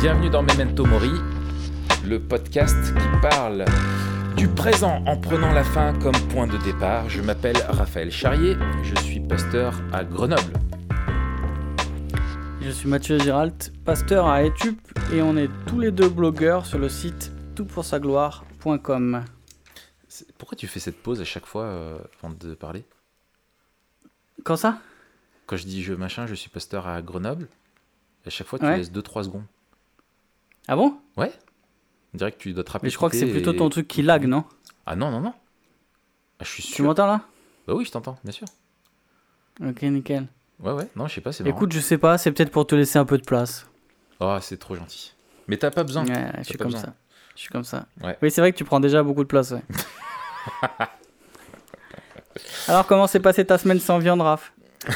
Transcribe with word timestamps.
Bienvenue 0.00 0.30
dans 0.30 0.42
Memento 0.42 0.84
Mori, 0.84 1.10
le 2.04 2.18
podcast 2.20 2.76
qui 2.94 3.20
parle 3.22 3.64
du 4.36 4.48
présent 4.48 5.02
en 5.06 5.16
prenant 5.16 5.52
la 5.52 5.64
fin 5.64 5.96
comme 5.98 6.14
point 6.30 6.46
de 6.46 6.56
départ. 6.58 7.08
Je 7.08 7.20
m'appelle 7.22 7.56
Raphaël 7.68 8.10
Charrier, 8.10 8.56
je 8.82 8.94
suis 9.02 9.20
pasteur 9.20 9.80
à 9.92 10.04
Grenoble. 10.04 10.52
Je 12.60 12.70
suis 12.70 12.88
Mathieu 12.88 13.18
Giralt, 13.18 13.72
pasteur 13.84 14.26
à 14.26 14.42
Etup 14.44 14.78
et 15.12 15.22
on 15.22 15.36
est 15.36 15.48
tous 15.66 15.80
les 15.80 15.90
deux 15.90 16.08
blogueurs 16.08 16.66
sur 16.66 16.78
le 16.78 16.88
site 16.88 17.32
toutpoursagloire.com. 17.54 19.24
Pourquoi 20.36 20.56
tu 20.56 20.66
fais 20.66 20.80
cette 20.80 21.02
pause 21.02 21.20
à 21.20 21.24
chaque 21.24 21.46
fois 21.46 21.64
euh, 21.64 21.98
avant 22.22 22.32
de 22.34 22.54
parler? 22.54 22.84
Quand 24.44 24.56
ça? 24.56 24.78
Quand 25.46 25.56
je 25.56 25.64
dis 25.64 25.82
je 25.82 25.94
machin, 25.94 26.26
je 26.26 26.34
suis 26.34 26.50
pasteur 26.50 26.86
à 26.86 27.00
Grenoble, 27.02 27.48
à 28.26 28.30
chaque 28.30 28.46
fois 28.46 28.58
tu 28.58 28.64
Ouais. 28.66 28.76
laisses 28.76 28.92
2-3 28.92 29.24
secondes. 29.24 29.44
Ah 30.68 30.76
bon? 30.76 30.96
Ouais 31.16 31.32
On 32.14 32.18
dirait 32.18 32.30
que 32.32 32.38
tu 32.38 32.52
dois 32.52 32.62
te 32.64 32.70
rappeler. 32.70 32.86
Mais 32.86 32.90
je 32.90 32.96
crois 32.96 33.10
que 33.10 33.16
c'est 33.16 33.26
plutôt 33.26 33.52
ton 33.52 33.68
truc 33.70 33.88
qui 33.88 34.02
lag, 34.02 34.24
non? 34.26 34.44
Ah 34.86 34.94
non, 34.96 35.10
non, 35.10 35.20
non. 35.20 35.34
Ah, 36.38 36.44
je 36.44 36.50
suis 36.50 36.62
Tu 36.62 36.72
sûr. 36.74 36.84
m'entends 36.84 37.06
là? 37.06 37.22
Bah 37.66 37.74
oui, 37.74 37.84
je 37.84 37.90
t'entends, 37.90 38.18
bien 38.22 38.32
sûr. 38.32 38.46
Ok, 39.66 39.82
nickel. 39.82 40.26
Ouais, 40.60 40.72
ouais, 40.72 40.88
non, 40.96 41.06
je 41.08 41.14
sais 41.14 41.20
pas, 41.20 41.32
c'est. 41.32 41.46
Écoute, 41.46 41.72
je 41.72 41.80
sais 41.80 41.98
pas, 41.98 42.18
c'est 42.18 42.30
peut-être 42.32 42.50
pour 42.50 42.66
te 42.66 42.74
laisser 42.74 42.98
un 42.98 43.04
peu 43.04 43.18
de 43.18 43.24
place. 43.24 43.66
Oh, 44.20 44.36
c'est 44.40 44.58
trop 44.58 44.74
gentil. 44.76 45.14
Mais 45.46 45.56
t'as 45.56 45.70
pas 45.70 45.84
besoin. 45.84 46.04
Ouais, 46.04 46.30
je 46.38 46.42
suis 46.44 46.58
comme 46.58 46.68
besoin. 46.68 46.80
ça. 46.82 46.94
Je 47.34 47.40
suis 47.40 47.50
comme 47.50 47.64
ça. 47.64 47.86
Ouais. 48.02 48.18
Oui, 48.22 48.30
c'est 48.30 48.40
vrai 48.40 48.52
que 48.52 48.58
tu 48.58 48.64
prends 48.64 48.80
déjà 48.80 49.02
beaucoup 49.02 49.22
de 49.22 49.28
place, 49.28 49.50
ouais. 49.52 49.62
Alors, 52.68 52.86
comment 52.86 53.06
s'est 53.06 53.20
passée 53.20 53.44
ta 53.44 53.58
semaine 53.58 53.80
sans 53.80 53.98
viande, 53.98 54.20
Raph? 54.20 54.52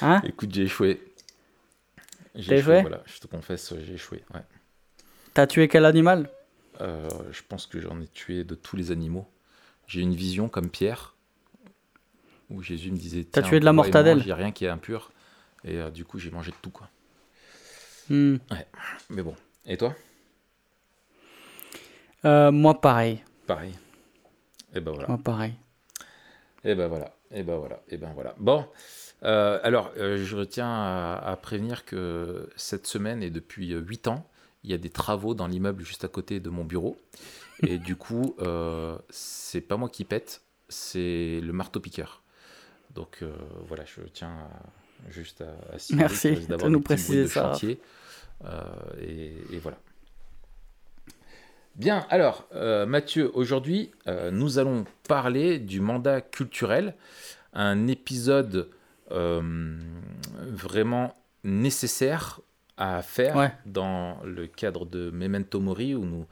Hein? 0.00 0.22
Écoute, 0.24 0.54
j'ai 0.54 0.62
échoué. 0.62 1.07
J'ai 2.38 2.54
échoué 2.58 2.80
Voilà, 2.82 3.02
je 3.04 3.18
te 3.18 3.26
confesse, 3.26 3.74
j'ai 3.84 3.94
échoué. 3.94 4.24
Ouais. 4.32 4.40
T'as 5.34 5.46
tué 5.46 5.68
quel 5.68 5.84
animal? 5.84 6.30
Euh, 6.80 7.08
je 7.32 7.42
pense 7.46 7.66
que 7.66 7.80
j'en 7.80 8.00
ai 8.00 8.06
tué 8.06 8.44
de 8.44 8.54
tous 8.54 8.76
les 8.76 8.92
animaux. 8.92 9.28
J'ai 9.88 10.00
une 10.00 10.14
vision 10.14 10.48
comme 10.48 10.70
Pierre, 10.70 11.16
où 12.50 12.62
Jésus 12.62 12.92
me 12.92 12.96
disait 12.96 13.24
T'as 13.24 13.42
tué 13.42 13.58
de 13.58 13.64
la 13.64 13.72
mortadelle 13.72 14.18
Il 14.20 14.26
n'y 14.26 14.32
a 14.32 14.36
rien 14.36 14.52
qui 14.52 14.64
est 14.64 14.68
impur. 14.68 15.10
Et 15.64 15.78
euh, 15.78 15.90
du 15.90 16.04
coup, 16.04 16.18
j'ai 16.20 16.30
mangé 16.30 16.52
de 16.52 16.56
tout, 16.62 16.70
quoi. 16.70 16.88
Hmm. 18.08 18.36
Mais 19.10 19.22
bon. 19.22 19.34
Et 19.66 19.76
toi? 19.76 19.94
Euh, 22.24 22.52
Moi, 22.52 22.80
pareil. 22.80 23.22
Pareil. 23.46 23.74
Et 24.74 24.80
ben 24.80 24.92
voilà. 24.92 25.08
Moi, 25.08 25.18
pareil. 25.18 25.54
Et 26.64 26.74
ben 26.74 26.86
voilà. 26.86 27.14
Et 27.30 27.42
ben 27.42 27.56
voilà. 27.56 27.82
Et 27.88 27.96
ben 27.96 28.12
voilà. 28.14 28.34
Bon. 28.38 28.66
Euh, 29.24 29.58
alors, 29.62 29.90
euh, 29.96 30.22
je 30.24 30.38
tiens 30.44 30.68
à, 30.70 31.16
à 31.24 31.36
prévenir 31.36 31.84
que 31.84 32.48
cette 32.56 32.86
semaine 32.86 33.22
et 33.22 33.30
depuis 33.30 33.68
8 33.72 34.08
ans, 34.08 34.28
il 34.64 34.70
y 34.70 34.74
a 34.74 34.78
des 34.78 34.90
travaux 34.90 35.34
dans 35.34 35.46
l'immeuble 35.46 35.84
juste 35.84 36.04
à 36.04 36.08
côté 36.08 36.40
de 36.40 36.50
mon 36.50 36.64
bureau. 36.64 36.96
Et 37.66 37.78
du 37.78 37.96
coup, 37.96 38.36
euh, 38.40 38.96
c'est 39.10 39.60
pas 39.60 39.76
moi 39.76 39.88
qui 39.88 40.04
pète, 40.04 40.42
c'est 40.68 41.40
le 41.42 41.52
marteau-piqueur. 41.52 42.22
Donc 42.94 43.18
euh, 43.22 43.32
voilà, 43.66 43.84
je 43.84 44.00
tiens 44.12 44.30
à- 44.30 45.10
juste 45.10 45.40
à, 45.42 45.50
à 45.72 45.76
Merci 45.94 46.32
de 46.46 46.68
nous 46.68 46.80
préciser 46.80 47.22
de 47.24 47.28
ça. 47.28 47.52
chantier. 47.52 47.80
Euh, 48.44 48.62
et, 49.00 49.34
et 49.52 49.58
voilà. 49.58 49.78
Bien, 51.76 52.06
alors, 52.10 52.46
euh, 52.54 52.86
Mathieu, 52.86 53.30
aujourd'hui, 53.34 53.92
euh, 54.08 54.30
nous 54.32 54.58
allons 54.58 54.84
parler 55.06 55.58
du 55.60 55.80
mandat 55.80 56.20
culturel, 56.20 56.94
un 57.52 57.86
épisode 57.86 58.56
euh, 58.56 58.70
vraiment 59.10 61.14
nécessaire 61.44 62.40
à 62.76 63.02
faire 63.02 63.36
Ouais. 63.36 63.52
dans 63.66 64.18
le 64.24 64.46
cadre 64.46 64.86
de 64.86 65.10
Memento 65.10 65.60
Mori, 65.60 65.94
où 65.94 66.04
nous 66.04 66.26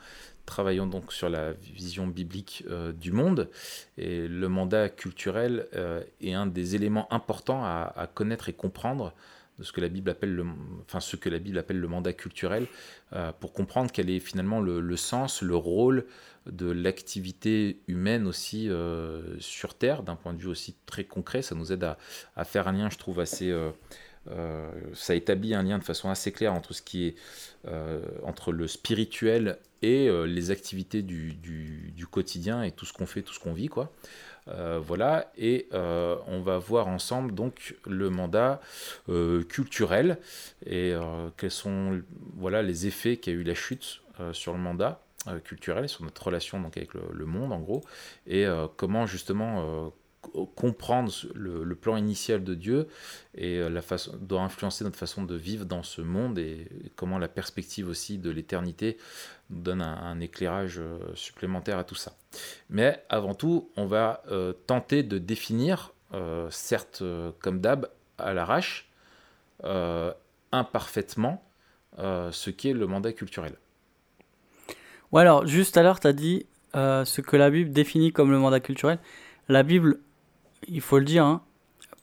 travaillons 0.45 0.87
donc 0.87 1.13
sur 1.13 1.29
la 1.29 1.53
vision 1.55 2.07
biblique 2.07 2.65
euh, 2.71 2.93
du 2.93 3.11
monde. 3.11 3.51
Et 3.99 4.29
le 4.29 4.49
mandat 4.49 4.89
culturel 4.89 5.67
euh, 5.75 6.03
est 6.21 6.35
un 6.35 6.47
des 6.47 6.77
éléments 6.77 7.13
importants 7.13 7.65
à, 7.65 7.93
à 7.97 8.07
connaître 8.07 8.49
et 8.49 8.53
comprendre 8.53 9.13
de 9.59 9.65
ce 9.65 9.73
que 9.73 9.81
la 9.81 9.89
Bible 9.89 10.11
appelle 10.11 10.35
le, 10.35 10.45
enfin 10.83 11.01
ce 11.01 11.17
que 11.17 11.29
la 11.29 11.39
Bible 11.41 11.59
appelle 11.59 11.81
le 11.81 11.89
mandat 11.89 12.13
culturel, 12.13 12.67
euh, 13.13 13.33
pour 13.41 13.53
comprendre 13.53 13.91
quel 13.93 14.09
est 14.11 14.21
finalement 14.21 14.61
le, 14.61 14.81
le 14.81 14.97
sens, 14.97 15.43
le 15.43 15.57
rôle 15.57 16.07
de 16.47 16.71
l'activité 16.71 17.81
humaine 17.89 18.27
aussi 18.27 18.69
euh, 18.69 19.39
sur 19.41 19.75
Terre, 19.75 20.03
d'un 20.03 20.17
point 20.17 20.33
de 20.33 20.39
vue 20.39 20.49
aussi 20.49 20.77
très 20.87 21.05
concret. 21.05 21.43
Ça 21.43 21.55
nous 21.55 21.73
aide 21.73 21.85
à, 22.37 22.45
faire 22.45 22.69
un 22.69 22.73
lien, 22.73 22.91
je 22.91 22.99
trouve, 22.99 23.21
assez... 23.21 23.51
euh, 23.51 23.71
euh, 24.29 24.73
ça 24.93 25.15
établit 25.15 25.55
un 25.55 25.63
lien 25.63 25.79
de 25.79 25.85
façon 25.85 26.11
assez 26.11 26.33
claire 26.33 26.53
entre 26.53 26.73
ce 26.75 26.83
qui 26.83 27.07
est 27.07 27.15
entre 28.25 28.53
le 28.53 28.69
spirituel 28.69 29.59
et 29.83 30.09
les 30.27 30.51
activités 30.51 31.03
du, 31.03 31.35
du- 31.35 32.07
quotidien 32.11 32.63
et 32.63 32.71
tout 32.71 32.87
ce 32.87 32.93
qu'on 32.93 33.07
fait, 33.07 33.23
tout 33.23 33.35
ce 33.35 33.41
qu'on 33.41 33.53
vit, 33.53 33.69
quoi. 33.69 33.93
Voilà, 34.47 35.33
et 35.37 35.69
on 35.73 36.41
va 36.43 36.59
voir 36.59 36.87
ensemble 36.87 37.35
donc 37.35 37.77
le 37.87 38.09
mandat 38.11 38.61
culturel 39.49 40.19
et 40.65 40.95
quels 41.37 41.51
sont 41.51 42.01
voilà 42.37 42.63
les 42.63 42.87
effets 42.87 43.17
qu'a 43.17 43.33
eu 43.33 43.43
la 43.43 43.55
chute 43.55 44.01
sur 44.33 44.53
le 44.53 44.59
mandat 44.59 45.06
euh, 45.29 45.41
culturel, 45.41 45.89
sur 45.89 46.05
notre 46.05 46.23
relation 46.25 46.61
donc 46.61 46.77
avec 46.77 46.95
le, 46.95 47.27
monde 47.27 47.53
en 47.53 47.59
gros, 47.59 47.83
et 48.29 48.47
euh, 48.47 48.69
comment 48.77 49.07
justement 49.07 49.87
euh, 49.87 49.89
co- 50.21 50.47
comprendre 50.47 51.13
le, 51.35 51.75
plan 51.75 51.97
initial 51.97 52.45
de 52.45 52.55
Dieu 52.55 52.87
et 53.35 53.59
la 53.69 53.83
façon 53.83 54.17
doit 54.21 54.43
influencer 54.43 54.85
notre 54.85 54.99
façon 54.99 55.25
de 55.25 55.35
vivre 55.35 55.65
dans 55.65 55.83
ce 55.83 56.01
monde 56.01 56.39
et, 56.39 56.69
comment 56.95 57.19
la 57.19 57.27
perspective 57.27 57.89
aussi 57.89 58.19
de 58.19 58.31
l'éternité 58.31 58.99
donne 59.51 59.83
un, 59.83 60.21
éclairage 60.21 60.81
supplémentaire 61.15 61.79
à 61.79 61.85
tout 61.85 61.97
ça. 61.97 62.13
Mais 62.71 63.05
avant 63.09 63.35
tout, 63.35 63.71
on 63.77 63.87
va 63.87 64.23
tenter 64.67 65.03
de 65.03 65.19
définir, 65.19 65.93
certes 66.51 67.03
comme 67.41 67.61
d'hab, 67.61 67.89
à 68.19 68.33
l'arrache, 68.33 68.91
imparfaitement, 70.53 71.45
ce 71.99 72.51
qu'est 72.51 72.73
le 72.73 72.87
mandat 72.87 73.13
culturel. 73.13 73.57
Ouais, 75.13 75.23
alors, 75.23 75.47
juste 75.47 75.77
à 75.77 75.83
l'heure, 75.83 76.01
t'as 76.01 76.13
dit 76.13 76.47
euh, 76.75 77.05
ce 77.05 77.21
que 77.21 77.37
la 77.37 77.51
Bible 77.51 77.71
définit 77.71 78.13
comme 78.13 78.31
le 78.31 78.39
mandat 78.39 78.61
culturel. 78.61 78.99
La 79.49 79.63
Bible, 79.63 80.01
il 80.69 80.81
faut 80.81 80.99
le 80.99 81.05
dire, 81.05 81.25
hein, 81.25 81.43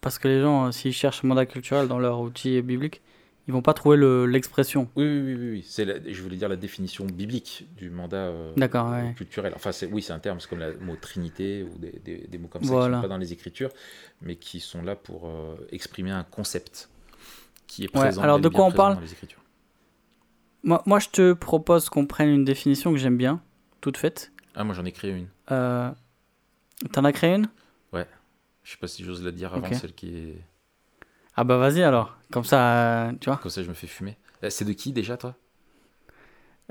parce 0.02 0.20
que 0.20 0.28
les 0.28 0.42
gens, 0.42 0.68
euh, 0.68 0.72
s'ils 0.72 0.94
cherchent 0.94 1.24
mandat 1.24 1.46
culturel 1.46 1.88
dans 1.88 2.00
leur 2.00 2.20
outil 2.22 2.62
biblique, 2.62 3.02
ils 3.48 3.54
vont 3.54 3.62
pas 3.62 3.74
trouver 3.74 3.98
le- 3.98 4.26
l'expression. 4.26 4.90
Oui, 4.96 5.04
oui, 5.04 5.22
oui, 5.22 5.36
oui, 5.36 5.50
oui. 5.52 5.66
C'est 5.68 6.14
je 6.14 6.22
voulais 6.24 6.38
dire 6.38 6.48
la 6.48 6.56
définition 6.56 7.06
biblique 7.06 7.68
du 7.76 7.90
mandat 7.90 8.16
euh, 8.28 8.54
D'accord, 8.56 8.90
ouais. 8.92 9.14
culturel. 9.18 9.52
Enfin, 9.54 9.72
oui, 9.92 10.02
c'est 10.02 10.14
un 10.14 10.20
terme, 10.20 10.40
c'est 10.40 10.50
comme 10.50 10.60
le 10.60 10.78
mot 10.80 10.96
trinité 10.96 11.64
ou 11.64 11.78
des, 11.78 11.92
des- 12.06 12.26
des 12.28 12.38
mots 12.38 12.48
comme 12.48 12.64
ça 12.64 12.70
qui 12.70 12.76
ne 12.76 12.96
sont 12.96 13.02
pas 13.02 13.08
dans 13.10 13.18
les 13.18 13.34
écritures, 13.34 13.70
mais 14.22 14.38
qui 14.38 14.62
sont 14.62 14.82
là 14.82 14.96
pour 14.96 15.28
euh, 15.28 15.56
exprimer 15.74 16.12
un 16.12 16.24
concept 16.24 16.90
qui 17.68 17.84
est 17.84 17.94
Ouais, 17.94 18.02
présent. 18.04 18.22
alors 18.22 18.38
bel 18.38 18.46
et 18.46 18.50
de 18.50 18.56
quoi 18.56 18.66
on 18.66 18.72
parle 18.72 18.96
dans 18.96 19.02
les 19.02 19.12
écritures. 19.12 19.43
Moi, 20.64 20.82
moi, 20.86 21.00
je 21.00 21.10
te 21.10 21.34
propose 21.34 21.90
qu'on 21.90 22.06
prenne 22.06 22.30
une 22.30 22.46
définition 22.46 22.92
que 22.92 22.98
j'aime 22.98 23.18
bien, 23.18 23.42
toute 23.82 23.98
faite. 23.98 24.32
Ah, 24.56 24.64
moi 24.64 24.74
j'en 24.76 24.86
ai 24.86 24.92
créé 24.92 25.12
une. 25.12 25.28
Euh, 25.52 25.90
T'en 26.92 27.04
as 27.06 27.12
créé 27.12 27.36
une? 27.36 27.50
Je 28.64 28.72
sais 28.72 28.78
pas 28.78 28.88
si 28.88 29.04
j'ose 29.04 29.24
la 29.24 29.32
dire 29.32 29.54
avant 29.54 29.72
celle 29.74 29.94
qui 29.94 30.16
est. 30.18 30.42
Ah 31.36 31.44
bah 31.44 31.58
vas-y 31.58 31.84
alors. 31.84 32.16
Comme 32.32 32.46
ça, 32.46 33.08
euh, 33.08 33.12
tu 33.20 33.30
vois. 33.30 33.38
Comme 33.38 33.52
ça, 33.52 33.62
je 33.62 33.68
me 33.68 33.74
fais 33.74 33.88
fumer. 33.88 34.18
Euh, 34.44 34.50
C'est 34.50 34.64
de 34.64 34.72
qui 34.72 34.94
déjà, 34.94 35.18
toi? 35.18 35.36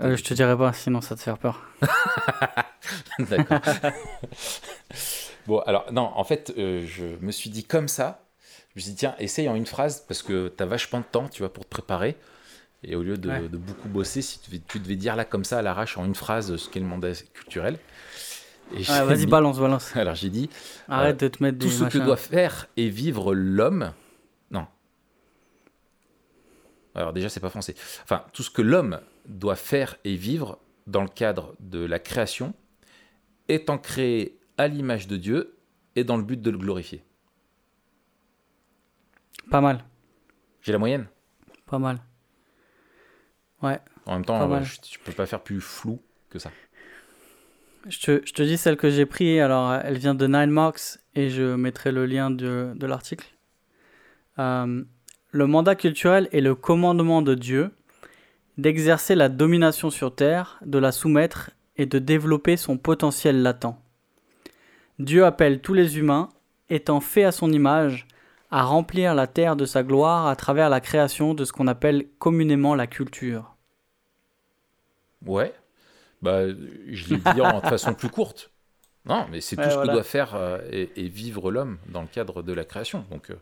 Euh, 0.00 0.16
je 0.16 0.24
te 0.24 0.32
dirai 0.32 0.56
pas, 0.56 0.72
sinon 0.72 1.02
ça 1.02 1.16
te 1.16 1.20
fait 1.20 1.36
peur. 1.36 1.62
D'accord. 3.18 3.60
bon, 5.46 5.58
alors, 5.66 5.92
non, 5.92 6.10
en 6.14 6.24
fait, 6.24 6.54
euh, 6.56 6.86
je 6.86 7.04
me 7.20 7.30
suis 7.30 7.50
dit 7.50 7.64
comme 7.64 7.88
ça. 7.88 8.24
Je 8.70 8.78
me 8.78 8.80
suis 8.80 8.90
dit, 8.92 8.96
tiens, 8.96 9.14
essaye 9.18 9.50
en 9.50 9.54
une 9.54 9.66
phrase 9.66 10.02
parce 10.08 10.22
que 10.22 10.48
tu 10.48 10.62
as 10.62 10.66
vachement 10.66 11.00
de 11.00 11.04
temps, 11.04 11.28
tu 11.28 11.42
vois, 11.42 11.52
pour 11.52 11.64
te 11.64 11.68
préparer. 11.70 12.16
Et 12.84 12.96
au 12.96 13.02
lieu 13.02 13.16
de, 13.16 13.28
Ouais. 13.28 13.48
de 13.48 13.56
beaucoup 13.56 13.88
bosser, 13.88 14.22
si 14.22 14.40
tu 14.40 14.50
devais, 14.50 14.62
tu 14.66 14.80
devais 14.80 14.96
dire 14.96 15.14
là 15.14 15.24
comme 15.24 15.44
ça 15.44 15.58
à 15.58 15.62
l'arrache 15.62 15.96
en 15.98 16.04
une 16.04 16.14
phrase 16.16 16.56
ce 16.56 16.68
qu'est 16.68 16.80
le 16.80 16.86
mandat 16.86 17.12
culturel. 17.32 17.78
Ouais, 18.72 18.82
vas-y, 18.82 19.26
balance, 19.26 19.58
balance. 19.60 19.94
Alors 19.96 20.14
j'ai 20.14 20.30
dit 20.30 20.48
Arrête 20.88 21.20
de 21.20 21.28
te 21.28 21.42
mettre 21.42 21.58
des 21.58 21.66
tout 21.66 21.72
ce 21.72 21.84
que 21.84 21.98
doit 21.98 22.16
faire 22.16 22.66
et 22.76 22.88
vivre 22.88 23.34
l'homme. 23.34 23.92
Non. 24.50 24.66
Alors 26.94 27.12
déjà 27.12 27.28
c'est 27.28 27.40
pas 27.40 27.50
français. 27.50 27.74
Enfin 28.02 28.24
tout 28.32 28.42
ce 28.42 28.50
que 28.50 28.62
l'homme 28.62 29.00
doit 29.26 29.56
faire 29.56 29.96
et 30.04 30.16
vivre 30.16 30.58
dans 30.88 31.02
le 31.02 31.08
cadre 31.08 31.54
de 31.60 31.84
la 31.84 31.98
création, 32.00 32.54
étant 33.48 33.78
créé 33.78 34.38
à 34.58 34.66
l'image 34.68 35.06
de 35.06 35.16
Dieu 35.16 35.56
et 35.94 36.02
dans 36.04 36.16
le 36.16 36.22
but 36.24 36.40
de 36.40 36.50
le 36.50 36.58
glorifier. 36.58 37.04
Pas 39.50 39.60
mal, 39.60 39.84
J'ai 40.62 40.72
la 40.72 40.78
moyenne? 40.78 41.06
pas 41.66 41.78
mal. 41.78 41.98
Ouais. 43.62 43.80
En 44.06 44.14
même 44.14 44.24
temps, 44.24 44.46
mal. 44.48 44.64
je, 44.64 44.76
je 44.90 44.98
peux 44.98 45.12
pas 45.12 45.26
faire 45.26 45.40
plus 45.40 45.60
flou 45.60 46.00
que 46.30 46.38
ça. 46.38 46.50
Je 47.88 47.98
te, 48.00 48.22
je 48.24 48.32
te 48.32 48.42
dis 48.42 48.56
celle 48.56 48.76
que 48.76 48.90
j'ai 48.90 49.06
pris. 49.06 49.40
Alors, 49.40 49.70
euh, 49.70 49.80
elle 49.84 49.98
vient 49.98 50.14
de 50.14 50.26
Nine 50.26 50.50
Marks 50.50 50.98
et 51.14 51.30
je 51.30 51.54
mettrai 51.54 51.92
le 51.92 52.06
lien 52.06 52.30
de, 52.30 52.72
de 52.74 52.86
l'article. 52.86 53.26
Euh, 54.38 54.84
le 55.30 55.46
mandat 55.46 55.74
culturel 55.74 56.28
est 56.32 56.40
le 56.40 56.54
commandement 56.54 57.22
de 57.22 57.34
Dieu 57.34 57.70
d'exercer 58.58 59.14
la 59.14 59.28
domination 59.28 59.90
sur 59.90 60.14
Terre, 60.14 60.58
de 60.64 60.78
la 60.78 60.92
soumettre 60.92 61.50
et 61.76 61.86
de 61.86 61.98
développer 61.98 62.56
son 62.56 62.76
potentiel 62.76 63.42
latent. 63.42 63.74
Dieu 64.98 65.24
appelle 65.24 65.60
tous 65.60 65.74
les 65.74 65.98
humains, 65.98 66.28
étant 66.68 67.00
faits 67.00 67.24
à 67.24 67.32
son 67.32 67.50
image, 67.50 68.06
à 68.50 68.62
remplir 68.62 69.14
la 69.14 69.26
terre 69.26 69.56
de 69.56 69.64
sa 69.64 69.82
gloire 69.82 70.26
à 70.26 70.36
travers 70.36 70.68
la 70.68 70.80
création 70.80 71.32
de 71.32 71.44
ce 71.46 71.52
qu'on 71.52 71.66
appelle 71.66 72.06
communément 72.18 72.74
la 72.74 72.86
culture. 72.86 73.51
Ouais, 75.26 75.54
bah, 76.20 76.48
je 76.48 77.08
l'ai 77.08 77.18
dit 77.18 77.40
en 77.40 77.60
façon 77.60 77.94
plus 77.94 78.08
courte. 78.08 78.50
Non, 79.04 79.26
mais 79.30 79.40
c'est 79.40 79.56
tout 79.56 79.68
ce 79.68 79.76
que 79.76 79.90
doit 79.90 80.04
faire 80.04 80.34
euh, 80.34 80.60
et, 80.70 81.08
vivre 81.08 81.50
l'homme 81.50 81.78
dans 81.88 82.02
le 82.02 82.06
cadre 82.06 82.42
de 82.42 82.52
la 82.52 82.64
création. 82.64 83.04
Donc, 83.10 83.30
euh, 83.30 83.36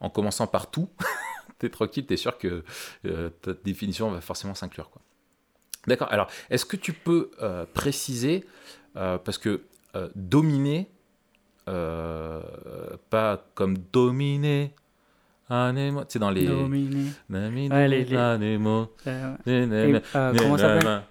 en 0.00 0.08
commençant 0.08 0.46
par 0.46 0.70
tout, 0.70 0.88
t'es 1.58 1.68
tranquille, 1.68 2.06
t'es 2.06 2.16
sûr 2.16 2.38
que 2.38 2.64
euh, 3.04 3.28
ta 3.42 3.52
définition 3.52 4.10
va 4.10 4.22
forcément 4.22 4.54
s'inclure. 4.54 4.88
Quoi. 4.90 5.02
D'accord. 5.86 6.10
Alors, 6.10 6.28
est-ce 6.48 6.64
que 6.64 6.76
tu 6.76 6.92
peux 6.92 7.30
préciser, 7.74 8.44
parce 8.94 9.38
que 9.38 9.62
dominer, 10.16 10.90
pas 11.66 13.44
comme 13.54 13.78
dominer, 13.92 14.74
c'est 15.48 16.18
dans 16.18 16.30
les. 16.30 16.46
Dominer. 16.46 17.10
Ouais, 17.30 17.88
les, 17.88 18.04
les... 18.04 20.00
comment 20.14 20.58
ça 20.58 20.80
s'appelle 20.80 21.02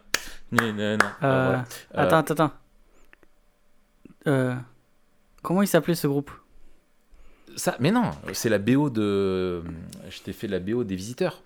Attends, 1.93 2.17
attends, 2.17 2.33
attends. 2.33 2.51
Euh, 4.27 4.55
comment 5.41 5.61
il 5.61 5.67
s'appelait 5.67 5.95
ce 5.95 6.07
groupe? 6.07 6.31
Ça, 7.55 7.75
mais 7.79 7.91
non, 7.91 8.11
c'est 8.33 8.49
la 8.49 8.57
BO 8.57 8.89
de. 8.89 9.63
Je 10.09 10.21
t'ai 10.21 10.33
fait 10.33 10.47
la 10.47 10.59
BO 10.59 10.83
des 10.83 10.95
visiteurs. 10.95 11.41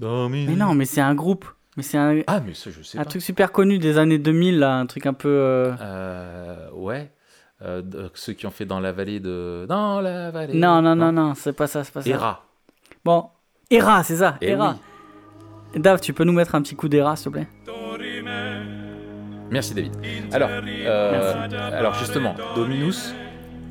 Mais 0.00 0.56
non, 0.56 0.74
mais 0.74 0.86
c'est 0.86 1.02
un 1.02 1.14
groupe. 1.14 1.44
Mais 1.76 1.82
c'est 1.82 1.98
un. 1.98 2.22
Ah, 2.26 2.40
mais 2.40 2.54
ça, 2.54 2.70
je 2.70 2.82
sais 2.82 2.98
un 2.98 3.04
truc 3.04 3.22
super 3.22 3.52
connu 3.52 3.78
des 3.78 3.98
années 3.98 4.18
2000, 4.18 4.58
là, 4.58 4.76
un 4.76 4.86
truc 4.86 5.06
un 5.06 5.12
peu. 5.12 5.28
Euh, 5.28 6.70
euh, 7.62 8.08
ceux 8.14 8.32
qui 8.32 8.46
ont 8.46 8.50
fait 8.50 8.66
dans 8.66 8.80
la 8.80 8.92
vallée 8.92 9.20
de. 9.20 9.66
Dans 9.68 10.00
la 10.00 10.30
vallée. 10.30 10.58
Non, 10.58 10.80
non, 10.82 10.96
non, 10.96 11.12
non, 11.12 11.34
c'est 11.34 11.52
pas 11.52 11.66
ça, 11.66 11.84
c'est 11.84 11.92
pas 11.92 12.02
ça. 12.02 12.10
Era. 12.10 12.44
Bon, 13.04 13.28
Era, 13.70 14.02
c'est 14.02 14.16
ça. 14.16 14.36
Eh 14.40 14.50
Era. 14.50 14.76
Dave, 15.74 16.00
tu 16.00 16.12
peux 16.12 16.24
nous 16.24 16.32
mettre 16.32 16.54
un 16.54 16.62
petit 16.62 16.74
coup 16.74 16.88
d'Era, 16.88 17.16
s'il 17.16 17.26
te 17.26 17.38
plaît? 17.38 17.48
Merci 19.50 19.74
David. 19.74 19.92
Alors, 20.32 20.48
euh, 20.52 21.48
alors 21.72 21.94
justement, 21.94 22.36
Dominus, 22.54 23.12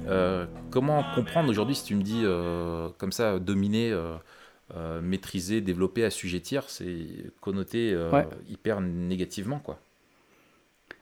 euh, 0.07 0.45
comment 0.71 1.03
comprendre 1.15 1.49
aujourd'hui 1.49 1.75
si 1.75 1.85
tu 1.85 1.95
me 1.95 2.01
dis 2.01 2.23
euh, 2.25 2.89
comme 2.97 3.13
ça, 3.13 3.39
dominer, 3.39 3.97
maîtriser, 5.01 5.61
développer, 5.61 6.03
assujettir, 6.03 6.63
c'est 6.67 7.31
connoté 7.39 7.97
hyper 8.49 8.81
négativement 8.81 9.59
quoi? 9.59 9.79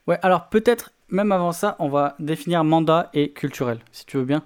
Ouais, 0.05 0.19
alors 0.21 0.47
peut-être 0.49 0.91
même 1.09 1.31
avant 1.31 1.51
ça, 1.51 1.75
on 1.79 1.89
va 1.89 2.15
définir 2.19 2.63
mandat 2.63 3.09
et 3.13 3.31
culturel, 3.31 3.79
si 3.91 4.05
tu 4.05 4.17
veux 4.17 4.25
bien. 4.25 4.43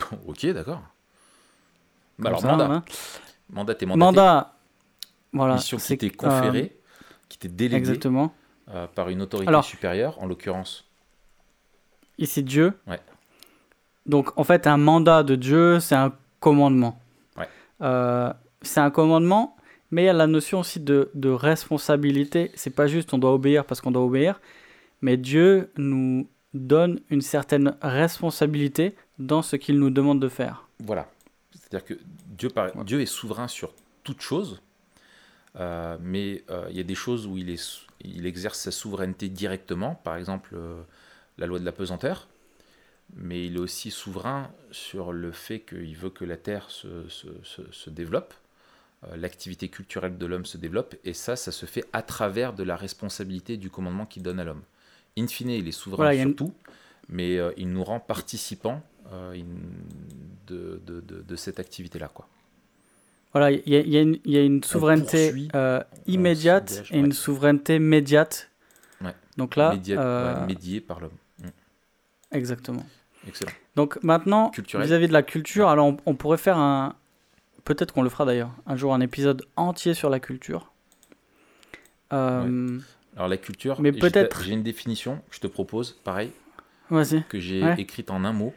ok, 0.26 0.46
d'accord. 0.46 0.82
Bah 2.18 2.30
alors 2.30 2.44
mandat. 2.44 2.66
Hein. 2.66 2.84
Mandat, 3.50 3.74
t'es 3.74 3.86
mandaté. 3.86 3.98
Mandat, 3.98 4.54
voilà. 5.32 5.54
Mission 5.54 5.78
qui 5.78 5.98
t'est 5.98 6.10
conférée, 6.10 6.76
qui 7.28 7.38
t'est 7.38 7.48
déléguée. 7.48 7.76
Exactement. 7.76 8.32
Euh, 8.70 8.86
par 8.86 9.10
une 9.10 9.20
autorité 9.20 9.52
supérieure, 9.62 10.22
en 10.22 10.26
l'occurrence. 10.26 10.84
Ici 12.18 12.42
Dieu. 12.42 12.72
Ouais. 12.86 13.00
Donc 14.06 14.30
en 14.38 14.44
fait, 14.44 14.66
un 14.66 14.76
mandat 14.76 15.22
de 15.22 15.34
Dieu, 15.34 15.80
c'est 15.80 15.96
un 15.96 16.12
commandement. 16.40 16.98
Ouais. 17.36 17.48
Euh, 17.82 18.32
c'est 18.62 18.80
un 18.80 18.90
commandement, 18.90 19.56
mais 19.90 20.04
il 20.04 20.06
y 20.06 20.08
a 20.08 20.14
la 20.14 20.26
notion 20.26 20.60
aussi 20.60 20.80
de, 20.80 21.10
de 21.14 21.30
responsabilité. 21.30 22.52
C'est 22.54 22.74
pas 22.74 22.86
juste 22.86 23.12
on 23.12 23.18
doit 23.18 23.34
obéir 23.34 23.64
parce 23.64 23.80
qu'on 23.80 23.90
doit 23.90 24.04
obéir, 24.04 24.40
mais 25.04 25.16
Dieu 25.16 25.70
nous 25.76 26.28
donne 26.54 27.00
une 27.10 27.20
certaine 27.20 27.76
responsabilité 27.82 28.94
dans 29.18 29.42
ce 29.42 29.56
qu'il 29.56 29.78
nous 29.78 29.90
demande 29.90 30.20
de 30.20 30.28
faire. 30.28 30.68
Voilà. 30.80 31.10
C'est-à-dire 31.52 31.84
que 31.84 31.94
Dieu. 32.26 32.48
Dieu 32.84 33.00
est 33.00 33.06
souverain 33.06 33.48
sur 33.48 33.72
toute 34.02 34.20
chose, 34.20 34.60
euh, 35.56 35.96
mais 36.00 36.44
il 36.70 36.76
y 36.76 36.80
a 36.80 36.84
des 36.84 36.94
choses 36.94 37.26
où 37.26 37.36
il 37.36 37.50
est 37.50 37.84
il 38.04 38.26
exerce 38.26 38.60
sa 38.60 38.70
souveraineté 38.70 39.28
directement, 39.28 39.94
par 39.94 40.16
exemple 40.16 40.50
euh, 40.54 40.82
la 41.38 41.46
loi 41.46 41.58
de 41.58 41.64
la 41.64 41.72
pesanteur, 41.72 42.28
mais 43.16 43.46
il 43.46 43.56
est 43.56 43.60
aussi 43.60 43.90
souverain 43.90 44.50
sur 44.70 45.12
le 45.12 45.32
fait 45.32 45.60
qu'il 45.60 45.96
veut 45.96 46.10
que 46.10 46.24
la 46.24 46.36
Terre 46.36 46.70
se, 46.70 47.08
se, 47.08 47.28
se, 47.70 47.90
développe, 47.90 48.34
euh, 49.04 49.16
l'activité 49.16 49.68
culturelle 49.68 50.18
de 50.18 50.26
l'homme 50.26 50.46
se 50.46 50.58
développe, 50.58 50.94
et 51.04 51.14
ça, 51.14 51.36
ça 51.36 51.52
se 51.52 51.66
fait 51.66 51.84
à 51.92 52.02
travers 52.02 52.52
de 52.52 52.62
la 52.62 52.76
responsabilité 52.76 53.56
du 53.56 53.70
commandement 53.70 54.06
qu'il 54.06 54.22
donne 54.22 54.40
à 54.40 54.44
l'homme. 54.44 54.62
In 55.16 55.26
fine, 55.28 55.50
il 55.50 55.68
est 55.68 55.72
souverain 55.72 56.12
sur 56.16 56.36
tout, 56.36 56.52
mais 57.08 57.36
euh, 57.38 57.52
il 57.56 57.70
nous 57.70 57.84
rend 57.84 58.00
participants 58.00 58.82
de, 59.12 60.80
de, 60.84 61.00
de, 61.00 61.22
de, 61.22 61.36
cette 61.36 61.60
activité-là. 61.60 62.08
quoi. 62.08 62.26
Voilà, 63.34 63.50
il 63.50 63.62
y, 63.66 64.30
y, 64.30 64.36
a 64.38 64.42
une 64.42 64.62
souveraineté 64.62 65.48
euh, 65.56 65.80
immédiate 66.06 66.84
et 66.92 66.98
une 67.00 67.12
souveraineté 67.12 67.80
médiate. 67.80 68.48
Ouais. 69.00 69.12
Donc 69.36 69.56
là, 69.56 69.74
euh, 69.88 70.46
médiée 70.46 70.80
par 70.80 71.00
l'homme. 71.00 71.16
Mm. 71.40 71.48
Exactement. 72.30 72.86
Excellent. 73.26 73.50
Donc 73.74 74.00
maintenant, 74.04 74.52
vis-à-vis 74.56 75.08
de 75.08 75.12
la 75.12 75.24
culture, 75.24 75.68
alors 75.68 75.96
on, 76.06 76.14
pourrait 76.14 76.38
faire 76.38 76.58
un, 76.58 76.94
peut-être 77.64 77.92
qu'on 77.92 78.02
le 78.02 78.08
fera 78.08 78.24
d'ailleurs, 78.24 78.52
un 78.66 78.76
jour 78.76 78.94
un 78.94 79.00
épisode 79.00 79.44
entier 79.56 79.94
sur 79.94 80.10
la 80.10 80.20
culture. 80.20 80.70
Euh, 82.12 82.78
alors 83.16 83.28
la 83.28 83.36
culture, 83.36 83.80
mais 83.80 83.92
peut-être. 83.92 84.42
J'ai 84.42 84.52
une 84.52 84.62
définition 84.62 85.16
que 85.28 85.36
je 85.36 85.40
te 85.40 85.46
propose, 85.46 85.92
pareil, 86.04 86.32
que 87.28 87.38
j'ai 87.38 87.62
écrite 87.78 88.10
en 88.10 88.24
un 88.24 88.32
mot. 88.32 88.54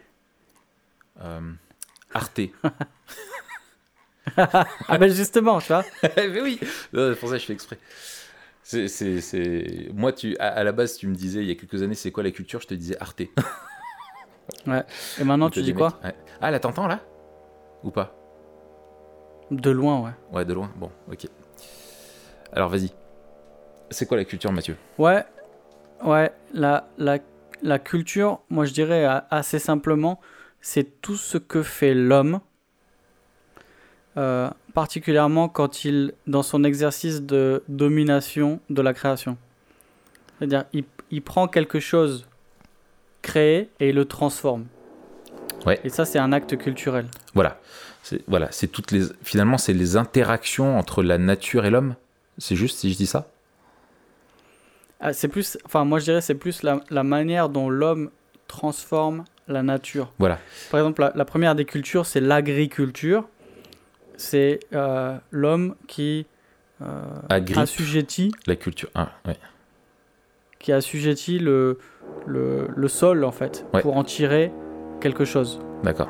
Arte. 2.13 2.41
ah 4.37 4.97
ben 4.97 5.11
justement, 5.11 5.59
tu 5.59 5.67
vois. 5.67 5.85
mais 6.17 6.41
oui, 6.41 6.59
pour 7.19 7.29
ça 7.29 7.37
je 7.37 7.45
fais 7.45 7.53
exprès. 7.53 7.77
C'est, 8.69 8.89
c'est, 8.89 9.89
Moi, 9.93 10.11
tu, 10.11 10.35
à, 10.39 10.61
la 10.61 10.73
base, 10.73 10.97
tu 10.97 11.07
me 11.07 11.15
disais 11.15 11.39
il 11.39 11.47
y 11.47 11.51
a 11.51 11.55
quelques 11.55 11.81
années, 11.83 11.95
c'est 11.95 12.11
quoi 12.11 12.21
la 12.21 12.31
culture? 12.31 12.59
Je 12.59 12.67
te 12.67 12.73
disais 12.73 12.97
Arte. 12.99 13.21
ouais. 14.67 14.83
Et 15.21 15.23
maintenant, 15.23 15.49
tu 15.49 15.61
dis 15.61 15.73
quoi? 15.73 16.01
Ah, 16.41 16.51
là, 16.51 16.59
t'entends 16.59 16.85
là? 16.85 16.99
Ou 17.83 17.91
pas? 17.91 18.13
De 19.51 19.69
loin, 19.69 20.01
ouais. 20.01 20.11
Ouais, 20.33 20.43
de 20.43 20.53
loin. 20.53 20.69
Bon, 20.75 20.91
ok. 21.09 21.27
Alors, 22.51 22.67
vas-y. 22.67 22.91
C'est 23.89 24.05
quoi 24.05 24.17
la 24.17 24.25
culture, 24.25 24.51
Mathieu? 24.51 24.75
Ouais, 24.97 25.23
ouais. 26.03 26.31
La, 26.53 26.87
la, 26.97 27.19
la 27.63 27.79
culture, 27.79 28.39
moi, 28.49 28.65
je 28.65 28.73
dirais 28.73 29.05
assez 29.29 29.59
simplement, 29.59 30.19
c'est 30.61 31.01
tout 31.01 31.15
ce 31.15 31.37
que 31.37 31.63
fait 31.63 31.93
l'homme 31.93 32.39
euh, 34.17 34.49
particulièrement 34.73 35.47
quand 35.47 35.85
il, 35.85 36.13
dans 36.25 36.41
son 36.41 36.63
exercice 36.63 37.21
de 37.21 37.63
domination 37.67 38.59
de 38.69 38.81
la 38.81 38.93
création. 38.93 39.37
C'est-à-dire, 40.37 40.65
il, 40.73 40.85
il, 41.11 41.21
prend 41.21 41.47
quelque 41.47 41.79
chose 41.79 42.27
créé 43.21 43.69
et 43.79 43.89
il 43.89 43.95
le 43.95 44.05
transforme. 44.05 44.65
Ouais. 45.65 45.79
Et 45.83 45.89
ça, 45.89 46.03
c'est 46.03 46.19
un 46.19 46.31
acte 46.31 46.57
culturel. 46.57 47.05
Voilà. 47.35 47.59
C'est, 48.01 48.23
voilà, 48.27 48.47
c'est 48.51 48.67
toutes 48.67 48.91
les, 48.91 49.03
finalement, 49.21 49.57
c'est 49.57 49.73
les 49.73 49.97
interactions 49.97 50.77
entre 50.79 51.03
la 51.03 51.17
nature 51.17 51.65
et 51.65 51.69
l'homme? 51.69 51.95
C'est 52.37 52.55
juste 52.55 52.79
si 52.79 52.91
je 52.91 52.97
dis 52.97 53.07
ça? 53.07 53.27
C'est 55.11 55.27
plus, 55.27 55.57
enfin, 55.65 55.85
moi 55.85 55.99
je 55.99 56.05
dirais, 56.05 56.21
c'est 56.21 56.35
plus 56.35 56.63
la, 56.63 56.81
la 56.89 57.03
manière 57.03 57.49
dont 57.49 57.69
l'homme 57.69 58.09
transforme 58.47 59.25
la 59.47 59.63
nature. 59.63 60.11
Voilà. 60.17 60.39
Par 60.71 60.79
exemple, 60.79 61.01
la, 61.01 61.11
la 61.15 61.25
première 61.25 61.55
des 61.55 61.65
cultures, 61.65 62.05
c'est 62.05 62.19
l'agriculture 62.19 63.27
c'est 64.17 64.59
euh, 64.73 65.17
l'homme 65.31 65.75
qui 65.87 66.25
euh, 66.81 67.03
assujettit 67.55 68.31
la 68.45 68.55
culture. 68.55 68.89
Ah, 68.95 69.11
Qui 70.59 70.73
assujettit 70.73 71.39
le, 71.39 71.77
le, 72.25 72.67
le, 72.75 72.87
sol 72.87 73.23
en 73.23 73.31
fait 73.31 73.65
pour 73.81 73.95
en 73.95 74.03
tirer 74.03 74.51
quelque 74.99 75.23
chose. 75.23 75.59
D'accord. 75.83 76.09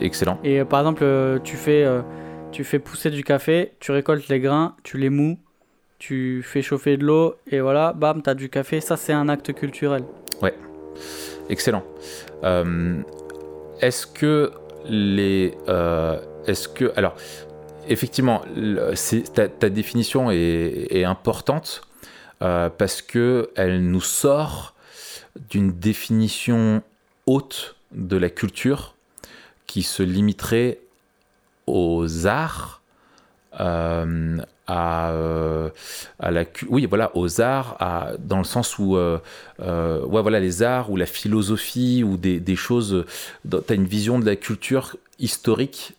Excellent. 0.00 0.38
Et 0.44 0.60
euh, 0.60 0.64
par 0.64 0.80
exemple, 0.80 1.40
tu 1.42 1.56
fais 1.56 1.86
tu 2.52 2.64
fais 2.64 2.78
pousser 2.78 3.10
du 3.10 3.24
café, 3.24 3.74
tu 3.80 3.92
récoltes 3.92 4.28
les 4.28 4.40
grains, 4.40 4.76
tu 4.82 4.98
les 4.98 5.10
mous, 5.10 5.38
tu 6.00 6.42
fais 6.42 6.62
chauffer 6.62 6.96
de 6.96 7.04
l'eau 7.04 7.36
et 7.48 7.60
voilà, 7.60 7.92
bam, 7.92 8.20
tu 8.22 8.28
as 8.28 8.34
du 8.34 8.48
café. 8.48 8.80
Ça, 8.80 8.96
c'est 8.96 9.12
un 9.12 9.28
acte 9.28 9.52
culturel. 9.52 10.02
Ouais. 10.42 10.54
Excellent. 11.48 11.84
Est-ce 13.80 14.06
que 14.08 14.50
les, 14.86 15.54
est-ce 16.46 16.68
que. 16.68 16.92
Alors, 16.96 17.14
effectivement, 17.88 18.42
ta, 19.34 19.68
définition 19.68 20.30
est, 20.30 21.04
importante 21.04 21.82
euh, 22.42 22.70
parce 22.70 23.02
qu'elle 23.02 23.82
nous 23.82 24.00
sort 24.00 24.74
d'une 25.50 25.72
définition 25.72 26.82
haute 27.26 27.76
de 27.92 28.16
la 28.16 28.30
culture 28.30 28.94
qui 29.66 29.82
se 29.82 30.02
limiterait 30.02 30.80
aux 31.66 32.26
arts, 32.26 32.82
euh, 33.60 34.38
à, 34.70 36.30
la 36.30 36.44
oui 36.68 36.86
voilà 36.86 37.10
aux 37.14 37.40
arts 37.40 37.76
dans 38.18 38.38
le 38.38 38.44
sens 38.44 38.78
où 38.78 38.96
ouais 38.96 39.20
voilà 39.58 40.40
les 40.40 40.62
arts 40.62 40.90
ou 40.90 40.96
la 40.96 41.06
philosophie 41.06 42.04
ou 42.04 42.16
des, 42.16 42.56
choses 42.56 43.04
tu 43.48 43.56
as 43.68 43.74
une 43.74 43.86
vision 43.86 44.18
de 44.18 44.26
la 44.26 44.36
culture 44.36 44.96
historique 45.18 45.94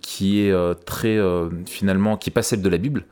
qui 0.00 0.40
est 0.40 0.84
très 0.84 1.18
finalement 1.66 2.16
qui 2.16 2.30
n'est 2.30 2.34
pas 2.34 2.42
celle 2.42 2.62
de 2.62 2.68
la 2.68 2.78
Bible 2.78 3.04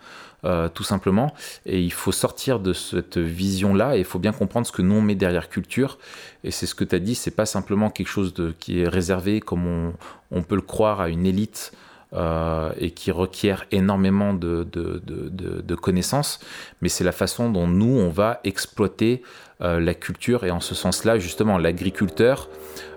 euh, 0.46 0.70
tout 0.72 0.84
simplement. 0.84 1.34
Et 1.66 1.82
il 1.82 1.92
faut 1.92 2.12
sortir 2.12 2.60
de 2.60 2.72
cette 2.72 3.18
vision-là 3.18 3.96
et 3.96 3.98
il 3.98 4.06
faut 4.06 4.18
bien 4.18 4.32
comprendre 4.32 4.66
ce 4.66 4.72
que 4.72 4.80
nous 4.80 4.94
on 4.94 5.02
met 5.02 5.14
derrière 5.14 5.50
culture. 5.50 5.98
Et 6.44 6.50
c'est 6.50 6.64
ce 6.64 6.74
que 6.74 6.84
tu 6.84 6.94
as 6.94 6.98
dit, 6.98 7.14
c'est 7.14 7.30
pas 7.30 7.44
simplement 7.44 7.90
quelque 7.90 8.08
chose 8.08 8.32
de, 8.32 8.54
qui 8.58 8.80
est 8.80 8.88
réservé 8.88 9.40
comme 9.40 9.92
on 10.30 10.42
peut 10.42 10.54
le 10.54 10.62
croire 10.62 11.02
à 11.02 11.10
une 11.10 11.26
élite. 11.26 11.72
Euh, 12.12 12.72
et 12.76 12.90
qui 12.90 13.12
requiert 13.12 13.66
énormément 13.70 14.34
de, 14.34 14.66
de, 14.72 15.00
de, 15.06 15.60
de 15.60 15.74
connaissances, 15.76 16.40
mais 16.82 16.88
c'est 16.88 17.04
la 17.04 17.12
façon 17.12 17.50
dont 17.50 17.68
nous, 17.68 17.86
on 17.86 18.08
va 18.08 18.40
exploiter 18.42 19.22
euh, 19.62 19.78
la 19.78 19.92
culture 19.92 20.44
et 20.44 20.50
en 20.50 20.58
ce 20.58 20.74
sens-là, 20.74 21.18
justement, 21.18 21.58
l'agriculteur 21.58 22.48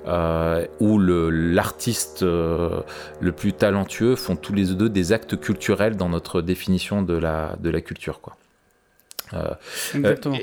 euh, 0.08 0.66
ou 0.80 0.98
l'artiste 0.98 2.24
euh, 2.24 2.80
le 3.20 3.32
plus 3.34 3.52
talentueux 3.52 4.16
font 4.16 4.38
tous 4.38 4.54
les 4.54 4.68
deux 4.74 4.90
des 4.90 5.12
actes 5.12 5.38
culturels 5.40 5.98
dans 5.98 6.08
notre 6.08 6.42
définition 6.42 7.02
de 7.02 7.16
la, 7.16 7.56
de 7.60 7.70
la 7.70 7.82
culture. 7.82 8.20
Quoi. 8.22 8.38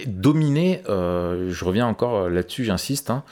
dominer, 0.07 0.83
je 0.87 1.65
reviens 1.65 1.87
encore 1.87 2.29
là-dessus, 2.29 2.65
j'insiste. 2.65 3.11
Hein, 3.11 3.25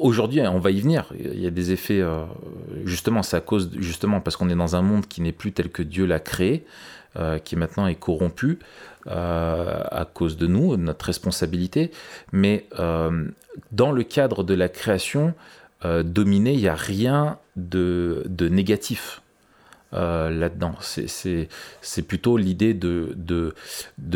aujourd'hui, 0.00 0.40
on 0.42 0.58
va 0.58 0.70
y 0.70 0.80
venir. 0.80 1.12
Il 1.18 1.40
y 1.40 1.46
a 1.46 1.50
des 1.50 1.72
effets, 1.72 2.02
justement, 2.84 3.22
c'est 3.22 3.36
à 3.36 3.40
cause, 3.40 3.70
justement, 3.78 4.20
parce 4.20 4.36
qu'on 4.36 4.48
est 4.48 4.54
dans 4.54 4.76
un 4.76 4.82
monde 4.82 5.06
qui 5.06 5.20
n'est 5.20 5.32
plus 5.32 5.52
tel 5.52 5.70
que 5.70 5.82
Dieu 5.82 6.06
l'a 6.06 6.20
créé, 6.20 6.64
qui 7.44 7.56
maintenant 7.56 7.86
est 7.86 7.94
corrompu. 7.94 8.58
Euh, 9.06 9.82
à 9.90 10.04
cause 10.04 10.36
de 10.36 10.46
nous, 10.46 10.76
de 10.76 10.82
notre 10.82 11.06
responsabilité, 11.06 11.90
mais 12.32 12.66
euh, 12.78 13.28
dans 13.72 13.92
le 13.92 14.02
cadre 14.02 14.44
de 14.44 14.52
la 14.52 14.68
création 14.68 15.32
euh, 15.86 16.02
dominée, 16.02 16.52
il 16.52 16.60
n'y 16.60 16.68
a 16.68 16.74
rien 16.74 17.38
de, 17.56 18.26
négatif. 18.38 19.22
Là-dedans. 19.92 20.74
C'est 20.80 22.02
plutôt 22.06 22.36
l'idée 22.36 22.74
de, 22.74 23.54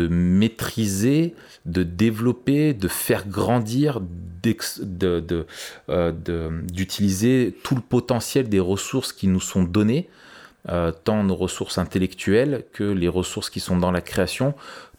maîtriser, 0.09 1.35
de 1.65 1.83
développer, 1.83 2.73
de 2.73 2.87
faire 2.87 3.27
grandir, 3.27 4.01
d'utiliser 6.71 7.55
tout 7.63 7.75
le 7.75 7.81
potentiel 7.81 8.49
des 8.49 8.59
ressources 8.59 9.11
qui 9.13 9.27
nous 9.27 9.41
sont 9.41 9.63
données 9.63 10.09
euh, 10.69 10.91
tant 10.91 11.23
nos 11.23 11.35
ressources 11.35 11.77
intellectuelles 11.77 12.63
que 12.73 12.83
les 12.83 13.07
ressources 13.07 13.51
qui 13.51 13.59
sont 13.59 13.77
dans 13.77 13.91
la 13.91 14.01
création 14.01 14.55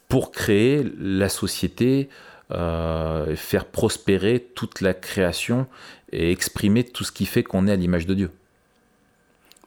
pour 0.07 0.31
créer 0.31 0.85
la 0.97 1.27
société, 1.27 2.07
euh, 2.51 3.35
faire 3.35 3.65
prospérer 3.65 4.39
toute 4.55 4.79
la 4.79 4.93
création 4.93 5.67
et 6.13 6.31
exprimer 6.31 6.85
tout 6.85 7.03
ce 7.03 7.11
qui 7.11 7.25
fait 7.25 7.43
qu'on 7.43 7.67
est 7.67 7.73
à 7.73 7.75
l'image 7.75 8.05
de 8.05 8.13
Dieu. 8.13 8.31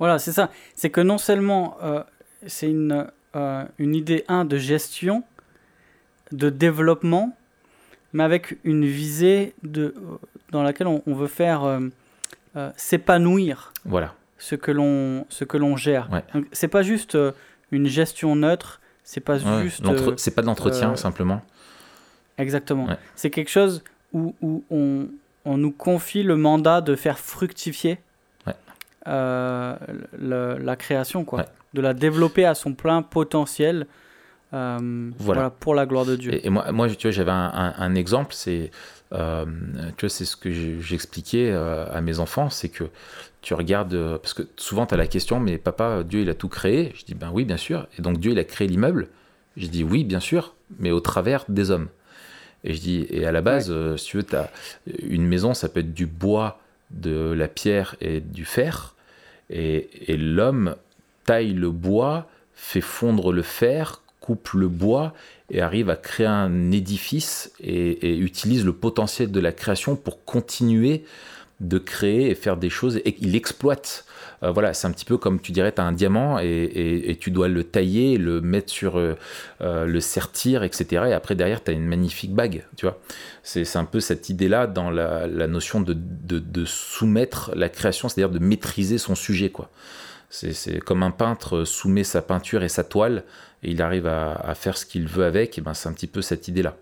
Voilà, 0.00 0.18
c'est 0.18 0.32
ça. 0.32 0.50
C'est 0.74 0.90
que 0.90 1.00
non 1.00 1.18
seulement 1.18 1.76
euh, 1.82 2.02
c'est 2.46 2.68
une, 2.68 3.06
une 3.78 3.94
idée, 3.94 4.24
un, 4.26 4.44
de 4.44 4.56
gestion, 4.56 5.22
de 6.32 6.50
développement, 6.50 7.36
mais 8.12 8.24
avec 8.24 8.58
une 8.64 8.84
visée 8.84 9.54
de, 9.62 9.94
dans 10.50 10.64
laquelle 10.64 10.88
on, 10.88 11.02
on 11.06 11.14
veut 11.14 11.28
faire 11.28 11.78
s'épanouir. 12.76 13.72
Voilà 13.84 14.14
ce 14.40 14.54
que 14.56 14.72
l'on 14.72 15.26
ce 15.28 15.44
que 15.44 15.56
l'on 15.56 15.76
gère. 15.76 16.08
C'est 16.50 16.68
pas 16.68 16.82
juste 16.82 17.14
euh, 17.14 17.32
une 17.70 17.86
gestion 17.86 18.34
neutre, 18.34 18.80
c'est 19.04 19.20
pas 19.20 19.38
juste 19.62 19.84
euh, 19.84 20.14
c'est 20.16 20.34
pas 20.34 20.42
de 20.42 20.46
l'entretien 20.46 20.92
euh, 20.92 20.96
simplement. 20.96 21.42
Exactement. 22.38 22.88
C'est 23.14 23.30
quelque 23.30 23.50
chose 23.50 23.84
où, 24.14 24.34
où 24.40 24.64
on, 24.70 25.08
on, 25.44 25.58
nous 25.58 25.70
confie 25.70 26.22
le 26.22 26.36
mandat 26.36 26.80
de 26.80 26.96
faire 26.96 27.18
fructifier 27.18 27.98
la 29.06 30.76
création 30.78 31.24
quoi, 31.24 31.46
de 31.74 31.80
la 31.80 31.94
développer 31.94 32.44
à 32.44 32.54
son 32.54 32.74
plein 32.74 33.02
potentiel. 33.02 33.86
voilà. 34.52 35.50
pour 35.50 35.74
la 35.74 35.86
gloire 35.86 36.04
de 36.04 36.16
Dieu. 36.16 36.44
Et, 36.44 36.50
moi, 36.50 36.70
moi, 36.72 36.88
tu 36.88 37.06
vois, 37.06 37.12
j'avais 37.12 37.30
un, 37.30 37.74
un, 37.76 37.94
exemple, 37.94 38.34
c'est, 38.34 38.70
tu 39.10 39.16
vois, 39.16 40.08
c'est 40.08 40.24
ce 40.24 40.36
que 40.36 40.52
j'expliquais 40.80 41.52
à 41.52 42.00
mes 42.00 42.18
enfants, 42.18 42.50
c'est 42.50 42.68
que 42.68 42.84
tu 43.42 43.54
regardes, 43.54 43.94
euh, 43.94 44.18
parce 44.18 44.34
que 44.34 44.42
souvent 44.56 44.86
tu 44.86 44.94
as 44.94 44.96
la 44.96 45.06
question, 45.06 45.40
mais 45.40 45.58
papa, 45.58 46.02
Dieu 46.04 46.20
il 46.20 46.30
a 46.30 46.34
tout 46.34 46.48
créé? 46.48 46.92
Je 46.94 47.04
dis, 47.04 47.14
ben 47.14 47.30
oui, 47.32 47.44
bien 47.44 47.56
sûr. 47.56 47.86
Et 47.98 48.02
donc 48.02 48.18
Dieu 48.18 48.32
il 48.32 48.38
a 48.38 48.44
créé 48.44 48.68
l'immeuble? 48.68 49.08
Je 49.56 49.66
dis, 49.66 49.82
oui, 49.82 50.04
bien 50.04 50.20
sûr, 50.20 50.54
mais 50.78 50.90
au 50.90 51.00
travers 51.00 51.44
des 51.48 51.70
hommes. 51.70 51.88
Et 52.62 52.74
je 52.74 52.80
dis, 52.80 53.06
et 53.10 53.26
à 53.26 53.32
la 53.32 53.40
base, 53.40 53.70
euh, 53.70 53.96
si 53.96 54.06
tu 54.06 54.18
veux, 54.18 54.26
as 54.36 54.50
une 55.02 55.26
maison, 55.26 55.54
ça 55.54 55.68
peut 55.68 55.80
être 55.80 55.94
du 55.94 56.06
bois, 56.06 56.59
de 56.90 57.32
la 57.32 57.48
pierre 57.48 57.96
et 58.00 58.20
du 58.20 58.44
fer. 58.44 58.94
Et, 59.48 59.88
l'homme 60.16 60.76
taille 61.24 61.52
le 61.52 61.70
bois, 61.70 62.28
fait 62.54 62.80
fondre 62.80 63.32
le 63.32 63.42
fer, 63.42 64.02
coupe 64.20 64.50
le 64.52 64.68
bois 64.68 65.14
et 65.50 65.60
arrive 65.60 65.90
à 65.90 65.96
créer 65.96 66.26
un 66.26 66.70
édifice 66.70 67.52
et 67.60 68.16
utilise 68.18 68.64
le 68.64 68.72
potentiel 68.72 69.30
de 69.30 69.40
la 69.40 69.50
création 69.50 69.96
pour 69.96 70.24
continuer 70.24 71.04
de 71.60 71.78
créer 71.78 72.30
et 72.30 72.34
faire 72.34 72.56
des 72.56 72.70
choses 72.70 72.96
et 72.96 73.16
il 73.20 73.36
exploite. 73.36 74.04
Euh, 74.42 74.50
voilà, 74.50 74.72
c'est 74.72 74.86
un 74.86 74.92
petit 74.92 75.04
peu 75.04 75.18
comme 75.18 75.40
tu 75.40 75.52
dirais, 75.52 75.72
tu 75.72 75.80
as 75.80 75.84
un 75.84 75.92
diamant 75.92 76.38
et, 76.38 77.18
tu 77.20 77.30
dois 77.30 77.48
le 77.48 77.64
tailler, 77.64 78.16
le 78.16 78.40
mettre 78.40 78.72
sur, 78.72 78.98
euh, 78.98 79.14
euh, 79.60 79.84
le 79.84 80.00
sertir, 80.00 80.62
etc. 80.62 81.04
Et 81.08 81.12
après, 81.12 81.34
derrière, 81.34 81.62
tu 81.62 81.70
as 81.70 81.74
une 81.74 81.86
magnifique 81.86 82.34
bague, 82.34 82.64
tu 82.76 82.86
vois. 82.86 82.98
C'est 83.42 83.76
un 83.76 83.84
peu 83.84 84.00
cette 84.00 84.30
idée-là 84.30 84.66
dans 84.66 84.90
la, 84.90 85.26
notion 85.46 85.80
de, 85.80 86.64
soumettre 86.64 87.52
la 87.54 87.68
création, 87.68 88.08
c'est-à-dire 88.08 88.30
de 88.30 88.44
maîtriser 88.44 88.98
son 88.98 89.14
sujet, 89.14 89.50
quoi. 89.50 89.70
C'est 90.30 90.78
comme 90.78 91.02
un 91.02 91.10
peintre 91.10 91.64
soumet 91.64 92.04
sa 92.04 92.22
peinture 92.22 92.62
et 92.62 92.68
sa 92.68 92.84
toile 92.84 93.24
et 93.64 93.72
il 93.72 93.82
arrive 93.82 94.06
à, 94.06 94.54
faire 94.54 94.78
ce 94.78 94.86
qu'il 94.86 95.08
veut 95.08 95.24
avec, 95.24 95.58
et 95.58 95.60
ben 95.60 95.74
c'est 95.74 95.88
un 95.88 95.92
petit 95.92 96.06
peu 96.06 96.22
cette 96.22 96.46
idée-là. 96.46 96.76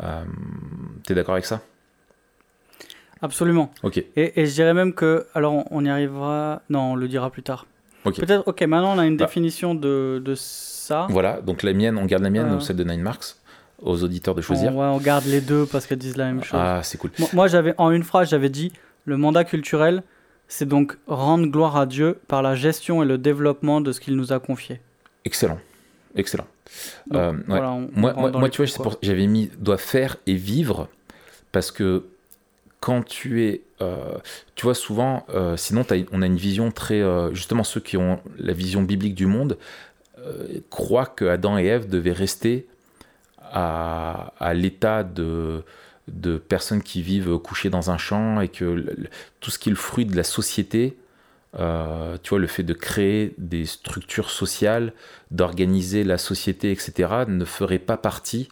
tu 0.00 1.12
es 1.12 1.14
d'accord 1.14 1.34
avec 1.34 1.46
ça? 1.46 1.62
Absolument. 3.22 3.70
Ok. 3.82 4.04
Et, 4.16 4.46
je 4.46 4.52
dirais 4.52 4.74
même 4.74 4.92
que, 4.92 5.26
alors 5.34 5.64
on 5.70 5.84
y 5.84 5.88
arrivera, 5.88 6.62
non, 6.68 6.92
on 6.92 6.94
le 6.96 7.08
dira 7.08 7.30
plus 7.30 7.42
tard. 7.42 7.66
Peut-être, 8.04 8.42
ok, 8.46 8.62
maintenant 8.62 8.96
on 8.96 8.98
a 8.98 9.06
une 9.06 9.16
bah. 9.16 9.26
définition 9.26 9.76
de, 9.76 10.20
de, 10.24 10.34
ça. 10.34 11.06
Voilà, 11.08 11.40
donc 11.40 11.62
la 11.62 11.72
mienne, 11.72 11.96
on 11.98 12.04
garde 12.04 12.24
la 12.24 12.30
mienne, 12.30 12.52
ou 12.52 12.60
celle 12.60 12.76
de 12.76 12.82
Nine 12.82 13.00
Marks, 13.00 13.36
aux 13.80 14.02
auditeurs 14.02 14.34
de 14.34 14.42
choisir. 14.42 14.76
On, 14.76 14.82
on 14.82 14.98
garde 14.98 15.24
les 15.26 15.40
deux 15.40 15.66
parce 15.66 15.86
qu'elles 15.86 15.98
disent 15.98 16.16
la 16.16 16.26
même 16.26 16.42
chose. 16.42 16.58
Ah, 16.60 16.80
c'est 16.82 16.98
cool. 16.98 17.10
Moi, 17.32 17.46
j'avais, 17.46 17.74
en 17.78 17.92
une 17.92 18.02
phrase, 18.02 18.28
j'avais 18.28 18.48
dit 18.48 18.72
le 19.04 19.16
mandat 19.16 19.44
culturel, 19.44 20.02
c'est 20.48 20.66
donc 20.66 20.98
rendre 21.06 21.46
gloire 21.46 21.76
à 21.76 21.86
Dieu 21.86 22.18
par 22.26 22.42
la 22.42 22.56
gestion 22.56 23.04
et 23.04 23.06
le 23.06 23.18
développement 23.18 23.80
de 23.80 23.92
ce 23.92 24.00
qu'il 24.00 24.16
nous 24.16 24.32
a 24.32 24.40
confié. 24.40 24.80
Excellent. 25.24 25.58
Excellent. 26.16 26.46
Euh, 27.14 27.32
moi, 27.94 28.12
moi, 28.14 28.48
tu 28.48 28.64
vois, 28.64 28.96
j'avais 29.00 29.26
mis 29.26 29.50
doit 29.58 29.78
faire 29.78 30.16
et 30.26 30.34
vivre 30.34 30.88
parce 31.52 31.70
que 31.70 32.04
quand 32.82 33.04
tu 33.04 33.44
es, 33.44 33.62
euh, 33.80 34.18
tu 34.56 34.64
vois 34.64 34.74
souvent, 34.74 35.24
euh, 35.32 35.56
sinon 35.56 35.84
on 36.10 36.20
a 36.20 36.26
une 36.26 36.36
vision 36.36 36.72
très, 36.72 37.00
euh, 37.00 37.32
justement 37.32 37.62
ceux 37.62 37.78
qui 37.78 37.96
ont 37.96 38.20
la 38.38 38.52
vision 38.52 38.82
biblique 38.82 39.14
du 39.14 39.26
monde 39.26 39.56
croient 40.70 41.06
que 41.06 41.24
Adam 41.24 41.58
et 41.58 41.64
Ève 41.64 41.88
devaient 41.88 42.12
rester 42.12 42.68
à, 43.40 44.52
l'état 44.54 45.02
de, 45.02 45.64
personnes 46.48 46.82
qui 46.82 47.02
vivent 47.02 47.38
couchées 47.38 47.70
dans 47.70 47.90
un 47.90 47.98
champ 47.98 48.40
et 48.40 48.48
que 48.48 48.86
tout 49.40 49.50
ce 49.50 49.58
qui 49.58 49.68
est 49.68 49.72
le 49.72 49.76
fruit 49.76 50.06
de 50.06 50.14
la 50.14 50.22
société, 50.22 50.96
tu 51.54 51.58
vois, 51.58 52.38
le 52.38 52.46
fait 52.46 52.62
de 52.62 52.72
créer 52.72 53.34
des 53.36 53.66
structures 53.66 54.30
sociales, 54.30 54.92
d'organiser 55.32 56.04
la 56.04 56.18
société, 56.18 56.70
etc., 56.70 57.24
ne 57.26 57.44
ferait 57.44 57.80
pas 57.80 57.96
partie 57.96 58.48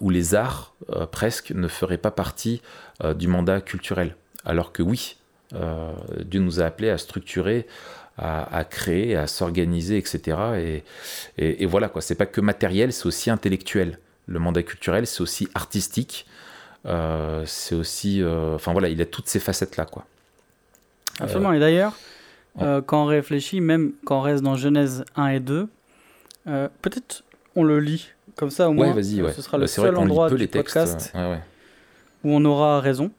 où 0.00 0.10
les 0.10 0.34
arts, 0.34 0.74
euh, 0.90 1.06
presque, 1.06 1.50
ne 1.50 1.68
feraient 1.68 1.98
pas 1.98 2.10
partie 2.10 2.62
euh, 3.04 3.14
du 3.14 3.28
mandat 3.28 3.60
culturel. 3.60 4.16
Alors 4.44 4.72
que 4.72 4.82
oui, 4.82 5.16
Dieu 6.24 6.40
nous 6.40 6.60
a 6.60 6.64
appelés 6.64 6.90
à 6.90 6.96
structurer, 6.96 7.66
à, 8.16 8.64
créer, 8.64 9.16
à 9.16 9.26
s'organiser, 9.26 9.98
etc. 9.98 10.82
Et, 11.36 11.62
et, 11.62 11.66
voilà, 11.66 11.88
quoi. 11.88 12.00
C'est 12.00 12.14
pas 12.14 12.26
que 12.26 12.40
matériel, 12.40 12.92
c'est 12.92 13.06
aussi 13.06 13.30
intellectuel. 13.30 13.98
Le 14.26 14.38
mandat 14.38 14.62
culturel, 14.62 15.08
c'est 15.08 15.20
aussi 15.22 15.48
artistique. 15.54 16.26
c'est 16.84 17.74
aussi. 17.74 18.22
Enfin 18.24 18.70
voilà, 18.70 18.88
il 18.88 19.02
a 19.02 19.06
toutes 19.06 19.26
ces 19.26 19.40
facettes-là, 19.40 19.86
quoi. 19.86 20.06
Absolument. 21.18 21.52
Et 21.52 21.58
d'ailleurs, 21.58 21.94
quand 22.56 23.02
on 23.02 23.06
réfléchit, 23.06 23.60
même 23.60 23.92
quand 24.04 24.18
on 24.18 24.22
reste 24.22 24.44
dans 24.44 24.54
Genèse 24.54 25.04
1 25.16 25.26
et 25.30 25.40
2, 25.40 25.68
peut-être 26.44 27.24
on 27.56 27.64
le 27.64 27.80
lit 27.80 28.10
comme 28.40 28.50
ça, 28.50 28.70
au 28.70 28.72
moins, 28.72 28.94
ce 28.94 29.42
sera 29.42 29.58
le 29.58 29.64
bah, 29.64 29.68
seul 29.68 29.96
endroit 29.98 30.30
du 30.30 30.48
podcast 30.48 31.12
où 32.24 32.32
on 32.32 32.42
aura 32.46 32.80
raison. 32.80 33.10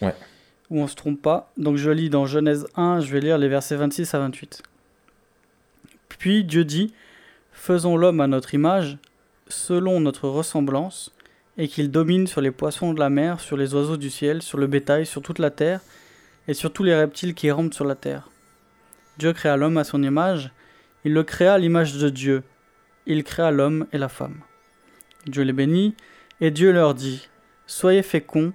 Ouais. 0.00 0.14
où 0.70 0.80
on 0.80 0.88
se 0.88 0.96
trompe 0.96 1.20
pas. 1.20 1.52
Donc 1.58 1.76
je 1.76 1.90
lis 1.90 2.08
dans 2.08 2.24
Genèse 2.24 2.66
1, 2.74 3.00
je 3.00 3.12
vais 3.12 3.20
lire 3.20 3.36
les 3.36 3.48
versets 3.48 3.76
26 3.76 4.14
à 4.14 4.18
28. 4.20 4.62
Puis 6.08 6.42
Dieu 6.42 6.64
dit 6.64 6.94
Faisons 7.52 7.98
l'homme 7.98 8.22
à 8.22 8.26
notre 8.26 8.54
image, 8.54 8.96
selon 9.46 10.00
notre 10.00 10.26
ressemblance, 10.26 11.12
et 11.58 11.68
qu'il 11.68 11.90
domine 11.90 12.26
sur 12.26 12.40
les 12.40 12.50
poissons 12.50 12.94
de 12.94 12.98
la 12.98 13.10
mer, 13.10 13.40
sur 13.40 13.58
les 13.58 13.74
oiseaux 13.74 13.98
du 13.98 14.08
ciel, 14.08 14.40
sur 14.40 14.56
le 14.56 14.66
bétail, 14.66 15.04
sur 15.04 15.20
toute 15.20 15.38
la 15.38 15.50
terre, 15.50 15.80
et 16.48 16.54
sur 16.54 16.72
tous 16.72 16.82
les 16.82 16.94
reptiles 16.94 17.34
qui 17.34 17.50
rampent 17.50 17.74
sur 17.74 17.84
la 17.84 17.94
terre. 17.94 18.30
Dieu 19.18 19.34
créa 19.34 19.58
l'homme 19.58 19.76
à 19.76 19.84
son 19.84 20.02
image, 20.02 20.50
il 21.04 21.12
le 21.12 21.22
créa 21.24 21.52
à 21.52 21.58
l'image 21.58 21.92
de 21.98 22.08
Dieu, 22.08 22.42
il 23.06 23.24
créa 23.24 23.50
l'homme 23.50 23.86
et 23.92 23.98
la 23.98 24.08
femme. 24.08 24.40
Dieu 25.26 25.42
les 25.42 25.52
bénit, 25.52 25.94
et 26.40 26.50
Dieu 26.50 26.72
leur 26.72 26.94
dit 26.94 27.28
Soyez 27.66 28.02
féconds, 28.02 28.52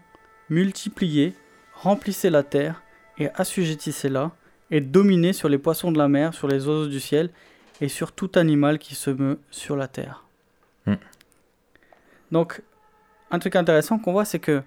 multipliez, 0.50 1.34
remplissez 1.74 2.30
la 2.30 2.44
terre, 2.44 2.82
et 3.18 3.30
assujettissez-la, 3.36 4.32
et 4.70 4.82
dominez 4.82 5.34
sur 5.34 5.50
les 5.50 5.58
poissons 5.58 5.92
de 5.92 5.98
la 5.98 6.08
mer, 6.08 6.34
sur 6.34 6.48
les 6.48 6.68
oiseaux 6.68 6.88
du 6.88 7.00
ciel, 7.00 7.30
et 7.82 7.90
sur 7.90 8.12
tout 8.12 8.32
animal 8.36 8.80
qui 8.80 8.96
se 8.96 9.10
meut 9.10 9.40
sur 9.52 9.76
la 9.76 9.88
terre. 9.88 10.26
Hmm. 10.86 10.96
Donc, 12.32 12.62
un 13.32 13.40
truc 13.40 13.56
intéressant 13.56 14.00
qu'on 14.00 14.12
voit, 14.12 14.26
c'est 14.26 14.40
que 14.40 14.64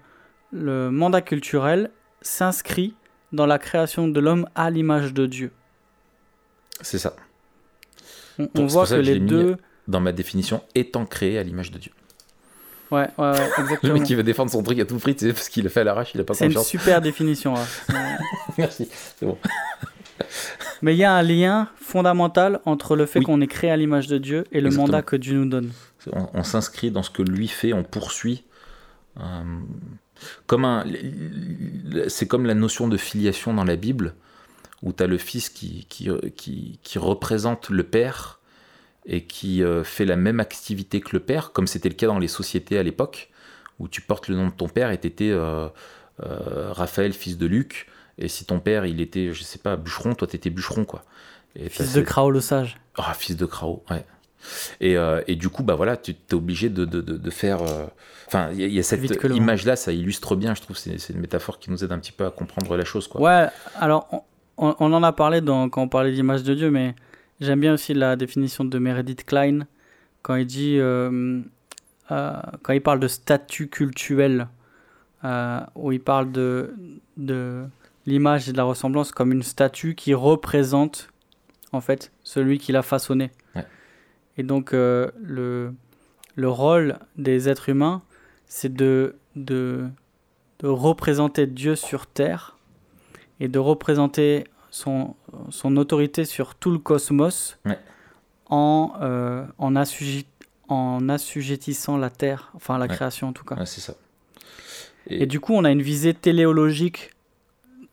le 0.51 0.89
mandat 0.89 1.21
culturel 1.21 1.91
s'inscrit 2.21 2.95
dans 3.31 3.45
la 3.45 3.59
création 3.59 4.07
de 4.07 4.19
l'homme 4.19 4.47
à 4.55 4.69
l'image 4.69 5.13
de 5.13 5.25
Dieu. 5.25 5.51
C'est 6.81 6.99
ça. 6.99 7.15
On, 8.55 8.65
voit 8.65 8.87
que 8.87 8.95
les 8.95 9.19
mis 9.19 9.27
deux. 9.27 9.57
Dans 9.91 9.99
ma 9.99 10.11
définition, 10.11 10.61
étant 10.75 11.05
créé 11.05 11.37
à 11.37 11.43
l'image 11.43 11.71
de 11.71 11.77
Dieu. 11.77 11.91
Ouais, 12.91 13.07
ouais, 13.17 13.31
ouais, 13.31 13.37
Le 13.57 13.63
exactement. 13.63 13.93
mec 13.93 14.03
qui 14.03 14.15
veut 14.15 14.23
défendre 14.23 14.51
son 14.51 14.63
truc 14.63 14.79
à 14.79 14.85
tout 14.85 14.97
prix, 14.97 15.15
tu 15.15 15.25
sais, 15.27 15.33
parce 15.33 15.49
qu'il 15.49 15.63
le 15.63 15.69
fait 15.69 15.81
à 15.81 15.83
l'arrache, 15.83 16.11
il 16.13 16.21
a 16.21 16.23
pas 16.23 16.33
C'est 16.33 16.45
une 16.45 16.51
confiance. 16.53 16.67
super 16.67 17.01
définition. 17.09 17.53
Ouais. 17.53 17.59
Merci. 18.57 18.89
C'est 19.19 19.25
bon. 19.25 19.37
Mais 20.81 20.93
il 20.93 20.97
y 20.97 21.03
a 21.03 21.13
un 21.13 21.21
lien 21.23 21.69
fondamental 21.79 22.59
entre 22.65 22.95
le 22.95 23.05
fait 23.05 23.19
Oui. 23.19 23.25
qu'on 23.25 23.41
est 23.41 23.47
créé 23.47 23.71
à 23.71 23.77
l'image 23.77 24.07
de 24.07 24.17
Dieu 24.17 24.45
et 24.51 24.61
le 24.61 24.67
Exactement. 24.67 24.87
mandat 24.87 25.01
que 25.01 25.15
Dieu 25.15 25.35
nous 25.37 25.49
donne. 25.49 25.71
On, 26.11 26.27
on 26.33 26.43
s'inscrit 26.43 26.91
dans 26.91 27.03
ce 27.03 27.09
que 27.09 27.21
lui 27.21 27.47
fait, 27.47 27.73
on 27.73 27.83
poursuit. 27.83 28.43
euh, 29.19 29.21
comme 30.45 30.65
un, 30.65 30.85
c'est 32.07 32.27
comme 32.27 32.45
la 32.45 32.53
notion 32.53 32.87
de 32.87 32.97
filiation 32.97 33.53
dans 33.53 33.63
la 33.63 33.75
Bible, 33.75 34.13
où 34.83 34.93
tu 34.93 35.01
as 35.03 35.07
le 35.07 35.17
fils 35.17 35.49
qui, 35.49 35.85
qui, 35.89 36.09
qui, 36.35 36.79
qui 36.83 36.99
représente 36.99 37.69
le 37.69 37.83
père 37.83 38.39
et 39.05 39.25
qui 39.25 39.63
euh, 39.63 39.83
fait 39.83 40.05
la 40.05 40.15
même 40.15 40.39
activité 40.39 41.01
que 41.01 41.09
le 41.13 41.19
père, 41.19 41.51
comme 41.51 41.67
c'était 41.67 41.89
le 41.89 41.95
cas 41.95 42.07
dans 42.07 42.19
les 42.19 42.27
sociétés 42.27 42.77
à 42.77 42.83
l'époque, 42.83 43.29
où 43.79 43.87
tu 43.87 44.01
portes 44.01 44.27
le 44.27 44.35
nom 44.35 44.47
de 44.47 44.51
ton 44.53 44.67
père 44.69 44.91
et 44.91 44.99
tu 44.99 45.07
étais 45.07 45.31
Raphaël, 46.19 47.13
fils 47.13 47.37
de 47.37 47.45
Luc, 47.47 47.87
et 48.17 48.27
si 48.27 48.45
ton 48.45 48.59
père 48.59 48.85
il 48.85 49.01
était, 49.01 49.33
je 49.33 49.43
sais 49.43 49.57
pas, 49.59 49.75
bûcheron, 49.75 50.13
toi 50.13 50.27
tu 50.27 50.35
étais 50.35 50.49
bûcheron 50.49 50.85
quoi. 50.85 51.03
Et 51.55 51.69
Fils 51.69 51.93
de 51.93 52.01
Krao 52.01 52.31
le 52.31 52.39
sage. 52.41 52.77
ah, 52.97 53.13
fils 53.13 53.35
de 53.35 53.45
Krao, 53.45 53.83
ouais. 53.89 54.05
Et, 54.79 54.97
euh, 54.97 55.21
et 55.27 55.35
du 55.35 55.49
coup, 55.49 55.61
bah 55.63 55.75
voilà, 55.75 55.97
tu 55.97 56.11
es 56.11 56.33
obligé 56.33 56.69
de, 56.69 56.85
de, 56.85 57.01
de, 57.01 57.17
de 57.17 57.29
faire. 57.29 57.61
euh, 57.61 57.85
Enfin, 58.27 58.49
il 58.53 58.61
y, 58.61 58.63
a- 58.63 58.67
il 58.67 58.73
y 58.73 58.79
a 58.79 58.83
cette 58.83 59.01
image-là, 59.35 59.75
ça 59.75 59.91
illustre 59.91 60.35
bien, 60.37 60.55
je 60.55 60.61
trouve. 60.61 60.77
C'est 60.77 61.09
une 61.09 61.19
métaphore 61.19 61.59
qui 61.59 61.69
nous 61.69 61.83
aide 61.83 61.91
un 61.91 61.99
petit 61.99 62.13
peu 62.13 62.25
à 62.25 62.31
comprendre 62.31 62.75
la 62.77 62.85
chose, 62.85 63.07
quoi. 63.07 63.19
Ouais, 63.21 63.47
alors 63.77 64.07
on, 64.11 64.21
on- 64.69 64.75
on 64.79 64.93
en 64.93 65.03
a 65.03 65.11
parlé 65.11 65.41
dans, 65.41 65.69
quand 65.69 65.81
on 65.83 65.89
parlait 65.89 66.11
d'image 66.13 66.43
de 66.43 66.53
Dieu, 66.55 66.71
mais 66.71 66.95
j'aime 67.41 67.59
bien 67.59 67.73
aussi 67.73 67.93
la 67.93 68.15
définition 68.15 68.63
de 68.63 68.79
Meredith 68.79 69.25
Klein 69.25 69.67
quand 70.21 70.35
il 70.35 70.45
dit, 70.45 70.77
euh, 70.79 71.41
euh, 72.11 72.41
quand 72.61 72.73
il 72.73 72.81
parle 72.81 72.99
de 72.99 73.07
statut 73.07 73.67
cultuel, 73.67 74.47
euh, 75.23 75.59
où 75.75 75.91
il 75.91 75.99
parle 75.99 76.31
de, 76.31 76.73
de 77.17 77.65
l'image 78.05 78.47
et 78.47 78.51
de 78.51 78.57
la 78.57 78.63
ressemblance 78.63 79.11
comme 79.11 79.31
une 79.31 79.43
statue 79.43 79.95
qui 79.95 80.13
représente 80.13 81.09
en 81.73 81.81
fait 81.81 82.11
celui 82.23 82.59
qui 82.59 82.71
l'a 82.71 82.81
façonné. 82.81 83.31
Ouais. 83.55 83.65
Et 84.37 84.43
donc 84.43 84.73
euh, 84.73 85.09
le, 85.21 85.73
le 86.35 86.49
rôle 86.49 86.97
des 87.17 87.49
êtres 87.49 87.69
humains, 87.69 88.01
c'est 88.45 88.73
de, 88.73 89.15
de, 89.35 89.87
de 90.59 90.67
représenter 90.67 91.47
Dieu 91.47 91.75
sur 91.75 92.05
terre 92.07 92.57
et 93.39 93.47
de 93.47 93.59
représenter 93.59 94.45
son, 94.71 95.15
son 95.49 95.77
autorité 95.77 96.25
sur 96.25 96.55
tout 96.55 96.71
le 96.71 96.79
cosmos 96.79 97.59
Ouais. 97.65 97.77
en, 98.47 98.93
euh, 99.01 99.45
en, 99.59 99.75
assujet- 99.75 100.25
en 100.69 101.07
assujettissant 101.09 101.97
la 101.97 102.09
terre, 102.09 102.51
enfin 102.55 102.77
la 102.77 102.85
Ouais. 102.87 102.95
création 102.95 103.27
en 103.27 103.33
tout 103.33 103.43
cas. 103.45 103.55
Ouais, 103.55 103.65
c'est 103.65 103.81
ça. 103.81 103.93
Et 105.07 105.25
du 105.25 105.39
coup, 105.39 105.53
on 105.53 105.63
a 105.65 105.71
une 105.71 105.81
visée 105.81 106.13
téléologique, 106.13 107.11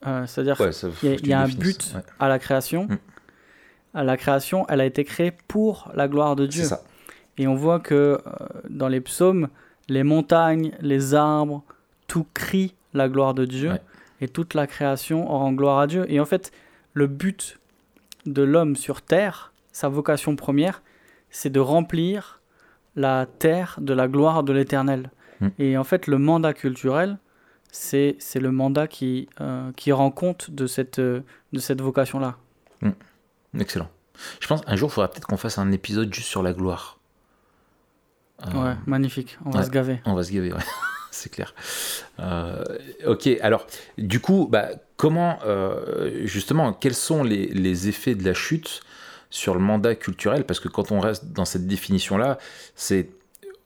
euh, 0.07 0.27
c'est-à-dire 0.27 0.61
Ouais, 0.61 0.73
ça, 0.73 0.89
il 1.03 1.09
y 1.27 1.33
a, 1.35 1.41
y 1.41 1.43
un 1.45 1.49
but 1.49 1.95
à 2.21 2.29
la 2.29 2.39
création. 2.39 2.85
Mm. 2.85 2.99
À 3.95 4.05
la 4.05 4.17
création, 4.17 4.67
elle 4.69 4.81
a 4.81 4.85
été 4.85 5.03
créée 5.05 5.33
pour 5.49 5.91
la 5.95 6.07
gloire 6.07 6.37
de 6.37 6.47
Dieu. 6.47 6.65
ça. 6.65 6.83
Et 7.39 7.47
on 7.49 7.55
voit 7.55 7.81
que 7.81 7.95
euh, 7.95 8.19
dans 8.69 8.89
les 8.89 9.01
psaumes, 9.01 9.49
les 9.89 10.03
montagnes, 10.05 10.73
les 10.81 11.15
arbres, 11.15 11.65
tout 12.07 12.27
crie 12.35 12.75
la 12.95 13.09
gloire 13.09 13.35
de 13.35 13.45
Dieu. 13.47 13.73
Et 14.21 14.29
toute 14.29 14.55
la 14.55 14.67
création 14.67 15.27
rend 15.27 15.53
gloire 15.53 15.79
à 15.79 15.87
Dieu. 15.87 16.05
Et 16.09 16.21
en 16.21 16.25
fait, 16.27 16.53
le 16.99 17.07
but 17.07 17.59
de 18.27 18.43
l'homme 18.43 18.75
sur 18.77 19.03
terre, 19.03 19.53
sa 19.73 19.89
vocation 19.89 20.35
première, 20.37 20.83
c'est 21.31 21.51
de 21.51 21.61
remplir 21.61 22.41
la 22.97 23.27
terre 23.27 23.79
de 23.81 23.95
la 23.95 24.09
gloire 24.09 24.43
de 24.43 24.53
l'éternel. 24.53 25.11
Mm. 25.41 25.49
Et 25.61 25.79
en 25.79 25.85
fait, 25.85 26.09
le 26.09 26.19
mandat 26.19 26.53
culturel, 26.53 27.19
c'est 27.71 28.19
le 28.35 28.51
mandat 28.51 28.89
qui, 28.89 29.29
euh, 29.41 29.71
qui 29.77 29.93
rend 29.93 30.11
compte 30.11 30.51
de 30.51 30.67
cette, 30.67 30.99
euh, 30.99 31.21
de 31.53 31.61
cette 31.61 31.81
vocation-là. 31.81 32.37
Excellent. 33.59 33.89
Je 34.41 34.47
pense 34.47 34.61
un 34.67 34.77
jour, 34.77 34.91
il 34.91 34.93
faudra 34.93 35.09
peut-être 35.09 35.27
qu'on 35.27 35.39
fasse 35.39 35.59
un 35.59 35.73
épisode 35.73 36.13
juste 36.13 36.29
sur 36.29 36.43
la 36.43 36.53
gloire. 36.53 36.99
Euh, 38.47 38.63
Ouais, 38.63 38.75
magnifique. 38.87 39.39
On 39.45 39.51
va 39.51 39.61
ouais. 39.61 39.65
se 39.65 39.71
gaver. 39.71 40.01
On 40.05 40.15
va 40.15 40.23
se 40.23 40.33
gaver, 40.33 40.53
ouais. 40.53 40.59
c'est 41.19 41.31
clair. 41.31 41.55
Euh, 42.21 42.65
ok, 43.07 43.29
alors, 43.41 43.67
du 43.99 44.21
coup, 44.21 44.49
bah, 44.51 44.69
comment, 44.97 45.39
euh, 45.45 46.23
justement, 46.25 46.73
quels 46.73 46.95
sont 46.95 47.23
les, 47.23 47.89
effets 47.89 48.15
de 48.15 48.25
la 48.25 48.35
chute 48.35 48.81
sur 49.31 49.55
le 49.55 49.61
mandat 49.61 49.95
culturel? 49.95 50.45
Parce 50.45 50.61
que 50.61 50.69
quand 50.69 50.93
on 50.93 51.01
reste 51.01 51.33
dans 51.33 51.45
cette 51.45 51.67
définition-là, 51.67 52.39
c'est, 52.75 53.11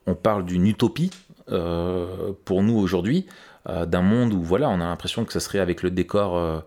on 0.07 0.15
parle 0.15 0.45
d'une 0.45 0.67
utopie 0.67 1.11
euh, 1.51 2.33
pour 2.45 2.63
nous 2.63 2.77
aujourd'hui, 2.77 3.27
d'un 3.67 4.03
monde 4.03 4.33
où, 4.33 4.43
voilà, 4.43 4.69
on 4.71 4.81
a 4.81 4.85
l'impression 4.85 5.25
que 5.25 5.33
ça 5.33 5.39
serait 5.39 5.61
avec 5.61 5.85
le 5.85 5.93
décor 5.93 6.65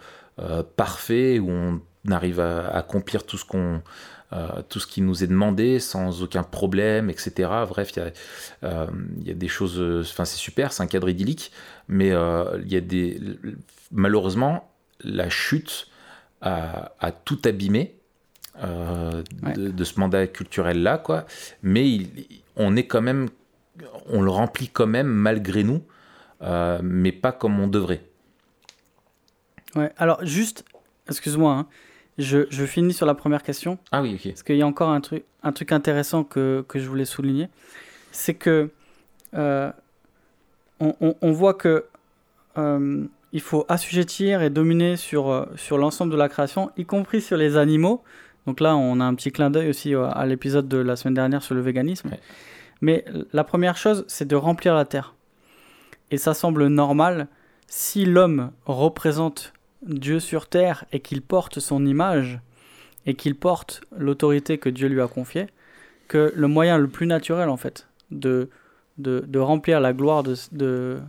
parfait, 0.77 1.39
où 1.39 1.49
on 1.51 1.81
arrive 2.09 2.39
à 2.39 2.69
accomplir 2.69 3.25
tout 3.25 3.37
ce 3.37 3.43
qu'on 3.43 3.81
tout 4.69 4.79
ce 4.79 4.87
qui 4.87 5.01
nous 5.01 5.23
est 5.23 5.27
demandé 5.27 5.79
sans 5.79 6.21
aucun 6.21 6.43
problème, 6.43 7.09
etc. 7.09 7.49
Bref, 7.69 7.91
il 7.95 7.99
y 7.99 8.01
a, 8.01 8.11
euh, 8.63 8.87
y 9.23 9.31
a 9.31 9.33
des 9.33 9.47
choses, 9.47 9.79
euh, 9.79 10.01
enfin 10.01 10.25
c'est 10.25 10.37
super, 10.37 10.73
c'est 10.73 10.83
un 10.83 10.87
cadre 10.87 11.07
idyllique, 11.09 11.51
mais 11.87 12.11
euh, 12.11 12.59
il 12.65 12.71
y 12.73 12.75
a 12.75 12.81
des, 12.81 13.19
malheureusement, 13.91 14.71
la 15.03 15.29
chute 15.29 15.87
a, 16.41 16.91
a 16.99 17.11
tout 17.11 17.39
abîmé 17.45 17.95
euh, 18.63 19.23
de, 19.53 19.69
de 19.69 19.83
ce 19.83 19.99
mandat 19.99 20.27
culturel-là, 20.27 20.97
quoi. 20.97 21.25
Mais 21.63 21.89
il- 21.89 22.41
on 22.55 22.75
est 22.75 22.87
quand 22.87 23.01
même, 23.01 23.29
on 24.07 24.21
le 24.21 24.31
remplit 24.31 24.69
quand 24.69 24.87
même 24.87 25.07
malgré 25.07 25.63
nous, 25.63 25.81
euh, 26.41 26.79
mais 26.83 27.11
pas 27.11 27.31
comme 27.31 27.59
on 27.59 27.67
devrait. 27.67 28.03
Ouais, 29.75 29.91
alors 29.97 30.23
juste, 30.25 30.63
excuse-moi, 31.09 31.53
hein, 31.53 31.67
je, 32.17 32.45
je 32.49 32.65
finis 32.65 32.93
sur 32.93 33.05
la 33.05 33.13
première 33.15 33.43
question, 33.43 33.77
Ah 33.91 34.01
oui, 34.01 34.15
ok. 34.15 34.29
parce 34.29 34.43
qu'il 34.43 34.55
y 34.57 34.61
a 34.61 34.67
encore 34.67 34.89
un 34.89 35.01
truc, 35.01 35.23
un 35.43 35.51
truc 35.51 35.71
intéressant 35.71 36.23
que, 36.23 36.63
que 36.67 36.79
je 36.79 36.87
voulais 36.87 37.05
souligner, 37.05 37.49
c'est 38.11 38.33
que 38.35 38.69
euh, 39.33 39.71
on, 40.79 40.95
on- 41.01 41.15
on 41.21 41.31
voit 41.31 41.53
que 41.53 41.85
euh, 42.57 43.05
il 43.33 43.41
faut 43.41 43.65
assujettir 43.67 44.41
et 44.41 44.49
dominer 44.49 44.95
sur, 44.95 45.29
euh, 45.29 45.45
sur 45.57 45.77
l'ensemble 45.77 46.11
de 46.13 46.17
la 46.17 46.29
création, 46.29 46.71
y 46.77 46.85
compris 46.85 47.21
sur 47.21 47.35
les 47.37 47.57
animaux. 47.57 48.01
Donc 48.47 48.59
là, 48.61 48.77
on 48.77 48.99
a 49.01 49.03
un 49.03 49.15
petit 49.15 49.31
clin 49.31 49.49
d'œil 49.49 49.69
aussi 49.69 49.93
à 49.95 50.25
l'épisode 50.25 50.67
de 50.69 50.77
la 50.77 50.95
semaine 50.95 51.15
dernière 51.15 51.41
sur 51.43 51.55
le 51.55 51.61
véganisme. 51.61 52.09
Ouais. 52.09 52.19
Mais 52.79 53.03
la 53.33 53.43
première 53.43 53.75
chose, 53.75 54.05
c'est 54.07 54.27
de 54.27 54.35
remplir 54.35 54.75
la 54.75 54.85
terre. 54.85 55.15
Et 56.11 56.17
ça 56.17 56.33
semble 56.35 56.67
normal 56.67 57.27
si 57.67 58.05
l'homme 58.05 58.51
représente 58.67 59.51
Dieu 59.85 60.19
sur 60.19 60.47
terre 60.47 60.85
et 60.91 60.99
qu'il 60.99 61.21
porte 61.21 61.59
son 61.59 61.85
image 61.85 62.39
et 63.05 63.13
qu'il 63.13 63.35
porte 63.35 63.81
l'autorité 63.95 64.57
que 64.57 64.69
Dieu 64.69 64.87
lui 64.87 65.01
a 65.01 65.07
confiée, 65.07 65.47
que 66.07 66.33
le 66.35 66.47
moyen 66.47 66.77
le 66.77 66.87
plus 66.87 67.07
naturel 67.07 67.49
en 67.49 67.57
fait 67.57 67.87
de, 68.11 68.49
de, 68.97 69.23
de 69.27 69.39
remplir 69.39 69.79
la 69.79 69.93
gloire 69.93 70.23
de, 70.23 70.35
de, 70.51 70.99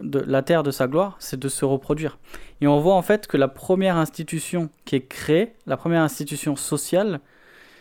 de 0.00 0.20
la 0.20 0.42
terre 0.42 0.62
de 0.62 0.70
sa 0.70 0.86
gloire, 0.86 1.16
c'est 1.18 1.38
de 1.38 1.48
se 1.48 1.64
reproduire. 1.64 2.18
Et 2.60 2.66
on 2.66 2.80
voit 2.80 2.94
en 2.94 3.02
fait 3.02 3.26
que 3.26 3.36
la 3.36 3.48
première 3.48 3.96
institution 3.96 4.70
qui 4.84 4.96
est 4.96 5.06
créée, 5.06 5.54
la 5.66 5.76
première 5.76 6.02
institution 6.02 6.56
sociale, 6.56 7.20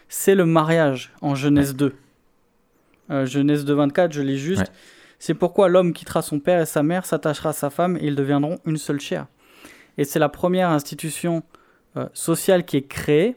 c'est 0.10 0.36
le 0.36 0.46
mariage 0.46 1.14
en 1.22 1.36
Genèse 1.36 1.76
2. 1.76 1.94
Euh, 3.12 3.26
Genèse 3.26 3.66
2, 3.66 3.74
24, 3.74 4.12
je 4.14 4.22
lis 4.22 4.38
juste. 4.38 4.62
Ouais. 4.62 4.68
C'est 5.20 5.34
pourquoi 5.34 5.70
l'homme 5.70 5.94
quittera 5.94 6.22
son 6.22 6.40
père 6.40 6.62
et 6.62 6.66
sa 6.66 6.84
mère, 6.84 7.06
s'attachera 7.06 7.50
à 7.50 7.54
sa 7.54 7.70
femme 7.70 7.98
et 7.98 8.08
ils 8.08 8.16
deviendront 8.16 8.60
une 8.66 8.78
seule 8.78 9.00
chair. 9.00 9.28
Et 9.98 10.04
c'est 10.04 10.20
la 10.20 10.30
première 10.30 10.70
institution 10.70 11.44
euh, 11.98 12.08
sociale 12.14 12.66
qui 12.66 12.78
est 12.78 12.88
créée 12.88 13.36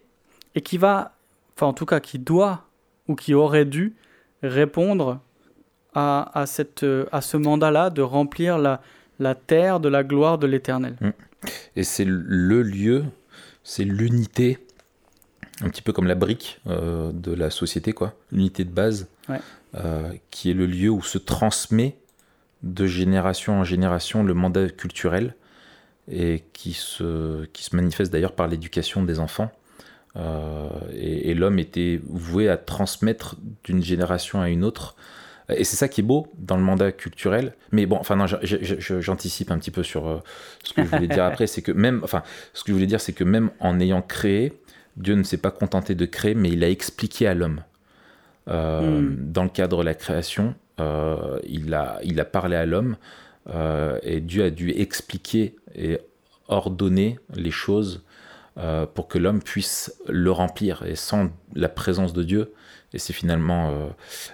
et 0.55 0.61
qui 0.61 0.79
va, 0.79 1.17
enfin 1.55 1.67
en 1.67 1.73
tout 1.73 1.87
cas 1.87 2.01
qui 2.01 2.19
doit 2.19 2.65
ou 3.09 3.15
qui 3.15 3.35
aurait 3.35 3.65
dû 3.67 3.95
répondre 4.43 5.21
à, 5.95 6.31
à, 6.39 6.47
cette, 6.47 6.83
euh, 6.83 7.07
à 7.13 7.21
ce 7.21 7.37
mandat-là 7.37 7.91
de 7.91 8.03
remplir 8.03 8.59
la, 8.59 8.81
la 9.19 9.35
terre 9.35 9.81
de 9.81 9.89
la 9.89 10.05
gloire 10.05 10.39
de 10.39 10.47
l'Éternel. 10.47 10.97
Mm. 11.01 11.11
Et 11.77 11.85
c'est 11.85 12.07
le 12.07 12.63
lieu, 12.63 13.05
c'est 13.63 13.85
l'unité, 13.85 14.59
un 15.63 15.69
petit 15.69 15.83
peu 15.83 15.93
comme 15.93 16.07
la 16.07 16.15
brique 16.15 16.61
euh, 16.67 17.13
de 17.13 17.33
la 17.33 17.51
société, 17.51 17.93
quoi, 17.93 18.15
l'unité 18.33 18.65
de 18.65 18.71
base, 18.71 19.09
euh, 19.75 20.13
qui 20.31 20.51
est 20.51 20.55
le 20.55 20.67
lieu 20.67 20.91
où 20.91 21.03
se 21.03 21.19
transmet 21.19 21.97
de 22.63 22.87
génération 22.87 23.61
en 23.61 23.65
génération 23.65 24.23
le 24.23 24.35
mandat 24.35 24.69
culturel 24.71 25.35
et 26.11 26.45
qui 26.53 26.73
se, 26.73 27.45
qui 27.47 27.65
se 27.65 27.75
manifeste 27.75 28.13
d'ailleurs 28.13 28.33
par 28.33 28.49
l'éducation 28.49 29.03
des 29.03 29.19
enfants. 29.19 29.51
Euh, 30.17 30.69
et, 30.95 31.31
et 31.31 31.35
l'homme 31.35 31.59
était 31.59 32.01
voué 32.05 32.49
à 32.49 32.57
transmettre 32.57 33.37
d'une 33.65 33.83
génération 33.83 34.41
à 34.41 34.49
une 34.49 34.65
autre 34.65 34.97
et 35.49 35.65
c'est 35.65 35.77
ça 35.77 35.89
qui 35.89 36.01
est 36.01 36.05
beau 36.05 36.27
dans 36.39 36.57
le 36.57 36.63
mandat 36.63 36.91
culturel. 36.93 37.53
Mais 37.71 37.87
bon, 37.87 37.97
enfin, 37.97 38.17
j'anticipe 38.43 39.51
un 39.51 39.59
petit 39.59 39.71
peu 39.71 39.83
sur 39.83 40.09
euh, 40.09 40.19
ce 40.65 40.73
que 40.73 40.83
je 40.83 40.89
voulais 40.89 41.07
dire 41.07 41.25
après. 41.33 41.47
C'est 41.47 41.63
que 41.63 41.73
même, 41.73 42.01
enfin, 42.03 42.23
ce 42.53 42.65
que 42.65 42.69
je 42.69 42.73
voulais 42.73 42.87
dire, 42.87 43.01
c'est 43.01 43.13
que 43.13 43.25
même 43.25 43.51
en 43.61 43.79
ayant 43.79 44.03
créé, 44.03 44.53
Dieu 44.97 45.15
ne 45.15 45.23
s'est 45.23 45.37
pas 45.37 45.53
contenté 45.53 45.95
de 45.95 46.05
créer, 46.05 46.35
mais 46.35 46.49
il 46.49 46.65
a 46.65 46.71
expliqué 46.71 47.29
à 47.29 47.35
l'homme. 47.35 47.61
Euh, 48.49 49.01
hmm. 49.01 49.33
Dans 49.33 49.45
le 49.45 49.51
cadre 49.51 49.79
de 49.79 49.85
la 49.85 49.95
création, 49.95 50.55
il, 50.79 51.75
a, 51.75 52.01
il 52.03 52.21
a 52.21 52.25
parlé 52.25 52.57
à 52.57 52.67
l'homme 52.67 52.97
et 54.03 54.21
Dieu 54.21 54.45
a 54.45 54.51
dû 54.51 54.71
expliquer 54.71 55.57
et 55.77 55.99
ordonner 56.49 57.19
les 57.35 57.51
choses 57.51 58.03
pour 58.95 59.07
que 59.07 59.19
l'homme 59.19 59.43
puisse 59.43 59.95
le 60.09 60.31
remplir. 60.31 60.83
Et 60.87 60.97
sans 60.97 61.29
la 61.55 61.69
présence 61.69 62.15
de 62.15 62.23
Dieu, 62.23 62.55
et 62.97 62.99
c'est 62.99 63.13
finalement 63.13 63.71
euh, 63.71 63.89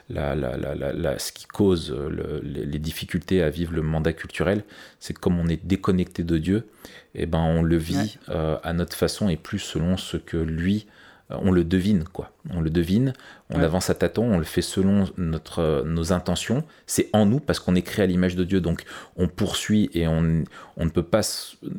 la, 0.09 0.35
la, 0.37 1.19
ce 1.19 1.33
qui 1.33 1.47
cause 1.47 1.91
euh, 1.91 2.41
les, 2.45 2.79
difficultés 2.79 3.43
à 3.43 3.51
vivre 3.51 3.73
le 3.73 3.83
mandat 3.83 4.13
culturel, 4.13 4.63
c'est 5.01 5.15
que 5.15 5.21
comme 5.21 5.41
on 5.41 5.49
est 5.49 5.65
déconnecté 5.67 6.23
de 6.23 6.39
Dieu, 6.39 6.69
et 7.15 7.23
eh 7.23 7.27
ben 7.27 7.41
on 7.41 7.63
le 7.63 7.77
vit 7.77 8.19
euh, 8.29 8.57
à 8.63 8.73
notre 8.73 8.97
façon 8.97 9.29
et 9.29 9.37
plus 9.37 9.59
selon 9.59 9.97
ce 9.97 10.17
que 10.17 10.37
lui 10.37 10.87
on 11.41 11.51
le 11.51 11.65
devine, 11.65 12.05
quoi. 12.05 12.31
On 12.51 12.61
le 12.61 12.71
devine, 12.71 13.13
on 13.51 13.61
avance 13.61 13.89
à 13.89 13.95
tâtons, 13.95 14.35
on 14.35 14.39
le 14.39 14.45
fait 14.45 14.63
selon 14.63 15.05
notre, 15.17 15.85
nos 15.87 16.13
intentions. 16.13 16.65
C'est 16.87 17.09
en 17.13 17.25
nous 17.25 17.39
parce 17.39 17.61
qu'on 17.61 17.77
est 17.77 17.83
créé 17.83 18.03
à 18.03 18.07
l'image 18.07 18.35
de 18.35 18.43
Dieu, 18.43 18.61
donc 18.61 18.83
on 19.17 19.29
poursuit 19.29 19.91
et 19.95 20.09
on, 20.09 20.45
on, 20.77 20.85
ne 20.85 20.91
peut 20.91 21.05
pas 21.05 21.23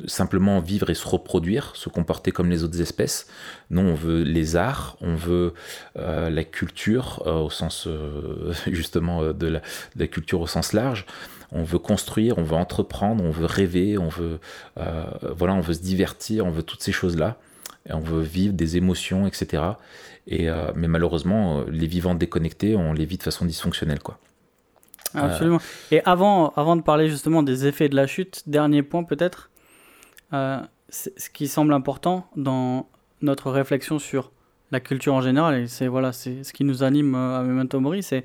simplement 0.06 0.60
vivre 0.60 0.88
et 0.88 0.94
se 0.94 1.06
reproduire, 1.06 1.76
se 1.76 1.90
comporter 1.90 2.30
comme 2.30 2.50
les 2.50 2.64
autres 2.64 2.80
espèces. 2.80 3.26
Non, 3.70 3.82
on 3.82 3.94
veut 3.94 4.22
les 4.22 4.56
arts, 4.56 4.96
on 5.02 5.14
veut 5.14 5.52
euh, 5.98 6.30
la 6.30 6.44
culture 6.44 7.22
euh, 7.26 7.40
au 7.40 7.50
sens 7.50 7.86
euh, 7.86 8.52
justement 8.66 9.32
de 9.32 9.46
la, 9.46 9.58
de 9.58 10.00
la, 10.00 10.06
culture 10.06 10.40
au 10.40 10.46
sens 10.46 10.72
large. 10.72 11.04
On 11.52 11.62
veut 11.62 11.78
construire, 11.78 12.38
on 12.38 12.42
veut 12.42 12.56
entreprendre, 12.56 13.22
on 13.22 13.30
veut 13.30 13.46
rêver, 13.46 13.98
on 13.98 14.08
veut 14.08 14.38
voilà, 15.36 15.54
on 15.54 15.60
veut 15.60 15.74
se 15.74 15.82
divertir, 15.82 16.46
on 16.46 16.50
veut 16.50 16.62
toutes 16.62 16.82
ces 16.82 16.90
choses 16.90 17.16
on 17.90 18.00
veut 18.00 18.22
vivre 18.22 18.54
des 18.54 18.76
émotions, 18.76 19.26
etc. 19.26 19.62
Et, 20.26 20.48
euh, 20.48 20.72
mais 20.74 20.88
malheureusement, 20.88 21.60
euh, 21.60 21.64
les 21.68 21.86
vivants 21.86 22.14
déconnectés, 22.14 22.76
on 22.76 22.92
les 22.92 23.04
vit 23.04 23.18
de 23.18 23.22
façon 23.22 23.44
dysfonctionnelle. 23.44 24.00
Quoi. 24.00 24.18
Absolument. 25.14 25.60
Et 25.90 26.02
avant, 26.04 26.50
avant 26.56 26.76
de 26.76 26.82
parler 26.82 27.08
justement 27.08 27.42
des 27.42 27.66
effets 27.66 27.88
de 27.88 27.96
la 27.96 28.06
chute, 28.06 28.42
dernier 28.46 28.82
point 28.82 29.04
peut-être, 29.04 29.50
euh, 30.32 30.58
ce 30.88 31.30
qui 31.30 31.48
semble 31.48 31.72
important 31.72 32.28
dans 32.36 32.88
notre 33.20 33.50
réflexion 33.50 33.98
sur 33.98 34.32
la 34.70 34.80
culture 34.80 35.14
en 35.14 35.20
général, 35.20 35.60
et 35.60 35.66
c'est 35.66 35.86
voilà, 35.86 36.12
c'est 36.12 36.42
ce 36.42 36.52
qui 36.52 36.64
nous 36.64 36.82
anime 36.82 37.14
à 37.14 37.42
Memento 37.42 37.78
Mori, 37.80 38.02
c'est, 38.02 38.24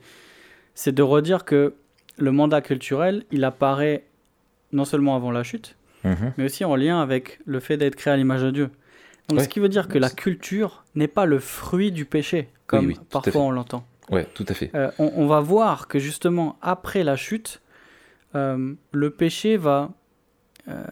c'est 0.73 0.93
de 0.93 1.03
redire 1.03 1.45
que 1.45 1.75
le 2.17 2.31
mandat 2.31 2.61
culturel, 2.61 3.23
il 3.31 3.43
apparaît 3.43 4.05
non 4.71 4.85
seulement 4.85 5.15
avant 5.15 5.31
la 5.31 5.43
chute, 5.43 5.75
mhm. 6.03 6.33
mais 6.37 6.45
aussi 6.45 6.65
en 6.65 6.75
lien 6.75 7.01
avec 7.01 7.39
le 7.45 7.59
fait 7.59 7.77
d'être 7.77 7.95
créé 7.95 8.13
à 8.13 8.17
l'image 8.17 8.41
de 8.41 8.51
Dieu. 8.51 8.69
Donc, 9.29 9.41
ce 9.41 9.47
qui 9.47 9.59
veut 9.59 9.69
dire 9.69 9.87
que 9.87 9.97
la 9.97 10.09
culture 10.09 10.83
n'est 10.95 11.07
pas 11.07 11.25
le 11.25 11.39
fruit 11.39 11.91
du 11.91 12.05
péché, 12.05 12.49
comme 12.65 12.93
parfois 13.09 13.41
on 13.41 13.51
l'entend. 13.51 13.85
Oui, 14.11 14.21
tout 14.33 14.45
à 14.47 14.53
fait. 14.53 14.71
Euh, 14.73 14.89
on, 14.97 15.27
va 15.27 15.39
voir 15.39 15.87
que 15.87 15.99
justement, 15.99 16.57
après 16.61 17.03
la 17.03 17.15
chute, 17.15 17.61
euh, 18.35 18.73
le 18.91 19.09
péché 19.11 19.55
va 19.55 19.91
euh, 20.67 20.83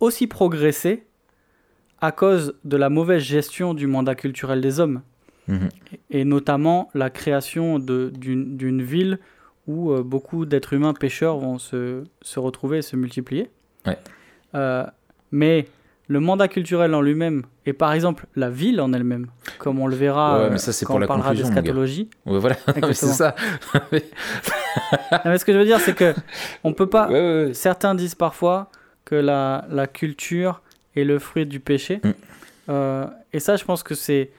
aussi 0.00 0.26
progresser 0.26 1.04
à 2.00 2.12
cause 2.12 2.54
de 2.64 2.76
la 2.76 2.88
mauvaise 2.88 3.22
gestion 3.22 3.74
du 3.74 3.86
mandat 3.86 4.14
culturel 4.14 4.60
des 4.60 4.80
hommes. 4.80 5.02
Mhm. 5.48 5.68
Et, 6.10 6.24
notamment 6.24 6.88
la 6.94 7.10
création 7.10 7.80
d'une 7.80 8.82
ville 8.82 9.18
où 9.66 9.94
beaucoup 10.02 10.44
d'êtres 10.46 10.72
humains 10.72 10.94
pécheurs 10.94 11.38
vont 11.38 11.58
se, 11.58 12.04
se, 12.20 12.38
retrouver 12.38 12.78
et 12.78 12.82
se 12.82 12.96
multiplier. 12.96 13.50
Ouais. 13.86 13.98
mais 15.32 15.66
le 16.12 16.20
mandat 16.20 16.48
culturel 16.48 16.94
en 16.94 17.00
lui-même 17.00 17.42
et 17.64 17.72
par 17.72 17.92
exemple 17.92 18.26
la 18.36 18.50
ville 18.50 18.80
en 18.80 18.92
elle-même, 18.92 19.28
comme 19.58 19.78
on 19.80 19.86
le 19.86 19.96
verra 19.96 20.50
mais 20.50 20.58
ça, 20.58 20.72
quand 20.84 20.94
pour 20.94 21.02
on 21.02 21.06
parlera 21.06 21.34
d'eschatologie. 21.34 22.10
Ouais, 22.26 22.38
voilà, 22.38 22.56
c'est 22.92 23.06
ça. 23.06 23.34
mais 23.90 25.38
ce 25.38 25.44
que 25.44 25.52
je 25.52 25.58
veux 25.58 25.64
dire, 25.64 25.80
c'est 25.80 25.94
que 25.94 26.14
on 26.64 26.74
peut 26.74 26.88
pas. 26.88 27.08
certains 27.54 27.94
disent 27.94 28.14
parfois 28.14 28.70
que 29.04 29.14
la, 29.14 29.66
la, 29.70 29.86
culture 29.86 30.62
est 30.96 31.04
le 31.04 31.18
fruit 31.18 31.46
du 31.46 31.60
péché. 31.60 32.00
Mm. 32.02 32.10
Euh, 32.68 33.06
et 33.32 33.40
ça, 33.40 33.56
je 33.56 33.64
pense 33.64 33.82
que 33.82 33.94
c'est. 33.94 34.30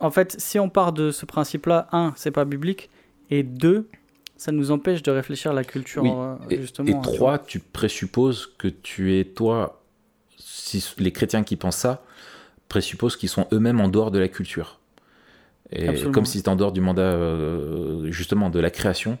En 0.00 0.10
fait, 0.10 0.36
si 0.38 0.58
on 0.58 0.68
part 0.68 0.92
de 0.92 1.10
ce 1.10 1.24
principe-là, 1.24 1.88
un, 1.92 2.12
c'est 2.16 2.30
pas 2.30 2.44
biblique, 2.44 2.90
et 3.30 3.42
deux, 3.42 3.88
ça 4.36 4.52
nous 4.52 4.70
empêche 4.70 5.02
de 5.02 5.10
réfléchir 5.10 5.52
à 5.52 5.54
la 5.54 5.64
culture, 5.64 6.04
euh, 6.04 6.36
justement. 6.50 6.88
Et 6.88 7.00
trois, 7.02 7.38
tu 7.38 7.58
présupposes 7.58 8.52
que 8.58 8.68
tu 8.68 9.18
es 9.18 9.24
toi 9.24 9.83
les 10.98 11.12
chrétiens 11.12 11.44
qui 11.44 11.56
pensent 11.56 11.76
ça 11.76 12.04
présupposent 12.68 13.16
qu'ils 13.16 13.28
sont 13.28 13.46
eux-mêmes 13.52 13.80
en 13.80 13.88
dehors 13.88 14.10
de 14.10 14.18
la 14.18 14.28
culture. 14.28 14.80
Et 15.72 16.02
comme 16.12 16.26
si 16.26 16.38
c'était 16.38 16.50
en 16.50 16.56
dehors 16.56 16.72
du 16.72 16.80
mandat 16.80 17.02
euh, 17.02 18.10
justement 18.12 18.50
de 18.50 18.60
la 18.60 18.70
création 18.70 19.18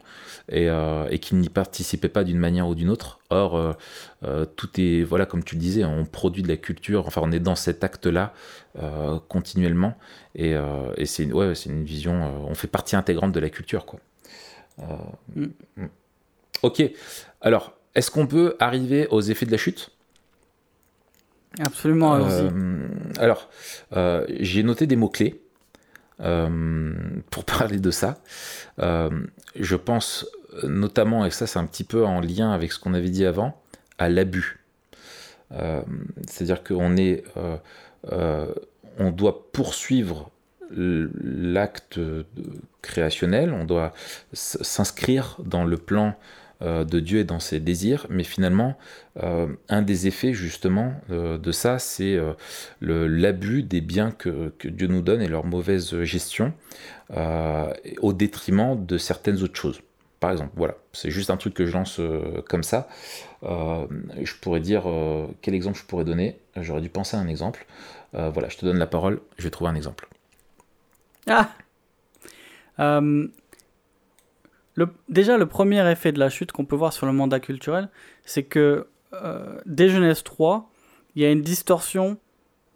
et, 0.50 0.68
euh, 0.68 1.08
et 1.10 1.18
qu'ils 1.18 1.38
n'y 1.38 1.48
participaient 1.48 2.10
pas 2.10 2.22
d'une 2.22 2.38
manière 2.38 2.68
ou 2.68 2.74
d'une 2.74 2.90
autre. 2.90 3.18
Or, 3.30 3.74
euh, 4.22 4.44
tout 4.56 4.68
est, 4.78 5.02
voilà, 5.02 5.26
comme 5.26 5.42
tu 5.42 5.56
le 5.56 5.60
disais, 5.60 5.84
on 5.84 6.04
produit 6.04 6.42
de 6.42 6.48
la 6.48 6.58
culture, 6.58 7.06
enfin 7.06 7.22
on 7.24 7.32
est 7.32 7.40
dans 7.40 7.56
cet 7.56 7.82
acte-là 7.82 8.34
continuellement 9.28 9.96
et, 10.34 10.54
et 10.96 11.06
c'est 11.06 11.32
ouais, 11.32 11.52
une 11.54 11.84
vision, 11.84 12.46
on 12.48 12.54
fait 12.54 12.68
partie 12.68 12.94
intégrante 12.94 13.32
de 13.32 13.40
la 13.40 13.50
culture. 13.50 13.86
Quoi. 13.86 14.00
Mm. 15.34 15.46
Mm. 15.76 15.86
Ok, 16.62 16.82
alors 17.40 17.72
est-ce 17.94 18.10
qu'on 18.10 18.26
peut 18.26 18.56
arriver 18.58 19.06
aux 19.08 19.20
effets 19.20 19.46
de 19.46 19.52
la 19.52 19.58
chute? 19.58 19.90
Absolument. 21.60 22.16
Euh, 22.16 22.50
alors, 23.18 23.48
euh, 23.96 24.26
j'ai 24.40 24.62
noté 24.62 24.86
des 24.86 24.96
mots-clés 24.96 25.40
euh, 26.20 26.92
pour 27.30 27.44
parler 27.44 27.78
de 27.78 27.90
ça. 27.90 28.18
je 28.78 29.76
pense 29.76 30.26
notamment, 30.62 31.26
et 31.26 31.30
ça 31.30 31.46
c'est 31.46 31.58
un 31.58 31.66
petit 31.66 31.84
peu 31.84 32.04
en 32.04 32.20
lien 32.20 32.52
avec 32.52 32.72
ce 32.72 32.78
qu'on 32.78 32.94
avait 32.94 33.10
dit 33.10 33.24
avant, 33.24 33.60
à 33.98 34.08
l'abus. 34.08 34.60
C'est-à-dire 36.26 36.64
qu'on 36.64 36.96
est, 36.96 37.24
on 38.10 39.10
doit 39.10 39.50
poursuivre 39.52 40.30
l'acte 40.70 42.00
créationnel, 42.82 43.52
on 43.52 43.64
doit 43.64 43.92
s'inscrire 44.32 45.36
dans 45.44 45.64
le 45.64 45.76
plan 45.76 46.16
euh, 46.64 46.84
de 46.84 46.98
Dieu 46.98 47.18
et 47.18 47.24
dans 47.24 47.40
ses 47.40 47.60
désirs, 47.60 48.06
mais 48.08 48.24
finalement, 48.24 48.78
euh, 49.22 49.48
un 49.68 49.82
des 49.82 50.06
effets 50.06 50.32
justement 50.32 50.94
euh, 51.10 51.36
de 51.36 51.52
ça, 51.52 51.78
c'est 51.78 52.18
l'abus 52.80 53.62
des 53.62 53.80
biens 53.80 54.10
que, 54.10 54.52
Dieu 54.64 54.86
nous 54.86 55.02
donne 55.02 55.20
et 55.20 55.28
leur 55.28 55.44
mauvaise 55.44 56.02
gestion 56.02 56.54
au 58.00 58.12
détriment 58.12 58.84
de 58.84 58.98
certaines 58.98 59.42
autres 59.42 59.60
choses. 59.60 59.82
Par 60.20 60.30
exemple, 60.30 60.52
voilà, 60.56 60.76
c'est 60.92 61.10
juste 61.10 61.28
un 61.28 61.36
truc 61.36 61.52
que 61.52 61.66
je 61.66 61.72
lance 61.72 62.00
comme 62.48 62.62
ça. 62.62 62.88
je 63.42 64.34
pourrais 64.40 64.60
dire 64.60 64.84
quel 65.42 65.54
exemple 65.54 65.78
je 65.78 65.84
pourrais 65.84 66.04
donner? 66.04 66.38
J'aurais 66.56 66.80
dû 66.80 66.88
penser 66.88 67.16
à 67.16 67.20
un 67.20 67.28
exemple. 67.28 67.66
voilà, 68.12 68.48
je 68.48 68.56
te 68.56 68.64
donne 68.64 68.78
la 68.78 68.86
parole, 68.86 69.20
je 69.36 69.44
vais 69.44 69.50
trouver 69.50 69.70
un 69.70 69.74
exemple. 69.74 70.08
Ah 71.26 71.50
déjà, 75.08 75.38
le 75.38 75.46
premier 75.46 75.88
effet 75.90 76.12
de 76.12 76.18
la 76.18 76.30
chute 76.30 76.52
qu'on 76.52 76.64
peut 76.64 76.76
voir 76.76 76.92
sur 76.92 77.06
le 77.06 77.12
mandat 77.12 77.40
culturel, 77.40 77.88
c'est 78.24 78.42
que 78.42 78.86
euh, 79.12 79.60
dès 79.66 79.88
Genèse 79.88 80.22
3, 80.22 80.70
il 81.14 81.22
y 81.22 81.24
a 81.24 81.30
une 81.30 81.42
distorsion 81.42 82.18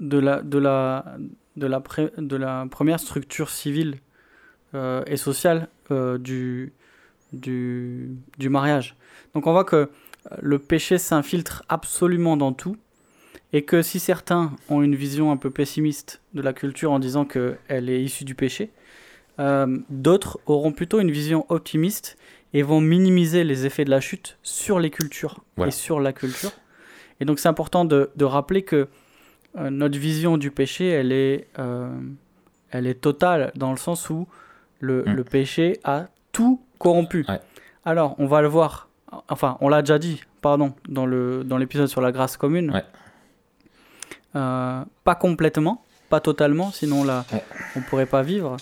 de 0.01 0.19
la, 0.19 1.85
première 2.71 3.01
structure 3.01 3.51
civile 3.51 3.97
euh, 4.75 5.03
et 5.07 5.17
sociale 5.17 5.69
euh, 5.91 6.19
du, 6.19 6.73
du, 7.33 8.49
mariage. 8.49 8.97
Donc 9.35 9.47
on 9.47 9.53
voit 9.53 9.65
que 9.65 9.91
le 10.41 10.59
péché 10.59 10.99
s'infiltre 10.99 11.65
absolument 11.69 12.37
dans 12.37 12.53
tout 12.53 12.77
Et 13.53 13.65
que 13.65 13.83
si 13.83 13.99
certains 13.99 14.53
ont 14.69 14.83
une 14.83 14.95
vision 14.95 15.33
un 15.33 15.37
peu 15.37 15.51
pessimiste 15.51 16.21
de 16.35 16.43
la 16.43 16.53
culture 16.53 16.93
en 16.93 16.99
disant 16.99 17.25
qu'elle 17.25 17.89
est 17.89 18.03
issue 18.03 18.25
du 18.25 18.35
péché, 18.35 18.71
euh, 19.39 19.79
d'autres 19.89 20.39
auront 20.47 20.73
plutôt 20.73 21.01
une 21.01 21.11
vision 21.11 21.47
optimiste 21.49 22.17
et 22.55 22.63
vont 22.63 22.81
minimiser 22.81 23.45
les 23.45 23.67
effets 23.67 23.85
de 23.85 23.91
la 23.91 24.01
chute 24.01 24.39
sur 24.43 24.81
les 24.81 24.91
cultures 24.91 25.41
et 25.65 25.71
sur 25.71 26.01
la 26.01 26.13
culture. 26.13 26.51
Et 27.21 27.25
donc 27.25 27.39
c'est 27.39 27.49
important 27.49 27.85
de, 27.85 28.11
de, 28.17 28.25
rappeler 28.25 28.63
que 28.63 28.89
euh, 29.57 29.71
notre 29.71 29.99
vision 29.99 30.39
du 30.39 30.51
péché, 30.51 30.89
elle 30.89 31.13
est, 31.13 31.49
euh, 31.59 31.91
elle 32.71 32.87
est 32.87 33.01
totale 33.01 33.53
dans 33.55 33.71
le 33.71 33.77
sens 33.77 34.09
où 34.11 34.29
le, 34.81 35.03
mm. 35.03 35.13
le 35.13 35.25
péché 35.25 35.81
a 35.85 36.07
tout 36.33 36.61
corrompu. 36.79 37.27
Alors 37.85 38.15
on 38.19 38.27
va 38.27 38.41
le 38.41 38.49
voir, 38.49 38.89
enfin 39.29 39.57
on 39.61 39.69
l'a 39.69 39.83
déjà 39.83 39.99
dit, 39.99 40.23
pardon, 40.41 40.75
dans 40.89 41.07
l'épisode 41.07 41.87
dans 41.87 41.91
sur 41.91 42.01
la 42.01 42.13
grâce 42.13 42.37
commune. 42.37 42.83
Euh, 44.37 44.85
pas 45.05 45.15
complètement, 45.15 45.85
pas 46.09 46.21
totalement, 46.21 46.71
sinon 46.71 47.03
là 47.05 47.25
on 47.77 47.81
pourrait 47.81 48.07
pas 48.07 48.23
vivre. 48.23 48.57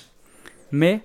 Mais 0.72 1.02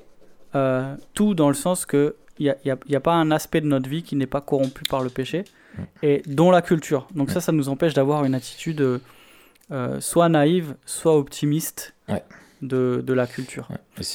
tout 1.13 1.33
dans 1.33 1.47
le 1.47 1.55
sens 1.55 1.85
que 1.85 2.15
il 2.39 2.55
n'y 2.65 2.95
a, 2.95 2.99
pas 2.99 3.13
un 3.13 3.29
aspect 3.29 3.61
de 3.61 3.67
notre 3.67 3.87
vie 3.87 4.01
qui 4.01 4.15
n'est 4.15 4.25
pas 4.25 4.41
corrompu 4.41 4.83
par 4.83 5.03
le 5.03 5.09
péché, 5.09 5.43
et 6.01 6.23
dont 6.25 6.51
la 6.51 6.61
culture. 6.61 7.07
Donc 7.13 7.29
ça, 7.29 7.39
ça 7.39 7.51
nous 7.51 7.69
empêche 7.69 7.93
d'avoir 7.93 8.25
une 8.25 8.33
attitude 8.33 8.99
euh, 9.71 10.01
soit 10.01 10.27
naïve, 10.27 10.75
soit 10.85 11.15
optimiste 11.15 11.93
de, 12.61 13.01
de, 13.05 13.13
la 13.13 13.27
culture. 13.27 13.67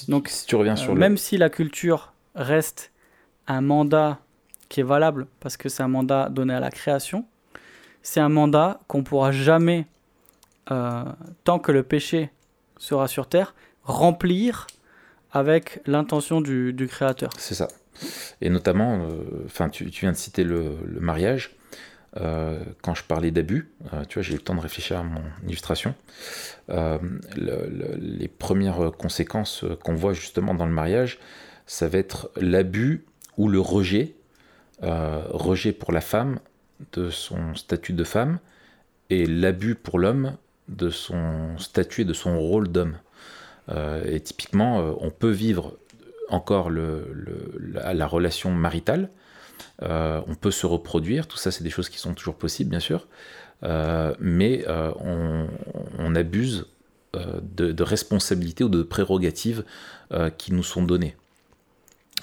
Donc 0.09 0.29
si 0.29 0.47
tu 0.47 0.55
reviens 0.55 0.77
sur 0.77 0.93
euh, 0.93 0.95
même 0.95 1.17
si 1.17 1.39
la 1.39 1.49
culture 1.49 2.13
reste 2.35 2.93
un 3.47 3.61
mandat 3.61 4.19
qui 4.69 4.81
est 4.81 4.85
valable, 4.85 5.27
parce 5.41 5.57
que 5.57 5.69
c'est 5.69 5.83
un 5.83 5.89
mandat 5.89 6.29
donné 6.29 6.53
à 6.53 6.61
la 6.61 6.71
création, 6.71 7.25
c'est 8.03 8.21
un 8.21 8.29
mandat 8.29 8.81
qu'on 8.87 9.03
pourra 9.03 9.33
jamais, 9.33 9.87
euh, 10.71 11.05
tant 11.45 11.59
que 11.59 11.73
le 11.73 11.83
péché 11.83 12.31
sera 12.77 13.09
sur 13.09 13.29
terre, 13.29 13.55
remplir 13.85 14.67
avec 15.37 15.81
l'intention 15.87 16.41
du, 16.41 16.89
Créateur. 16.89 17.31
C'est 17.37 17.55
ça. 17.55 17.69
Et 18.41 18.49
notamment, 18.49 19.07
euh, 19.07 19.69
tu, 19.71 19.85
viens 19.85 20.13
de 20.13 20.17
citer 20.17 20.45
le, 20.45 20.79
mariage. 21.01 21.55
Euh, 22.17 22.59
quand 22.83 22.95
je 22.95 23.05
parlais 23.05 23.31
d'abus, 23.31 23.69
euh, 23.93 24.05
tu 24.09 24.15
vois, 24.15 24.23
j'ai 24.23 24.33
eu 24.33 24.37
le 24.37 24.43
temps 24.43 24.55
de 24.55 24.61
réfléchir 24.61 24.99
à 24.99 25.03
mon 25.03 25.23
illustration. 25.47 25.95
les 26.69 28.29
premières 28.29 28.93
conséquences 28.97 29.65
qu'on 29.85 29.95
voit 29.95 30.15
justement 30.15 30.55
dans 30.55 30.67
le 30.67 30.73
mariage, 30.73 31.19
ça 31.67 31.87
va 31.87 31.99
être 31.99 32.31
l'abus 32.37 33.05
ou 33.37 33.49
le 33.49 33.61
rejet, 33.61 34.15
rejet 34.81 35.73
pour 35.73 35.93
la 35.93 36.01
femme 36.01 36.39
de 36.93 37.11
son 37.11 37.55
statut 37.55 37.93
de 37.93 38.05
femme 38.05 38.39
et 39.11 39.27
l'abus 39.27 39.75
pour 39.75 39.99
l'homme 39.99 40.37
de 40.69 40.89
son 40.89 41.59
statut 41.59 42.03
et 42.03 42.05
de 42.05 42.15
son 42.15 42.39
rôle 42.39 42.69
d'homme. 42.69 42.97
Et 43.69 44.21
typiquement, 44.21 44.97
on 45.01 45.11
peut 45.11 45.31
vivre 45.31 45.77
encore 46.29 46.71
la, 46.71 48.07
relation 48.07 48.51
maritale. 48.51 49.11
Euh, 49.83 50.21
on 50.27 50.35
peut 50.35 50.51
se 50.51 50.67
reproduire, 50.67 51.27
tout 51.27 51.37
ça 51.37 51.51
c'est 51.51 51.65
des 51.65 51.71
choses 51.71 51.89
qui 51.89 51.99
sont 51.99 52.15
toujours 52.15 52.37
possibles 52.37 52.71
bien 52.71 52.81
sûr, 52.81 53.07
euh, 53.63 54.15
mais 54.21 54.65
euh, 54.69 54.93
on, 55.99 56.15
abuse 56.15 56.67
de, 57.15 57.83
responsabilités 57.83 58.65
ou 58.65 58.69
de 58.69 58.83
prérogatives 58.83 59.65
qui 60.39 60.53
nous 60.53 60.63
sont 60.63 60.83
données. 60.83 61.15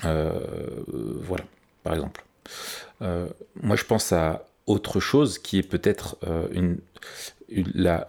voilà, 0.01 1.43
par 1.83 1.93
exemple. 1.93 2.23
moi 2.99 3.75
je 3.75 3.83
pense 3.83 4.11
à 4.11 4.47
autre 4.65 4.99
chose 4.99 5.37
qui 5.37 5.59
est 5.59 5.63
peut-être 5.63 6.17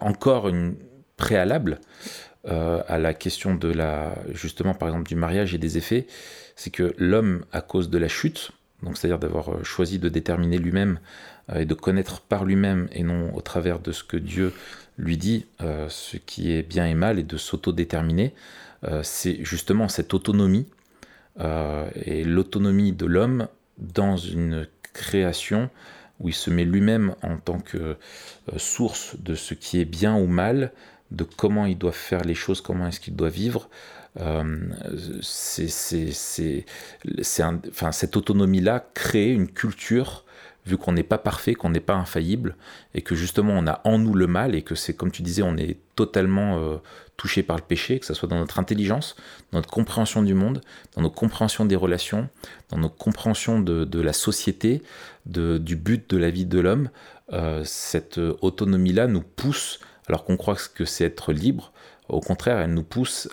encore 0.01 0.49
une 0.49 0.77
préalable, 1.16 1.81
euh, 2.46 2.83
à 2.88 2.98
la 2.98 3.14
question 3.14 3.54
de 3.54 3.68
la, 3.68 4.14
justement 4.33 4.74
par 4.74 4.88
exemple 4.88 5.09
du 5.09 5.16
mariage 5.16 5.54
et 5.54 5.59
des 5.59 5.78
effets, 5.78 6.07
c'est 6.57 6.70
que 6.70 6.94
l'homme, 6.98 7.44
à 7.52 7.62
cause 7.62 7.88
de 7.88 7.96
la 7.96 8.09
chute, 8.09 8.50
donc 8.83 8.98
c'est-à-dire 8.98 9.18
d'avoir 9.18 9.50
euh, 9.50 9.64
choisi 9.64 9.98
de 9.98 10.11
déterminer 10.11 10.59
lui-même 10.59 10.98
euh, 11.50 11.61
et 11.61 11.64
de 11.64 11.72
connaître 11.72 12.20
par 12.20 12.44
lui-même 12.44 12.88
et 12.92 13.02
non 13.02 13.35
au 13.35 13.40
travers 13.40 13.78
de 13.78 13.92
ce 13.92 14.04
que 14.04 14.18
Dieu 14.18 14.52
lui 14.98 15.16
dit, 15.16 15.46
ce 15.59 16.16
qui 16.18 16.52
est 16.52 16.62
bien 16.62 16.87
et 16.87 16.94
mal, 16.94 17.18
et 17.18 17.24
de 17.24 17.37
s'autodéterminer, 17.37 18.33
c'est 19.02 19.44
justement 19.44 19.88
cette 19.88 20.14
autonomie 20.14 20.68
et 21.96 22.22
l'autonomie 22.22 22.92
de 22.92 23.04
l'homme 23.04 23.48
dans 23.78 24.16
une 24.16 24.68
création 24.92 25.68
où 26.20 26.28
il 26.28 26.33
se 26.33 26.48
met 26.48 26.64
lui-même 26.64 27.16
en 27.22 27.38
tant 27.38 27.59
que 27.59 27.96
source 28.57 29.16
de 29.18 29.35
ce 29.35 29.54
qui 29.54 29.80
est 29.80 29.85
bien 29.85 30.14
ou 30.14 30.28
mal, 30.28 30.70
de 31.11 31.25
comment 31.25 31.67
il 31.67 31.79
doit 31.79 31.93
faire 31.93 32.23
les 32.23 32.35
choses, 32.35 32.61
comment 32.61 32.88
est-ce 32.88 33.01
qu'il 33.01 33.17
doit 33.17 33.31
vivre. 33.31 33.69
Euh, 34.21 34.59
c'est, 35.23 36.64
enfin, 37.71 37.93
cette 37.93 38.17
autonomie-là 38.17 38.87
crée 38.95 39.31
une 39.31 39.49
culture, 39.49 40.25
vu 40.67 40.77
qu'on 40.77 40.93
n'est 40.93 41.03
pas 41.03 41.19
parfait, 41.19 41.55
qu'on 41.55 41.71
n'est 41.71 41.81
pas 41.81 41.95
infaillible, 41.95 42.57
et 42.95 43.03
que 43.03 43.14
justement 43.14 43.53
on 43.55 43.67
a 43.67 43.81
en 43.85 43.99
nous 43.99 44.14
le 44.14 44.27
mal, 44.27 44.55
et 44.55 44.62
que 44.62 44.75
c'est 44.75 44.95
comme 44.95 45.11
tu 45.11 45.23
disais, 45.23 45.43
on 45.43 45.57
est 45.57 45.79
totalement 45.97 46.59
euh, 46.59 46.77
touché 47.17 47.43
par 47.43 47.57
le 47.57 47.62
péché, 47.62 47.99
que 47.99 48.07
ce 48.07 48.14
soit 48.14 48.29
dans 48.29 48.38
notre 48.38 48.59
intelligence, 48.59 49.17
dans 49.53 49.59
notre 49.59 49.71
compréhension 49.71 50.23
du 50.23 50.35
monde, 50.35 50.61
dans 50.95 51.03
nos 51.03 51.11
compréhensions 51.11 51.64
des 51.64 51.77
relations, 51.77 52.29
dans 52.71 52.79
nos 52.79 52.88
compréhensions 52.88 53.61
de, 53.61 54.01
la 54.01 54.12
société, 54.12 54.83
de, 55.27 55.59
du 55.59 55.77
but 55.77 56.09
de 56.09 56.17
la 56.17 56.31
vie 56.31 56.47
de 56.47 56.61
l'homme. 56.61 56.88
Euh, 57.33 57.62
cette 57.64 58.19
autonomie-là 58.19 59.07
nous 59.07 59.23
pousse 59.23 59.81
alors 60.09 60.25
qu'on 60.25 60.37
croit 60.37 60.57
que 60.75 60.85
c'est 60.85 61.05
être 61.05 61.33
libre. 61.33 61.73
Au 62.09 62.21
contraire, 62.21 62.59
elle 62.59 62.75
nous 62.75 62.83
pousse 62.83 63.29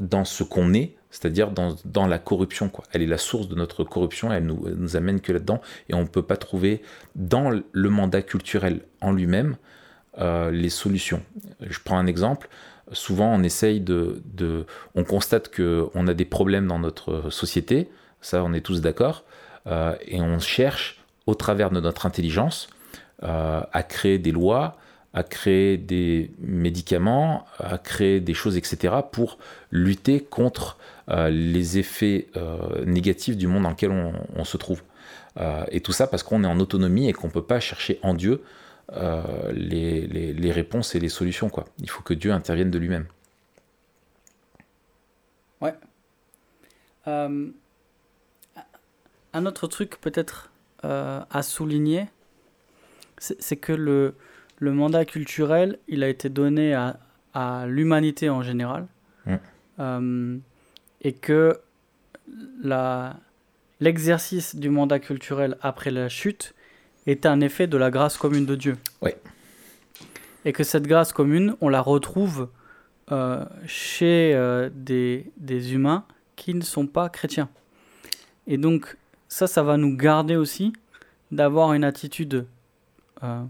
dans 0.00 0.24
ce 0.24 0.42
qu'on 0.42 0.72
est, 0.72 0.96
c'est-à-dire 1.10 1.50
dans, 1.50 2.06
la 2.06 2.18
corruption. 2.18 2.70
Elle 2.92 3.02
est 3.02 3.06
la 3.06 3.18
source 3.18 3.48
de 3.48 3.54
notre 3.54 3.84
corruption, 3.84 4.32
elle 4.32 4.46
nous, 4.46 4.66
nous 4.74 4.96
amène 4.96 5.20
que 5.20 5.32
là-dedans, 5.32 5.60
et 5.90 5.94
on 5.94 6.00
ne 6.00 6.06
peut 6.06 6.22
pas 6.22 6.38
trouver 6.38 6.82
dans 7.14 7.50
le 7.50 7.90
mandat 7.90 8.22
culturel 8.22 8.80
en 9.02 9.12
lui-même 9.12 9.56
euh, 10.18 10.50
les 10.50 10.70
solutions. 10.70 11.22
Je 11.60 11.78
prends 11.82 11.98
un 11.98 12.06
exemple. 12.06 12.48
Souvent, 12.92 13.32
on 13.32 13.42
essaye 13.42 13.80
de, 13.80 14.22
on 14.94 15.04
constate 15.04 15.48
que 15.48 15.88
on 15.94 16.06
a 16.08 16.14
des 16.14 16.24
problèmes 16.24 16.66
dans 16.66 16.78
notre 16.78 17.30
société, 17.30 17.88
ça, 18.20 18.42
on 18.44 18.52
est 18.52 18.60
tous 18.60 18.80
d'accord, 18.80 19.24
euh, 19.66 19.94
et 20.02 20.20
on 20.20 20.38
cherche 20.38 21.02
au 21.26 21.34
travers 21.34 21.70
de 21.70 21.80
notre 21.80 22.06
intelligence 22.06 22.68
à 23.22 23.82
créer 23.82 24.18
des 24.18 24.32
lois, 24.32 24.76
à 25.14 25.22
créer 25.22 25.76
des 25.76 26.30
médicaments, 26.38 27.44
à 27.58 27.78
créer 27.78 28.20
des 28.20 28.34
choses, 28.34 28.56
etc., 28.56 28.94
pour 29.10 29.38
lutter 29.70 30.20
contre 30.20 30.78
euh, 31.10 31.28
les 31.30 31.78
effets 31.78 32.28
euh, 32.36 32.84
négatifs 32.84 33.36
du 33.36 33.46
monde 33.46 33.64
dans 33.64 33.70
lequel 33.70 33.90
on, 33.90 34.44
se 34.44 34.56
trouve. 34.56 34.82
et 35.70 35.80
tout 35.80 35.92
ça 35.92 36.06
parce 36.06 36.22
qu'on 36.22 36.44
est 36.44 36.46
en 36.46 36.60
autonomie 36.60 37.08
et 37.08 37.12
qu'on 37.12 37.28
ne 37.28 37.32
peut 37.32 37.44
pas 37.44 37.60
chercher 37.60 37.98
en 38.02 38.14
Dieu 38.14 38.42
les, 39.54 40.06
les, 40.06 40.52
réponses 40.52 40.94
et 40.94 41.00
les 41.00 41.08
solutions. 41.08 41.48
Quoi. 41.48 41.64
Il 41.78 41.88
faut 41.88 42.02
que 42.02 42.12
Dieu 42.12 42.30
intervienne 42.32 42.70
de 42.70 42.78
lui-même. 42.78 43.06
Ouais. 45.62 45.74
un 47.06 47.52
autre 49.46 49.66
truc 49.66 49.98
peut-être 50.00 50.50
à 50.82 51.42
souligner, 51.42 52.06
c'est 53.22 53.56
que 53.56 53.72
le, 53.72 54.14
le 54.58 54.72
mandat 54.72 55.04
culturel, 55.04 55.78
il 55.88 56.02
a 56.02 56.08
été 56.08 56.28
donné 56.28 56.74
à, 56.74 56.98
à 57.34 57.66
l'humanité 57.66 58.30
en 58.30 58.42
général. 58.42 58.86
Euh, 59.80 60.36
et 61.00 61.12
que 61.14 61.58
l'exercice 63.80 64.54
du 64.54 64.70
mandat 64.70 64.98
culturel 64.98 65.56
après 65.62 65.90
la 65.90 66.08
chute 66.08 66.54
est 67.06 67.26
un 67.26 67.40
effet 67.40 67.66
de 67.66 67.76
la 67.76 67.90
grâce 67.90 68.16
commune 68.16 68.46
de 68.46 68.54
Dieu. 68.54 68.76
Oui. 69.00 69.12
Et 70.44 70.52
que 70.52 70.62
cette 70.62 70.86
grâce 70.86 71.12
commune, 71.12 71.56
on 71.60 71.68
la 71.68 71.80
retrouve 71.80 72.48
euh, 73.10 73.44
chez 73.66 74.34
euh, 74.34 74.70
des, 74.72 75.32
des, 75.36 75.74
humains 75.74 76.04
qui 76.36 76.54
ne 76.54 76.62
sont 76.62 76.86
pas 76.86 77.08
chrétiens. 77.08 77.48
Et 78.46 78.58
donc, 78.58 78.96
ça, 79.28 79.46
ça 79.46 79.62
va 79.62 79.76
nous 79.76 79.96
garder 79.96 80.36
aussi 80.36 80.72
d'avoir 81.30 81.72
une 81.72 81.84
attitude 81.84 82.46
euh, 83.22 83.44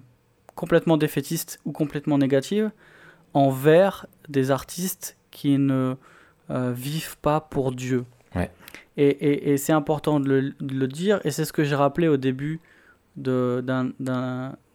complètement 0.55 0.97
défaitiste 0.97 1.61
ou 1.65 1.73
complètement 1.73 2.19
négative 2.19 2.71
envers 3.33 4.07
des 4.29 4.51
artistes 4.51 5.17
qui 5.31 5.57
ne 5.57 5.95
euh, 6.51 6.73
vivent 6.73 7.17
pas 7.19 7.41
pour 7.41 7.73
Dieu. 7.73 8.05
Et, 8.99 9.53
et, 9.53 9.57
c'est 9.57 9.73
important 9.73 10.21
de 10.21 10.53
le, 10.61 10.87
dire, 10.87 11.21
et 11.25 11.31
c'est 11.31 11.47
ce 11.47 11.53
que 11.55 11.65
j'ai 11.65 11.75
rappelé 11.75 12.09
au 12.09 12.19
début 12.19 12.61
d'un 13.17 13.95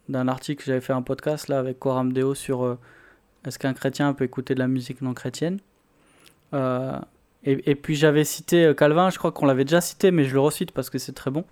article, 0.10 0.66
j'avais 0.66 0.82
fait 0.82 0.94
un 0.94 1.04
podcast 1.04 1.48
là 1.50 1.60
avec 1.60 1.78
Coram 1.78 2.12
Deo 2.12 2.34
sur 2.34 2.64
euh, 2.64 2.80
est-ce 3.46 3.60
qu'un 3.60 3.74
chrétien 3.74 4.12
peut 4.14 4.26
écouter 4.26 4.56
de 4.56 4.60
la 4.60 4.68
musique 4.68 5.02
non 5.04 5.14
chrétienne? 5.14 5.60
et, 6.54 7.70
et, 7.70 7.76
puis 7.76 7.94
j'avais 7.94 8.24
cité 8.24 8.74
Calvin, 8.76 9.12
je 9.12 9.20
crois 9.20 9.32
qu'on 9.32 9.46
l'avait 9.46 9.66
déjà 9.66 9.82
cité, 9.82 10.10
mais 10.10 10.24
je 10.24 10.34
le 10.34 10.40
recite 10.40 10.72
parce 10.72 10.90
que 10.90 10.98
c'est 10.98 11.14
très 11.14 11.30
bon. 11.30 11.46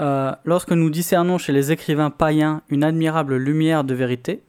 Euh, 0.00 0.32
lorsque 0.44 0.72
nous 0.72 0.90
discernons 0.90 1.38
chez 1.38 1.52
les 1.52 1.70
écrivains 1.70 2.10
païens 2.10 2.62
une 2.68 2.84
admirable 2.84 3.36
lumière 3.36 3.84
de 3.84 3.94
vérité, 3.94 4.42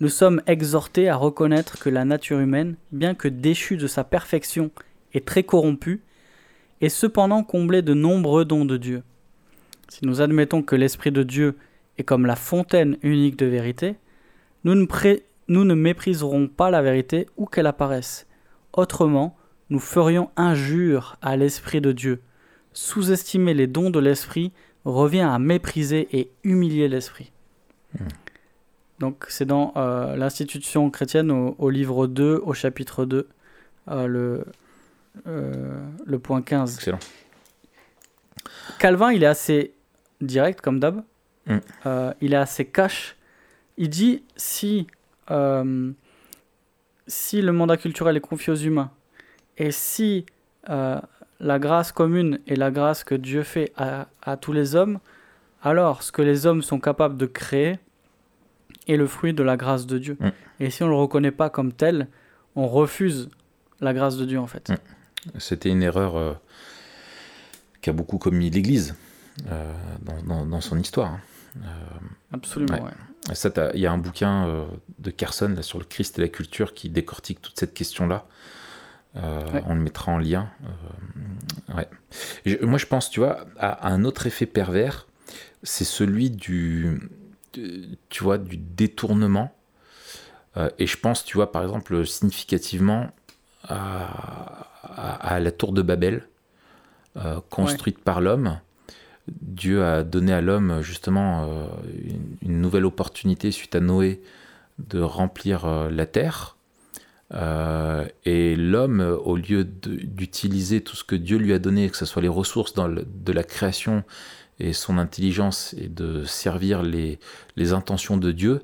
nous 0.00 0.08
sommes 0.08 0.42
exhortés 0.46 1.08
à 1.08 1.16
reconnaître 1.16 1.78
que 1.78 1.88
la 1.88 2.04
nature 2.04 2.40
humaine, 2.40 2.76
bien 2.92 3.14
que 3.14 3.28
déchue 3.28 3.76
de 3.76 3.86
sa 3.86 4.04
perfection 4.04 4.70
et 5.14 5.22
très 5.22 5.42
corrompue, 5.42 6.02
est 6.80 6.90
cependant 6.90 7.42
comblée 7.42 7.82
de 7.82 7.94
nombreux 7.94 8.44
dons 8.44 8.66
de 8.66 8.76
Dieu. 8.76 9.02
Si 9.88 10.04
nous 10.04 10.20
admettons 10.20 10.62
que 10.62 10.76
l'Esprit 10.76 11.12
de 11.12 11.22
Dieu 11.22 11.56
est 11.96 12.04
comme 12.04 12.26
la 12.26 12.36
fontaine 12.36 12.98
unique 13.02 13.38
de 13.38 13.46
vérité, 13.46 13.96
nous 14.64 14.74
ne, 14.74 14.86
nous 15.48 15.64
ne 15.64 15.74
mépriserons 15.74 16.48
pas 16.48 16.70
la 16.70 16.82
vérité 16.82 17.26
où 17.36 17.46
qu'elle 17.46 17.66
apparaisse. 17.66 18.26
Autrement, 18.74 19.36
nous 19.70 19.78
ferions 19.78 20.30
injure 20.36 21.16
à 21.22 21.36
l'Esprit 21.36 21.80
de 21.80 21.92
Dieu. 21.92 22.20
Sous-estimer 22.76 23.54
les 23.54 23.66
dons 23.66 23.88
de 23.88 23.98
l'Esprit 23.98 24.52
revient 24.84 25.20
à 25.20 25.38
mépriser 25.38 26.08
et 26.12 26.30
humilier 26.44 26.88
l'Esprit. 26.88 27.32
Hmm. 27.94 28.08
Donc 28.98 29.24
c'est 29.30 29.46
dans 29.46 29.72
euh, 29.78 30.14
l'institution 30.14 30.90
chrétienne 30.90 31.30
au, 31.30 31.70
livre 31.70 32.06
2, 32.06 32.42
au 32.44 32.52
chapitre 32.52 33.06
2, 33.06 33.28
euh, 33.88 34.06
le, 34.06 34.44
euh, 35.26 35.86
le 36.04 36.18
point 36.18 36.42
15. 36.42 36.74
Excellent. 36.74 36.98
Calvin, 38.78 39.10
il 39.10 39.22
est 39.22 39.26
assez 39.26 39.72
direct 40.20 40.60
comme 40.60 40.78
d'hab. 40.78 41.02
Hmm. 41.46 41.60
il 42.20 42.34
est 42.34 42.36
assez 42.36 42.66
cash. 42.66 43.16
Il 43.78 43.88
dit 43.88 44.22
si, 44.36 44.86
si 47.06 47.40
le 47.40 47.52
mandat 47.52 47.78
culturel 47.78 48.18
est 48.18 48.20
confié 48.20 48.52
aux 48.52 48.56
humains 48.56 48.90
et 49.56 49.70
si 49.70 50.26
la 51.40 51.58
grâce 51.58 51.92
commune 51.92 52.40
et 52.46 52.56
la 52.56 52.70
grâce 52.70 53.04
que 53.04 53.14
Dieu 53.14 53.42
fait 53.42 53.72
à, 53.76 54.08
à 54.22 54.36
tous 54.36 54.52
les 54.52 54.74
hommes, 54.74 54.98
alors 55.62 56.02
ce 56.02 56.12
que 56.12 56.22
les 56.22 56.46
hommes 56.46 56.62
sont 56.62 56.80
capables 56.80 57.16
de 57.16 57.26
créer, 57.26 57.78
est 58.88 58.96
le 58.96 59.06
fruit 59.06 59.34
de 59.34 59.42
la 59.42 59.56
grâce 59.56 59.86
de 59.86 59.98
Dieu. 59.98 60.16
Mm. 60.20 60.28
Et 60.60 60.70
si 60.70 60.82
on 60.82 60.86
ne 60.86 60.90
le 60.90 60.96
reconnaît 60.96 61.30
pas 61.30 61.50
comme 61.50 61.72
tel, 61.72 62.08
on 62.54 62.68
refuse 62.68 63.28
la 63.80 63.92
grâce 63.92 64.16
de 64.16 64.24
Dieu 64.24 64.38
en 64.38 64.46
fait. 64.46 64.70
Mm. 64.70 64.76
C'était 65.38 65.70
une 65.70 65.82
erreur 65.82 66.16
euh, 66.16 66.34
qu'a 67.80 67.92
beaucoup 67.92 68.18
commis 68.18 68.48
l'Église 68.50 68.94
euh, 69.50 69.72
dans, 70.24 70.60
son 70.60 70.78
histoire. 70.78 71.12
Hein. 71.12 71.20
Euh, 71.64 71.68
Absolument, 72.32 72.84
ouais. 72.84 73.70
Il 73.74 73.80
y 73.80 73.86
a 73.86 73.92
un 73.92 73.98
bouquin 73.98 74.68
de 75.00 75.10
Carson 75.10 75.48
là, 75.48 75.62
sur 75.62 75.80
le 75.80 75.84
Christ 75.84 76.16
et 76.18 76.22
la 76.22 76.28
culture 76.28 76.74
qui 76.74 76.90
décortique 76.90 77.42
toute 77.42 77.58
cette 77.58 77.74
question-là. 77.74 78.24
On 79.16 79.74
le 79.74 79.80
mettra 79.80 80.12
en 80.12 80.18
lien. 80.18 80.50
ouais. 81.74 81.88
moi, 82.62 82.78
je 82.78 82.86
pense, 82.86 83.10
tu 83.10 83.20
vois, 83.20 83.46
à 83.58 83.88
un 83.90 84.04
autre 84.04 84.26
effet 84.26 84.46
pervers, 84.46 85.06
c'est 85.62 85.84
celui 85.84 86.30
du, 86.30 87.00
tu 88.08 88.22
vois, 88.22 88.38
du 88.38 88.56
détournement. 88.56 89.52
Euh, 90.56 90.70
et 90.78 90.86
je 90.86 90.96
pense, 90.96 91.24
tu 91.24 91.36
vois, 91.36 91.52
par 91.52 91.62
exemple, 91.62 92.06
significativement 92.06 93.10
à, 93.68 95.40
la 95.40 95.50
tour 95.50 95.72
de 95.72 95.82
Babel, 95.82 96.28
euh, 97.16 97.40
construite 97.50 97.98
par 97.98 98.20
l'homme. 98.20 98.60
Dieu 99.28 99.84
a 99.84 100.04
donné 100.04 100.32
à 100.32 100.40
l'homme 100.40 100.82
justement 100.82 101.48
euh, 101.48 101.66
une, 102.42 102.60
nouvelle 102.60 102.84
opportunité 102.84 103.50
suite 103.50 103.74
à 103.74 103.80
Noé 103.80 104.22
de 104.78 105.00
remplir 105.00 105.66
la 105.90 106.06
terre. 106.06 106.55
Et 107.32 108.56
l'homme, 108.56 109.00
au 109.00 109.36
lieu 109.36 109.64
d'utiliser 109.64 110.80
tout 110.80 110.96
ce 110.96 111.04
que 111.04 111.16
Dieu 111.16 111.38
lui 111.38 111.52
a 111.52 111.58
donné, 111.58 111.90
que 111.90 111.96
ce 111.96 112.06
soit 112.06 112.22
les 112.22 112.28
ressources 112.28 112.74
de 112.74 113.32
la 113.32 113.42
création 113.42 114.04
et 114.58 114.72
son 114.72 114.98
intelligence 114.98 115.74
et 115.78 115.88
de 115.88 116.24
servir 116.24 116.82
les, 116.82 117.18
les 117.56 117.72
intentions 117.72 118.16
de 118.16 118.32
Dieu, 118.32 118.62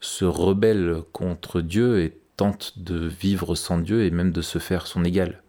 se 0.00 0.24
rebelle 0.24 0.98
contre 1.12 1.60
Dieu 1.60 2.00
et 2.00 2.18
tente 2.36 2.78
de 2.78 3.06
vivre 3.06 3.54
sans 3.54 3.78
Dieu 3.78 4.04
et 4.04 4.10
même 4.10 4.32
de 4.32 4.42
se 4.42 4.58
faire 4.58 4.86
son 4.86 5.04
égal. 5.04 5.42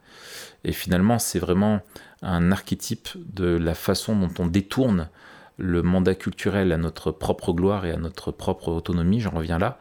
Et 0.63 0.71
finalement, 0.71 1.19
c'est 1.19 1.39
vraiment 1.39 1.81
un 2.21 2.51
archétype 2.51 3.09
de 3.15 3.45
la 3.45 3.75
façon 3.75 4.15
dont 4.15 4.33
on 4.39 4.47
détourne 4.47 5.09
le 5.57 5.83
mandat 5.83 6.15
culturel 6.15 6.71
à 6.71 6.77
notre 6.77 7.11
propre 7.11 7.53
gloire 7.53 7.85
et 7.85 7.91
à 7.91 7.97
notre 7.97 8.31
propre 8.31 8.69
autonomie, 8.69 9.21
j'en 9.21 9.31
reviens 9.31 9.59
là. 9.59 9.79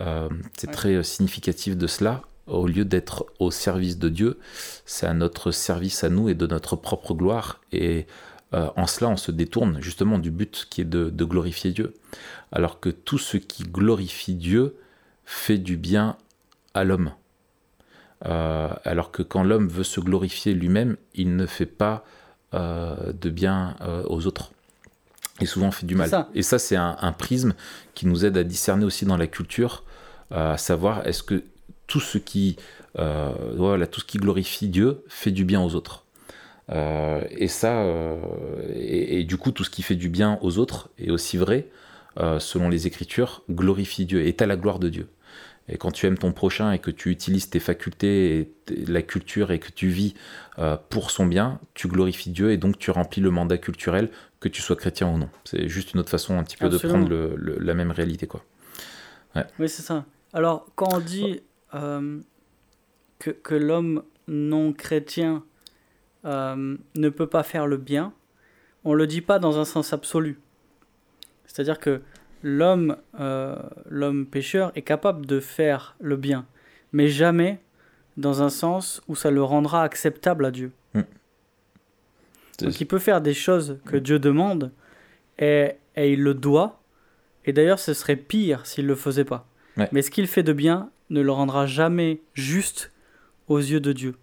Euh, 0.00 0.28
c'est 0.56 0.70
très 0.70 1.02
significatif 1.02 1.76
de 1.76 1.86
cela. 1.86 2.22
Au 2.46 2.66
lieu 2.66 2.84
d'être 2.84 3.26
au 3.38 3.50
service 3.50 3.98
de 3.98 4.08
Dieu, 4.08 4.38
c'est 4.84 5.06
à 5.06 5.14
notre 5.14 5.50
service 5.50 6.04
à 6.04 6.10
nous 6.10 6.28
et 6.28 6.34
de 6.34 6.46
notre 6.46 6.76
propre 6.76 7.14
gloire. 7.14 7.60
Et 7.72 8.06
euh, 8.54 8.68
en 8.76 8.86
cela, 8.86 9.10
on 9.10 9.16
se 9.16 9.32
détourne 9.32 9.80
justement 9.80 10.18
du 10.18 10.30
but 10.30 10.66
qui 10.70 10.82
est 10.82 10.84
de, 10.84 11.24
glorifier 11.24 11.72
Dieu. 11.72 11.94
Alors 12.52 12.80
que 12.80 12.88
tout 12.88 13.18
ce 13.18 13.36
qui 13.36 13.64
glorifie 13.64 14.34
Dieu 14.34 14.76
fait 15.24 15.58
du 15.58 15.76
bien 15.76 16.16
à 16.74 16.84
l'homme. 16.84 17.12
Euh, 18.26 18.68
alors 18.84 19.10
que 19.10 19.22
quand 19.22 19.42
l'homme 19.42 19.68
veut 19.68 19.84
se 19.84 20.00
glorifier 20.00 20.54
lui-même, 20.54 20.96
il 21.14 21.34
ne 21.36 21.46
fait 21.46 21.66
pas 21.66 22.04
euh, 22.54 23.12
de 23.12 23.30
bien 23.30 23.76
aux 24.06 24.26
autres. 24.26 24.52
Et 25.40 25.46
souvent 25.46 25.70
fait 25.70 25.86
du 25.86 25.94
mal. 25.94 26.08
Et 26.34 26.42
ça, 26.42 26.58
c'est 26.58 26.76
un, 26.76 27.12
prisme 27.18 27.54
qui 27.94 28.06
nous 28.06 28.24
aide 28.24 28.36
à 28.36 28.44
discerner 28.44 28.84
aussi 28.84 29.04
dans 29.04 29.16
la 29.16 29.26
culture, 29.26 29.82
à 30.30 30.56
savoir 30.58 31.06
est-ce 31.06 31.22
que 31.22 31.42
tout 31.88 32.00
ce 32.00 32.18
qui, 32.18 32.56
voilà, 32.94 33.86
tout 33.88 34.00
ce 34.00 34.04
qui 34.04 34.18
glorifie 34.18 34.68
Dieu 34.68 35.02
fait 35.08 35.32
du 35.32 35.44
bien 35.44 35.60
aux 35.60 35.74
autres. 35.74 36.04
Euh, 36.70 37.22
et 37.30 37.48
ça, 37.48 37.82
euh, 37.82 38.16
et, 38.74 39.24
du 39.24 39.36
coup, 39.36 39.50
tout 39.50 39.64
ce 39.64 39.70
qui 39.70 39.82
fait 39.82 39.96
du 39.96 40.08
bien 40.08 40.38
aux 40.42 40.58
autres 40.58 40.88
est 40.98 41.10
aussi 41.10 41.36
vrai, 41.36 41.66
euh, 42.18 42.38
selon 42.38 42.68
les 42.68 42.86
Écritures, 42.86 43.42
glorifie 43.50 44.06
Dieu, 44.06 44.26
est 44.26 44.40
à 44.42 44.46
la 44.46 44.56
gloire 44.56 44.78
de 44.78 44.88
Dieu. 44.88 45.08
Et 45.68 45.78
quand 45.78 45.90
tu 45.90 46.06
aimes 46.06 46.18
ton 46.18 46.32
prochain 46.32 46.72
et 46.72 46.78
que 46.78 46.90
tu 46.90 47.10
utilises 47.10 47.48
tes 47.48 47.60
facultés 47.60 48.38
et 48.68 48.84
la 48.86 49.02
culture 49.02 49.50
et 49.50 49.58
que 49.58 49.70
tu 49.70 49.88
vis 49.88 50.14
pour 50.90 51.10
son 51.10 51.24
bien, 51.24 51.58
tu 51.72 51.88
glorifies 51.88 52.30
Dieu 52.30 52.52
et 52.52 52.58
donc 52.58 52.78
tu 52.78 52.90
remplis 52.90 53.22
le 53.22 53.30
mandat 53.30 53.56
culturel, 53.56 54.10
que 54.40 54.48
tu 54.48 54.60
sois 54.60 54.76
chrétien 54.76 55.08
ou 55.08 55.16
non. 55.16 55.30
C'est 55.44 55.68
juste 55.68 55.94
une 55.94 56.00
autre 56.00 56.10
façon 56.10 56.38
un 56.38 56.44
petit 56.44 56.58
peu 56.58 56.68
de 56.68 56.76
prendre 56.76 57.08
la 57.38 57.74
même 57.74 57.90
réalité. 57.92 58.26
Quoi. 58.26 58.44
Oui, 59.58 59.68
c'est 59.68 59.82
ça. 59.82 60.04
Alors, 60.34 60.66
quand 60.74 60.92
on 60.92 61.00
dit 61.00 61.40
que, 61.72 63.30
que 63.30 63.54
l'homme 63.54 64.02
non 64.28 64.72
chrétien 64.72 65.44
euh, 66.24 66.76
ne 66.94 67.08
peut 67.08 67.26
pas 67.26 67.42
faire 67.42 67.66
le 67.66 67.76
bien, 67.76 68.12
on 68.84 68.92
ne 68.92 68.96
le 68.96 69.06
dit 69.06 69.20
pas 69.20 69.38
dans 69.38 69.58
un 69.58 69.64
sens 69.64 69.92
absolu. 69.92 70.40
C'est-à-dire 71.46 71.78
que 71.78 72.00
l'homme, 72.44 72.96
euh, 73.18 73.56
l'homme 73.88 74.26
pécheur 74.26 74.70
est 74.76 74.82
capable 74.82 75.26
de 75.26 75.40
faire 75.40 75.96
le 75.98 76.16
bien, 76.16 76.46
mais 76.92 77.08
jamais 77.08 77.58
dans 78.16 78.42
un 78.42 78.50
sens 78.50 79.02
où 79.08 79.16
ça 79.16 79.32
le 79.32 79.42
rendra 79.42 79.82
acceptable 79.82 80.44
à 80.44 80.50
Dieu. 80.52 80.70
Hmm. 80.92 81.02
Donc 82.60 82.80
il 82.80 82.86
peut 82.86 83.00
faire 83.00 83.20
des 83.20 83.34
choses 83.34 83.78
que 83.86 83.96
Dieu 83.96 84.20
demande 84.20 84.70
et, 85.40 85.72
et, 85.96 86.12
il 86.12 86.22
le 86.22 86.34
doit. 86.34 86.80
Et 87.46 87.52
d'ailleurs, 87.52 87.80
ce 87.80 87.94
serait 87.94 88.14
pire 88.16 88.64
s'il 88.66 88.84
ne 88.84 88.90
le 88.90 88.94
faisait 88.94 89.24
pas. 89.24 89.48
Mais 89.90 90.02
ce 90.02 90.10
qu'il 90.12 90.28
fait 90.28 90.44
de 90.44 90.52
bien 90.52 90.90
ne 91.10 91.20
le 91.20 91.32
rendra 91.32 91.66
jamais 91.66 92.20
juste 92.34 92.92
aux 93.48 93.58
yeux 93.58 93.80
de 93.80 93.92
Dieu. 93.92 94.14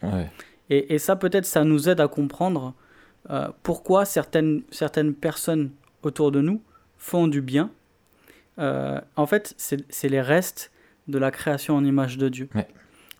Et, 0.70 1.00
ça, 1.00 1.18
peut-être, 1.18 1.46
ça 1.46 1.66
nous 1.66 1.90
aide 1.90 2.00
à 2.00 2.08
comprendre 2.08 2.74
euh, 3.30 3.50
pourquoi 3.62 4.06
certaines, 4.06 4.64
certaines 4.72 5.14
personnes 5.14 5.72
autour 6.02 6.32
de 6.32 6.40
nous 6.40 6.62
font 6.98 7.28
du 7.28 7.42
bien. 7.42 7.70
Euh, 8.60 9.00
en 9.16 9.26
fait, 9.26 9.56
c'est 9.58 10.10
les 10.10 10.22
restes 10.22 10.72
de 11.08 11.18
la 11.18 11.32
création 11.32 11.76
en 11.76 11.84
image 11.84 12.18
de 12.18 12.30
Dieu. 12.30 12.50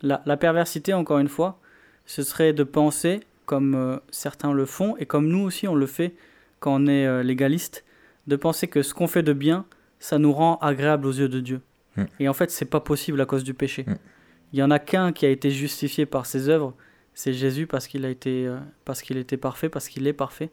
La, 0.02 0.22
la, 0.26 0.38
perversité, 0.38 0.94
encore 0.94 1.20
une 1.20 1.28
fois, 1.28 1.60
ce 2.06 2.24
serait 2.24 2.54
de 2.54 2.64
penser 2.64 3.22
comme 3.46 3.76
euh, 3.76 3.98
certains 4.12 4.54
le 4.54 4.66
font, 4.66 4.96
et 4.98 5.06
comme 5.06 5.28
nous 5.28 5.40
aussi 5.40 5.68
on 5.68 5.76
le 5.76 5.86
fait 5.86 6.14
quand 6.60 6.82
on 6.82 6.88
est 6.88 7.24
légaliste, 7.24 7.84
de 8.28 8.36
penser 8.36 8.68
que 8.68 8.84
ce 8.84 8.94
qu'on 8.94 9.08
fait 9.08 9.24
de 9.24 9.34
bien, 9.34 9.66
ça 10.00 10.20
nous 10.20 10.32
rend 10.32 10.58
agréable 10.58 11.08
aux 11.08 11.12
yeux 11.12 11.30
de 11.30 11.40
Dieu. 11.40 11.62
Et 12.20 12.30
en 12.30 12.34
fait, 12.34 12.52
c'est 12.52 12.66
pas 12.66 12.80
possible 12.80 13.20
à 13.20 13.26
cause 13.26 13.44
du 13.44 13.54
péché. 13.54 13.86
Il 14.54 14.60
y 14.60 14.64
en 14.64 14.70
a 14.70 14.80
qu'un 14.80 15.12
qui 15.12 15.26
a 15.26 15.30
été 15.30 15.50
justifié 15.50 16.06
par 16.06 16.26
ses 16.26 16.50
œuvres, 16.50 16.76
c'est 17.14 17.34
Jésus 17.34 17.68
parce 17.68 17.88
qu'il 17.88 18.06
a 18.06 18.10
été 18.10 18.48
euh, 18.48 18.58
parce 18.86 19.02
qu'il 19.02 19.18
était 19.18 19.38
parfait 19.38 19.70
parce 19.70 19.88
qu'il 19.88 20.08
est 20.08 20.14
parfait. 20.14 20.50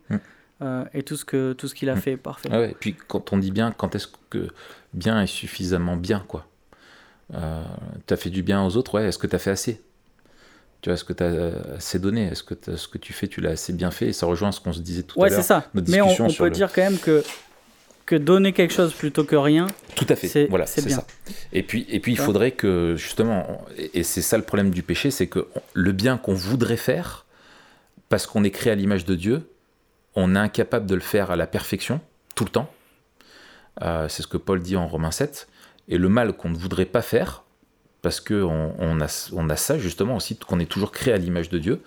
Euh, 0.61 0.85
et 0.93 1.03
tout 1.03 1.17
ce 1.17 1.25
que 1.25 1.53
tout 1.53 1.69
ce 1.69 1.75
qu'il 1.75 1.89
a 1.89 1.95
mm. 1.95 2.01
fait 2.01 2.13
est 2.13 2.17
parfait 2.17 2.49
ah 2.53 2.63
et 2.63 2.77
puis 2.79 2.95
quand 2.95 3.33
on 3.33 3.39
dit 3.39 3.53
bien 3.53 3.73
quand 3.73 3.95
est-ce 3.95 4.09
que 4.31 4.49
bien 4.93 5.21
est 5.23 5.27
suffisamment 5.27 5.97
bien 5.97 6.25
quoi 6.27 6.47
euh, 7.35 7.63
tu 8.07 8.15
as 8.15 8.17
fait 8.17 8.31
du 8.31 8.43
bien 8.43 8.65
aux 8.65 8.77
autres 8.77 8.95
ouais 8.95 9.05
est-ce 9.05 9.19
que 9.19 9.27
tu 9.27 9.37
as 9.37 9.39
fait 9.39 9.51
assez? 9.51 9.81
Tu 10.81 10.91
vois, 10.91 10.95
est-ce 10.95 11.05
que 11.05 11.13
tu 11.13 11.25
as 11.25 11.75
assez 11.77 11.99
donné? 11.99 12.29
Est-ce 12.29 12.45
que 12.45 12.55
ce 12.77 12.87
que 12.87 12.99
tu 12.99 13.13
fais, 13.13 13.27
tu 13.27 13.41
l'as 13.41 13.51
assez 13.51 13.73
bien 13.73 13.91
fait? 13.91 14.09
Et 14.09 14.13
ça 14.13 14.27
rejoint 14.27 14.53
ce 14.53 14.61
qu'on 14.61 14.73
se 14.73 14.81
disait 14.81 15.03
tout 15.03 15.21
à 15.21 15.25
l'heure. 15.25 15.33
Ouais, 15.33 15.37
c'est 15.37 15.47
ça. 15.47 15.69
Mais 15.75 16.01
on, 16.01 16.15
on 16.21 16.33
peut 16.33 16.51
dire 16.51 16.73
quand 16.73 16.83
même 16.83 16.99
que 16.99 17.25
que 18.07 18.17
donner 18.17 18.55
quelque 18.55 18.73
chose 18.73 18.95
plutôt 18.95 19.25
que 19.25 19.37
rien. 19.37 19.67
Tout 19.95 20.07
à 20.09 20.17
fait. 20.17 20.47
Voilà, 20.47 20.65
c'est 20.65 20.89
ça. 20.89 21.07
Et 21.53 21.63
puis, 21.63 21.85
et 21.91 22.01
puis 22.01 22.13
il 22.13 22.19
faudrait 22.19 22.53
que 22.53 22.95
justement, 22.97 23.67
et 23.77 24.03
c'est 24.03 24.23
ça 24.23 24.39
le 24.39 24.45
problème 24.45 24.71
du 24.71 24.83
péché, 24.83 25.11
c'est 25.11 25.27
que 25.27 25.47
le 25.75 25.93
bien 25.93 26.17
qu'on 26.17 26.33
voudrait 26.33 26.79
faire, 26.79 27.27
parce 28.09 28.27
qu'on 28.27 28.45
est 28.45 28.51
créé 28.51 28.73
à 28.73 28.77
l'image 28.77 29.05
de 29.05 29.15
Dieu, 29.15 29.51
on 30.19 30.35
est 30.35 30.39
incapable 30.39 30.87
de 30.87 30.97
le 30.97 31.01
faire 31.01 31.31
à 31.31 31.37
la 31.37 31.47
perfection, 31.47 32.01
tout 32.35 32.45
le 32.45 32.51
temps. 32.51 32.73
Euh, 33.83 34.09
c'est 34.09 34.23
ce 34.23 34.27
que 34.27 34.37
Paul 34.37 34.61
dit 34.61 34.77
en 34.77 34.89
Romains 34.89 35.13
7. 35.13 35.49
Et 35.87 35.97
le 35.97 36.09
mal 36.09 36.33
qu'on 36.33 36.51
ne 36.51 36.57
voudrait 36.57 36.87
pas 36.87 37.03
faire, 37.03 37.45
parce 38.03 38.21
qu'on 38.21 38.75
on 38.79 39.01
a, 39.01 39.31
on 39.33 39.57
ça 39.57 39.79
justement 39.79 40.17
aussi, 40.17 40.37
qu'on 40.37 40.59
est 40.59 40.71
toujours 40.71 40.91
créé 40.91 41.15
à 41.15 41.19
l'image 41.19 41.49
de 41.51 41.59
Dieu, 41.59 41.83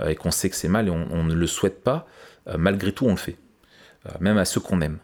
euh, 0.00 0.08
et 0.08 0.16
qu'on 0.16 0.32
sait 0.32 0.50
que 0.50 0.56
c'est 0.56 0.68
mal 0.68 0.88
et 0.88 0.90
on, 0.90 1.24
ne 1.24 1.34
le 1.34 1.46
souhaite 1.46 1.82
pas, 1.84 2.06
euh, 2.48 2.56
malgré 2.58 2.92
tout 2.92 3.06
on 3.06 3.10
le 3.10 3.16
fait, 3.16 3.36
même 4.20 4.38
à 4.38 4.44
ceux 4.44 4.60
qu'on 4.60 4.80
aime. 4.80 4.98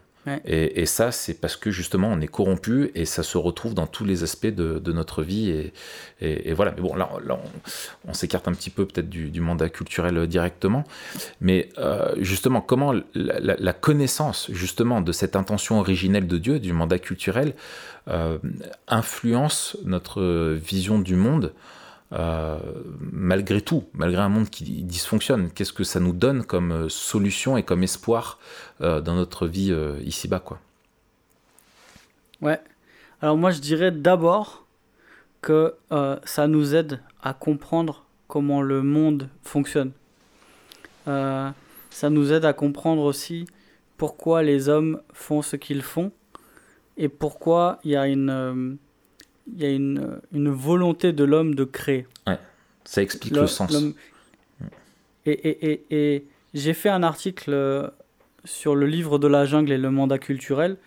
Et, 0.45 0.85
ça, 0.85 1.11
c'est 1.11 1.35
parce 1.35 1.55
que 1.55 1.71
justement, 1.71 2.09
on 2.11 2.19
est 2.21 2.27
corrompu 2.27 2.91
et 2.95 3.05
ça 3.05 3.23
se 3.23 3.37
retrouve 3.37 3.73
dans 3.73 3.87
tous 3.87 4.05
les 4.05 4.23
aspects 4.23 4.47
de, 4.47 4.91
notre 4.91 5.23
vie. 5.23 5.71
Et, 6.21 6.53
voilà. 6.53 6.73
Mais 6.75 6.81
bon, 6.81 6.95
là, 6.95 7.09
on, 8.07 8.13
s'écarte 8.13 8.47
un 8.47 8.53
petit 8.53 8.69
peu 8.69 8.85
peut-être 8.85 9.09
du, 9.09 9.41
mandat 9.41 9.69
culturel 9.69 10.27
directement. 10.27 10.83
Mais 11.41 11.69
euh, 11.77 12.13
justement, 12.17 12.61
comment 12.61 12.93
la, 13.13 13.73
connaissance 13.73 14.49
justement 14.51 15.01
de 15.01 15.11
cette 15.11 15.35
intention 15.35 15.79
originelle 15.79 16.27
de 16.27 16.37
Dieu, 16.37 16.59
du 16.59 16.73
mandat 16.73 16.99
culturel, 16.99 17.53
euh, 18.07 18.37
influence 18.87 19.77
notre 19.83 20.53
vision 20.53 20.99
du 20.99 21.15
monde 21.15 21.53
euh, 22.15 22.57
malgré 22.99 23.61
tout, 23.61 23.83
malgré 23.93 24.21
un 24.21 24.29
monde 24.29 24.49
qui 24.49 24.63
dysfonctionne, 24.83 25.49
qu'est-ce 25.51 25.73
que 25.73 25.83
ça 25.83 25.99
nous 25.99 26.13
donne 26.13 26.45
comme 26.45 26.71
euh, 26.71 26.89
solution 26.89 27.57
et 27.57 27.63
comme 27.63 27.83
espoir 27.83 28.39
euh, 28.81 29.01
dans 29.01 29.15
notre 29.15 29.47
vie 29.47 29.75
ici-bas, 30.03 30.39
quoi? 30.39 30.59
Ouais. 32.41 32.59
Alors 33.21 33.37
moi, 33.37 33.51
je 33.51 33.59
dirais 33.59 33.91
d'abord 33.91 34.65
que 35.41 35.75
ça 36.25 36.47
nous 36.47 36.73
aide 36.73 36.99
à 37.21 37.33
comprendre 37.33 38.05
comment 38.27 38.61
le 38.61 38.81
monde 38.81 39.29
fonctionne. 39.43 39.91
ça 41.05 42.09
nous 42.09 42.33
aide 42.33 42.45
à 42.45 42.53
comprendre 42.53 43.03
aussi 43.03 43.45
pourquoi 43.97 44.41
les 44.41 44.69
hommes 44.69 45.01
font 45.13 45.41
ce 45.41 45.55
qu'ils 45.55 45.83
font 45.83 46.11
et 46.97 47.09
pourquoi 47.09 47.79
il 47.83 47.91
y 47.91 47.95
a 47.95 48.07
une 48.07 48.77
il 49.53 49.61
y 49.61 49.65
a 49.65 49.71
une, 49.71 50.19
une 50.33 50.49
volonté 50.49 51.13
de 51.13 51.23
l'homme 51.23 51.55
de 51.55 51.63
créer. 51.63 52.05
Ouais, 52.27 52.39
ça 52.83 53.01
explique 53.01 53.35
le, 53.35 53.47
sens. 53.47 53.75
Et, 55.25 55.31
et, 55.31 55.71
et, 55.71 55.85
et 55.89 56.25
j'ai 56.53 56.73
fait 56.73 56.89
un 56.89 57.03
article 57.03 57.51
euh, 57.53 57.87
sur 58.43 58.75
le 58.75 58.85
livre 58.85 59.19
de 59.19 59.27
la 59.27 59.45
jungle 59.45 59.71
et 59.71 59.77
le 59.77 59.91
mandat 59.91 60.19
culturel, 60.19 60.77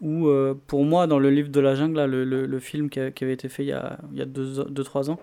où 0.00 0.28
euh, 0.28 0.54
pour 0.66 0.84
moi, 0.84 1.06
dans 1.06 1.18
le 1.18 1.30
livre 1.30 1.48
de 1.48 1.60
la 1.60 1.74
jungle, 1.74 1.96
là, 1.96 2.06
le, 2.06 2.24
le, 2.24 2.60
film 2.60 2.90
qui, 2.90 3.00
avait 3.00 3.32
été 3.32 3.48
fait 3.48 3.64
il 3.64 3.68
y 3.68 3.72
a 3.72 3.98
2-3 4.02 4.08
il 4.12 4.24
deux, 4.26 4.64
deux, 4.64 4.84
trois 4.84 5.10
ans, 5.10 5.20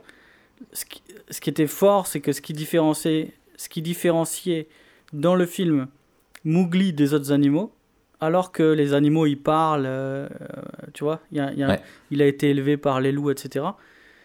ce 0.72 0.86
qui, 0.86 1.02
ce 1.30 1.40
qui 1.42 1.50
était 1.50 1.68
fort, 1.68 2.08
c'est 2.08 2.22
que 2.22 2.32
ce 2.32 2.42
qui, 2.42 2.54
différenciait, 2.54 3.34
ce 3.58 3.70
qui 3.70 3.82
différenciait 3.82 4.68
dans 5.12 5.36
le 5.36 5.46
film 5.46 5.88
Mowgli 6.44 6.94
des 6.94 7.14
autres 7.14 7.32
animaux, 7.32 7.72
alors 8.24 8.52
que 8.52 8.64
les 8.64 8.94
animaux 8.94 9.26
ils 9.26 9.38
parlent, 9.38 9.86
euh, 9.86 10.28
tu 10.94 11.04
vois, 11.04 11.22
il, 11.32 11.42
a, 11.42 12.26
été 12.26 12.50
élevé 12.50 12.78
par 12.78 13.02
les 13.02 13.12
loups, 13.12 13.32
etc. 13.32 13.66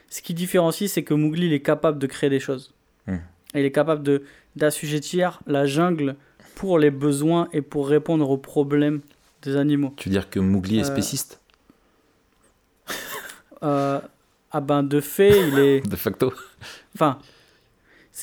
Ce 0.08 0.22
qui 0.22 0.34
différencie, 0.34 0.90
c'est 0.90 1.02
que 1.02 1.14
Mowgli 1.14 1.46
il 1.46 1.52
est 1.52 1.62
capable 1.62 1.98
de 1.98 2.06
créer 2.06 2.30
des 2.30 2.40
choses. 2.40 2.74
Hmm. 3.06 3.18
il 3.54 3.64
est 3.64 3.72
capable 3.72 4.02
de 4.02 4.22
d'assujettir 4.56 5.40
la 5.46 5.64
jungle 5.66 6.16
pour 6.54 6.78
les 6.78 6.90
besoins 6.90 7.48
et 7.52 7.62
pour 7.62 7.88
répondre 7.88 8.28
aux 8.30 8.36
problèmes 8.36 9.00
des 9.42 9.56
animaux. 9.56 9.92
Tu 9.96 10.08
veux 10.08 10.12
dire 10.12 10.28
que 10.30 10.40
Mowgli 10.40 10.78
est 10.78 10.82
euh, 10.82 10.84
spéciste? 10.84 11.40
Euh, 13.62 14.00
Ah 14.50 14.60
ben 14.60 14.82
de 14.82 15.00
fait, 15.00 15.48
il 15.48 15.58
est. 15.58 15.80
de 15.88 15.96
facto. 15.96 16.32
Enfin, 16.94 17.18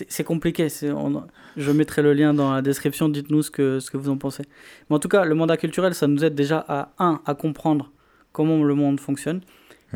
c'est 0.10 0.24
compliqué. 0.24 0.68
je 0.70 1.72
mettrai 1.72 2.02
le 2.02 2.14
lien 2.14 2.34
dans 2.34 2.54
la 2.54 2.62
description. 2.62 3.10
Dites-nous 3.10 3.43
ce 3.43 3.52
que, 3.52 3.80
ce 3.80 3.91
que 3.91 3.98
vous 3.98 4.10
en 4.10 4.18
pensez. 4.18 4.43
Mais 4.89 4.96
en 4.96 5.00
tout 5.00 5.08
cas, 5.08 5.26
le 5.26 5.36
mandat 5.36 5.58
culturel, 5.58 5.93
ça 5.96 6.08
nous 6.08 6.24
aide 6.26 6.36
déjà 6.36 6.64
à, 6.68 6.89
un, 7.00 7.22
à 7.26 7.34
comprendre 7.34 7.91
comment 8.32 8.64
le 8.64 8.76
monde 8.76 9.00
fonctionne. 9.00 9.41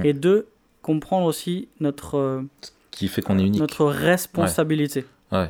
Et 0.01 0.13
deux, 0.13 0.47
comprendre 0.81 1.25
aussi 1.25 1.67
notre. 1.81 2.17
Euh, 2.17 2.41
qui 2.91 3.09
fait 3.09 3.21
qu'on 3.21 3.37
est 3.37 3.45
unique. 3.45 3.59
Notre 3.59 3.85
responsabilité. 3.85 5.05
Ouais. 5.31 5.49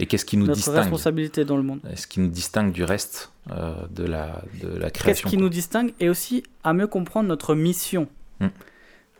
Et 0.00 0.06
qu'est-ce 0.06 0.24
qui 0.24 0.36
nous 0.36 0.46
notre 0.46 0.56
distingue 0.56 0.76
responsabilité 0.76 1.44
dans 1.44 1.56
le 1.56 1.62
monde. 1.62 1.80
Ce 1.94 2.06
qui 2.06 2.20
nous 2.20 2.28
distingue 2.28 2.72
du 2.72 2.84
reste 2.84 3.32
euh, 3.50 3.74
de, 3.90 4.04
la, 4.04 4.42
de 4.60 4.68
la 4.68 4.90
création. 4.90 5.24
Qu'est-ce 5.24 5.36
qui 5.36 5.40
nous 5.40 5.48
distingue 5.48 5.92
et 6.00 6.08
aussi 6.08 6.42
à 6.64 6.72
mieux 6.72 6.86
comprendre 6.86 7.28
notre 7.28 7.54
mission. 7.54 8.08
Hmm. 8.40 8.48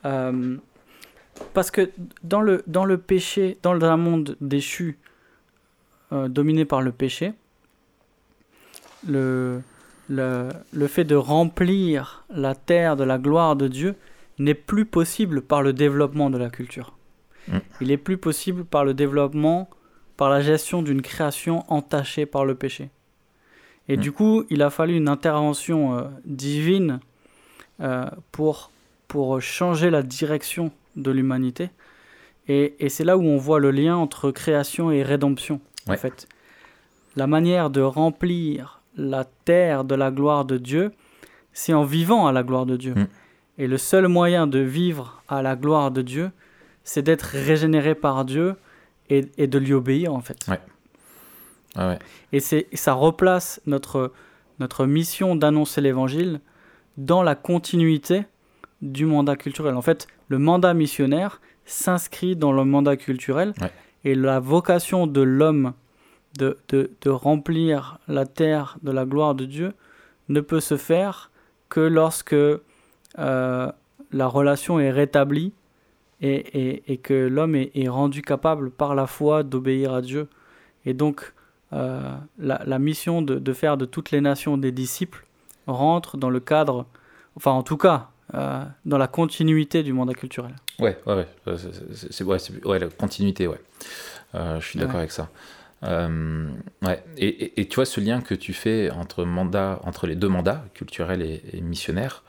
Euh, 0.04 0.56
parce 1.54 1.70
que 1.70 1.90
dans 2.22 2.40
le, 2.40 2.62
dans 2.66 2.84
le 2.84 2.98
péché, 2.98 3.58
dans 3.62 3.72
un 3.80 3.96
monde 3.96 4.36
déchu, 4.40 4.98
euh, 6.12 6.28
dominé 6.28 6.64
par 6.64 6.82
le 6.82 6.92
péché, 6.92 7.32
le, 9.06 9.60
le, 10.08 10.48
le, 10.72 10.86
fait 10.86 11.04
de 11.04 11.14
remplir 11.14 12.24
la 12.30 12.54
terre 12.54 12.96
de 12.96 13.04
la 13.04 13.18
gloire 13.18 13.56
de 13.56 13.68
Dieu 13.68 13.94
n'est 14.38 14.54
plus 14.54 14.84
possible 14.84 15.42
par 15.42 15.62
le 15.62 15.72
développement 15.72 16.30
de 16.30 16.38
la 16.38 16.50
culture. 16.50 16.96
Mm. 17.48 17.58
Il 17.80 17.90
est 17.90 17.96
plus 17.96 18.18
possible 18.18 18.64
par 18.64 18.84
le 18.84 18.94
développement, 18.94 19.68
par 20.16 20.30
la 20.30 20.40
gestion 20.40 20.82
d'une 20.82 21.02
création 21.02 21.64
entachée 21.72 22.26
par 22.26 22.44
le 22.44 22.54
péché. 22.54 22.90
Et 23.88 23.96
mm. 23.96 24.00
du 24.00 24.12
coup, 24.12 24.44
il 24.50 24.62
a 24.62 24.70
fallu 24.70 24.96
une 24.96 25.08
intervention 25.08 25.98
euh, 25.98 26.02
divine 26.24 27.00
euh, 27.80 28.06
pour, 28.32 28.70
pour 29.08 29.40
changer 29.40 29.90
la 29.90 30.02
direction 30.02 30.72
de 30.98 31.10
l'humanité. 31.10 31.70
Et, 32.48 32.74
et 32.84 32.88
c'est 32.88 33.04
là 33.04 33.16
où 33.16 33.22
on 33.22 33.36
voit 33.36 33.60
le 33.60 33.70
lien 33.70 33.96
entre 33.96 34.30
création 34.30 34.90
et 34.90 35.02
rédemption, 35.02 35.60
en 35.86 35.96
fait. 35.96 36.28
La 37.16 37.26
manière 37.26 37.70
de 37.70 37.80
remplir 37.80 38.82
la 38.96 39.24
terre 39.24 39.84
de 39.84 39.94
la 39.94 40.10
gloire 40.10 40.44
de 40.44 40.58
Dieu, 40.58 40.92
c'est 41.52 41.72
en 41.72 41.84
vivant 41.84 42.26
à 42.26 42.32
la 42.32 42.42
gloire 42.42 42.66
de 42.66 42.76
Dieu. 42.76 42.94
Mm. 42.94 43.06
Et 43.58 43.66
le 43.66 43.78
seul 43.78 44.08
moyen 44.08 44.46
de 44.46 44.58
vivre 44.58 45.22
à 45.28 45.42
la 45.42 45.56
gloire 45.56 45.90
de 45.90 46.02
Dieu, 46.02 46.30
c'est 46.84 47.02
d'être 47.02 47.22
régénéré 47.22 47.94
par 47.94 48.24
Dieu 48.24 48.56
et, 49.10 49.26
et, 49.36 49.46
de 49.46 49.58
lui 49.58 49.72
obéir, 49.72 50.14
en 50.14 50.20
fait. 50.20 50.46
Ouais. 50.48 50.60
ouais. 51.76 51.98
Et 52.32 52.40
ça 52.40 52.92
replace 52.92 53.60
notre, 53.66 54.12
notre 54.58 54.86
mission 54.86 55.36
d'annoncer 55.36 55.80
l'évangile 55.80 56.40
dans 56.96 57.22
la 57.22 57.34
continuité 57.34 58.24
du 58.82 59.06
mandat 59.06 59.36
culturel. 59.36 59.74
En 59.74 59.82
fait, 59.82 60.06
le 60.28 60.38
mandat 60.38 60.74
missionnaire 60.74 61.40
s'inscrit 61.64 62.36
dans 62.36 62.52
le 62.52 62.64
mandat 62.64 62.96
culturel 62.96 63.54
et 64.04 64.14
la 64.14 64.40
vocation 64.40 65.06
de 65.06 65.20
l'homme 65.20 65.72
de, 66.38 66.58
de, 66.68 66.90
de, 67.00 67.10
remplir 67.10 67.98
la 68.06 68.26
terre 68.26 68.78
de 68.82 68.92
la 68.92 69.04
gloire 69.04 69.34
de 69.34 69.44
Dieu 69.44 69.72
ne 70.28 70.40
peut 70.40 70.60
se 70.60 70.76
faire 70.76 71.30
que 71.68 71.80
lorsque 71.80 72.34
euh, 72.34 73.72
la 74.12 74.26
relation 74.26 74.78
est 74.78 74.90
rétablie 74.90 75.52
et, 76.20 76.34
et, 76.34 76.92
et 76.92 76.96
que 76.98 77.14
l'homme 77.14 77.54
est, 77.54 77.70
est, 77.74 77.88
rendu 77.88 78.22
capable 78.22 78.70
par 78.70 78.94
la 78.94 79.06
foi 79.06 79.42
d'obéir 79.42 79.92
à 79.92 80.02
Dieu. 80.02 80.28
Et 80.84 80.94
donc, 80.94 81.32
euh, 81.72 82.16
la, 82.38 82.62
la, 82.64 82.78
mission 82.78 83.22
de, 83.22 83.36
de, 83.38 83.52
faire 83.52 83.76
de 83.76 83.84
toutes 83.84 84.10
les 84.10 84.20
nations 84.20 84.56
des 84.58 84.72
disciples 84.72 85.26
rentre 85.66 86.16
dans 86.16 86.30
le 86.30 86.40
cadre, 86.40 86.86
enfin 87.36 87.52
en 87.52 87.62
tout 87.62 87.76
cas, 87.76 88.10
euh, 88.34 88.62
dans 88.84 88.98
la 88.98 89.06
continuité 89.06 89.82
du 89.82 89.92
mandat 89.92 90.12
culturel. 90.12 90.54
Ouais, 90.78 90.98
ouais, 91.06 91.14
ouais. 91.46 91.56
C'est 91.94 92.24
ouais, 92.24 92.38
ouais, 92.64 92.78
la 92.78 92.88
continuité, 92.88 93.46
ouais. 93.46 93.60
Euh, 94.34 94.60
je 94.60 94.66
suis 94.66 94.78
d'accord 94.78 94.98
avec 94.98 95.12
ça. 95.12 95.30
Euh, 95.84 96.50
ouais. 96.82 97.02
Et, 97.16 97.60
et, 97.60 97.68
tu 97.68 97.76
vois 97.76 97.86
ce 97.86 98.00
lien 98.00 98.20
que 98.20 98.34
tu 98.34 98.52
fais 98.52 98.90
entre, 98.90 99.24
mandat, 99.24 99.80
entre 99.84 100.06
les 100.06 100.14
deux 100.14 100.28
mandats, 100.28 100.64
culturels 100.74 101.22
et, 101.22 101.42
et 101.52 101.60
missionnaires, 101.60 102.22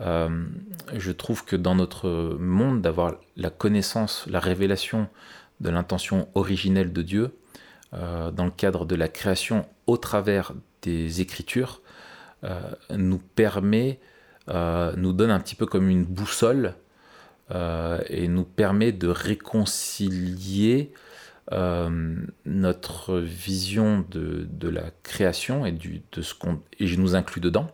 je 0.00 1.12
trouve 1.12 1.44
que 1.44 1.56
dans 1.56 1.74
notre 1.74 2.36
monde, 2.38 2.82
d'avoir 2.82 3.14
la 3.36 3.48
connaissance, 3.48 4.26
la 4.28 4.38
révélation 4.38 5.08
de 5.60 5.70
l'intention 5.70 6.28
originelle 6.34 6.92
de 6.92 7.00
Dieu, 7.02 7.34
dans 7.92 8.44
le 8.44 8.50
cadre 8.50 8.84
de 8.84 8.96
la 8.96 9.08
création 9.08 9.66
au 9.86 9.96
travers 9.96 10.52
des 10.82 11.22
Écritures, 11.22 11.80
nous 12.90 13.18
permet 13.18 13.98
euh, 13.98 14.13
nous 14.48 15.12
donne 15.12 15.30
un 15.30 15.40
petit 15.40 15.54
peu 15.54 15.66
comme 15.66 15.88
une 15.88 16.04
boussole 16.04 16.74
euh, 17.50 18.00
et 18.08 18.26
nous 18.26 18.44
permet 18.44 18.90
de 18.90 19.06
réconcilier 19.06 20.92
euh, 21.52 22.16
notre 22.46 23.18
vision 23.18 24.02
de, 24.10 24.48
de, 24.50 24.68
la 24.70 24.84
création 25.02 25.66
et, 25.66 25.72
du, 25.72 26.00
de 26.12 26.22
ce 26.22 26.32
qu'on 26.32 26.62
et 26.78 26.86
je 26.86 26.98
nous 26.98 27.14
inclus 27.14 27.42
dedans 27.42 27.70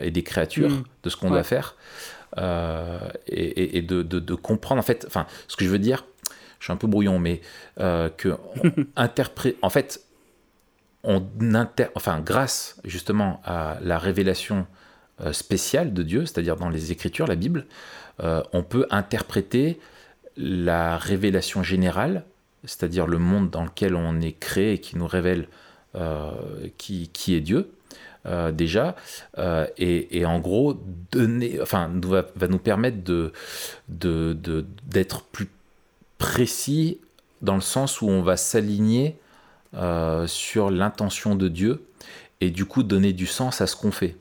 et 0.00 0.10
des 0.10 0.24
créatures 0.24 0.70
mm. 0.70 0.84
de 1.04 1.10
ce 1.10 1.16
qu'on 1.16 1.30
doit 1.30 1.44
faire 1.44 1.76
et, 3.28 3.78
et, 3.78 3.82
de, 3.82 4.02
de, 4.02 4.18
de, 4.18 4.34
comprendre 4.34 4.80
en 4.80 4.82
fait 4.82 5.04
enfin 5.06 5.28
ce 5.46 5.56
que 5.56 5.64
je 5.64 5.70
veux 5.70 5.78
dire 5.78 6.04
je 6.58 6.64
suis 6.64 6.72
un 6.72 6.76
peu 6.76 6.88
brouillon 6.88 7.20
mais 7.20 7.40
que 7.76 8.36
interprète 8.96 9.54
en 9.62 9.70
fait 9.70 10.04
on 11.04 11.24
inter 11.54 11.86
enfin 11.94 12.18
grâce 12.20 12.80
justement 12.84 13.40
à 13.44 13.78
la 13.80 13.98
révélation 13.98 14.66
euh, 14.66 14.83
spéciale 15.32 15.92
de 15.92 16.02
Dieu, 16.02 16.26
c'est-à-dire 16.26 16.56
dans 16.56 16.68
les 16.68 16.92
Écritures, 16.92 17.26
la 17.26 17.36
Bible, 17.36 17.66
euh, 18.22 18.42
on 18.52 18.62
peut 18.62 18.86
interpréter 18.90 19.78
la 20.36 20.98
révélation 20.98 21.62
générale, 21.62 22.24
c'est-à-dire 22.64 23.06
le 23.06 23.18
monde 23.18 23.50
dans 23.50 23.64
lequel 23.64 23.94
on 23.94 24.20
est 24.20 24.32
créé 24.32 24.74
et 24.74 24.78
qui 24.78 24.96
nous 24.96 25.06
révèle 25.06 25.48
qui, 26.76 27.08
qui, 27.12 27.36
est 27.36 27.40
Dieu. 27.40 27.70
déjà 28.52 28.96
et, 29.78 30.24
en 30.26 30.40
gros 30.40 30.74
donner 31.12 31.60
enfin 31.60 31.88
va, 32.02 32.48
nous 32.48 32.58
permettre 32.58 32.96
de 33.04 33.32
d'être 33.88 35.22
plus 35.22 35.46
précis 36.18 36.98
dans 37.42 37.54
le 37.54 37.60
sens 37.60 38.02
où 38.02 38.08
on 38.08 38.22
va 38.22 38.36
s'aligner 38.36 39.16
sur 40.26 40.70
l'intention 40.70 41.36
de 41.36 41.46
Dieu 41.46 41.86
et 42.40 42.50
du 42.50 42.64
coup 42.64 42.82
donner 42.82 43.12
du 43.12 43.26
sens 43.26 43.60
à 43.60 43.68
ce 43.68 43.76
qu'on 43.76 43.92
fait. 43.92 44.16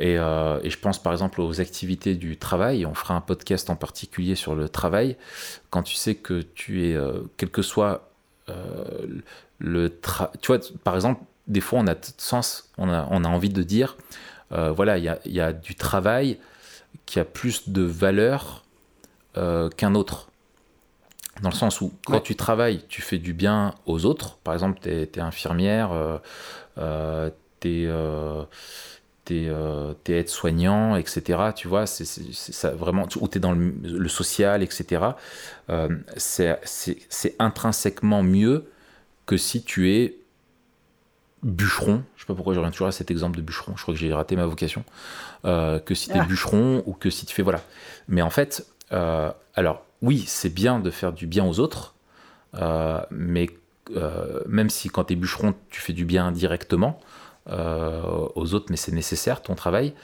Euh, 0.00 0.58
et, 0.62 0.70
je 0.70 0.78
pense 0.78 1.00
par 1.00 1.12
exemple 1.12 1.40
aux 1.40 1.60
activités 1.60 2.14
du 2.14 2.36
travail. 2.36 2.86
On 2.86 2.94
fera 2.94 3.14
un 3.14 3.20
podcast 3.20 3.70
en 3.70 3.76
particulier 3.76 4.34
sur 4.34 4.54
le 4.54 4.68
travail. 4.68 5.16
Quand 5.70 5.82
tu 5.82 5.94
sais 5.94 6.14
que 6.14 6.42
tu 6.42 6.88
es, 6.88 6.94
euh, 6.94 7.20
quel 7.36 7.50
que 7.50 7.62
soit 7.62 8.10
euh, 8.48 9.06
le 9.58 10.00
travail. 10.00 10.34
Tu 10.40 10.48
vois, 10.48 10.60
par 10.82 10.94
exemple, 10.94 11.22
des 11.46 11.60
fois 11.60 11.78
on 11.80 11.86
a 11.86 11.94
sens, 12.18 12.70
on 12.78 12.88
a, 12.88 13.06
on 13.10 13.24
a 13.24 13.28
envie 13.28 13.50
de 13.50 13.62
dire, 13.62 13.96
voilà, 14.50 14.98
il 14.98 15.04
y 15.04 15.08
a, 15.08 15.18
y 15.24 15.40
a, 15.40 15.52
du 15.52 15.74
travail 15.74 16.38
qui 17.06 17.18
a 17.18 17.24
plus 17.24 17.68
de 17.70 17.82
valeur 17.82 18.62
qu'un 19.34 19.94
autre. 19.96 20.28
Dans 21.42 21.48
le 21.48 21.54
sens 21.56 21.80
où 21.80 21.92
quand 22.06 22.20
tu 22.20 22.36
travailles, 22.36 22.84
tu 22.88 23.02
fais 23.02 23.18
du 23.18 23.32
bien 23.32 23.74
aux 23.84 24.06
autres. 24.06 24.36
Par 24.38 24.54
exemple, 24.54 24.78
tu 24.80 24.90
es, 24.90 25.18
infirmière, 25.18 25.90
tu 26.76 27.68
es 27.68 27.90
t'es 29.24 29.46
euh, 29.48 29.94
es 30.06 30.12
aide-soignant, 30.12 30.96
etc. 30.96 31.38
Tu 31.54 31.68
vois, 31.68 31.86
c'est 31.86 32.04
ça 32.04 32.70
vraiment, 32.70 33.06
ou 33.20 33.28
t'es 33.28 33.40
dans 33.40 33.52
le, 33.52 34.08
social, 34.08 34.62
etc. 34.62 35.02
Euh, 35.70 35.88
c'est 36.16 37.36
intrinsèquement 37.38 38.22
mieux 38.22 38.70
que 39.26 39.36
si 39.36 39.62
tu 39.62 39.90
es 39.92 40.16
bûcheron. 41.42 42.02
Je 42.16 42.22
sais 42.22 42.26
pas 42.26 42.34
pourquoi 42.34 42.54
je 42.54 42.58
reviens 42.58 42.70
toujours 42.70 42.88
à 42.88 42.92
cet 42.92 43.10
exemple 43.10 43.36
de 43.36 43.42
bûcheron. 43.42 43.76
Je 43.76 43.82
crois 43.82 43.94
que 43.94 44.00
j'ai 44.00 44.12
raté 44.12 44.36
ma 44.36 44.46
vocation. 44.46 44.84
Euh, 45.44 45.78
que 45.78 45.94
si 45.94 46.08
tu 46.08 46.16
es 46.16 46.20
ah. 46.20 46.24
bûcheron 46.24 46.82
ou 46.86 46.92
que 46.92 47.10
si 47.10 47.26
tu 47.26 47.34
fais 47.34 47.42
voilà. 47.42 47.62
Mais 48.08 48.22
en 48.22 48.30
fait, 48.30 48.66
euh, 48.92 49.30
alors 49.54 49.84
oui, 50.02 50.24
c'est 50.26 50.52
bien 50.52 50.80
de 50.80 50.90
faire 50.90 51.12
du 51.12 51.26
bien 51.26 51.44
aux 51.44 51.60
autres, 51.60 51.94
mais 53.10 53.48
même 54.46 54.70
si 54.70 54.88
quand 54.88 55.04
tu 55.04 55.14
es 55.14 55.16
bûcheron, 55.16 55.54
tu 55.70 55.80
fais 55.80 55.92
du 55.92 56.04
bien 56.04 56.32
directement, 56.32 57.00
euh, 57.00 57.22
aux 57.46 58.54
autres, 58.54 58.66
mais 58.70 58.76
c'est 58.76 58.92
nécessaire 58.92 59.42
ton 59.42 59.54
travail. 59.54 59.94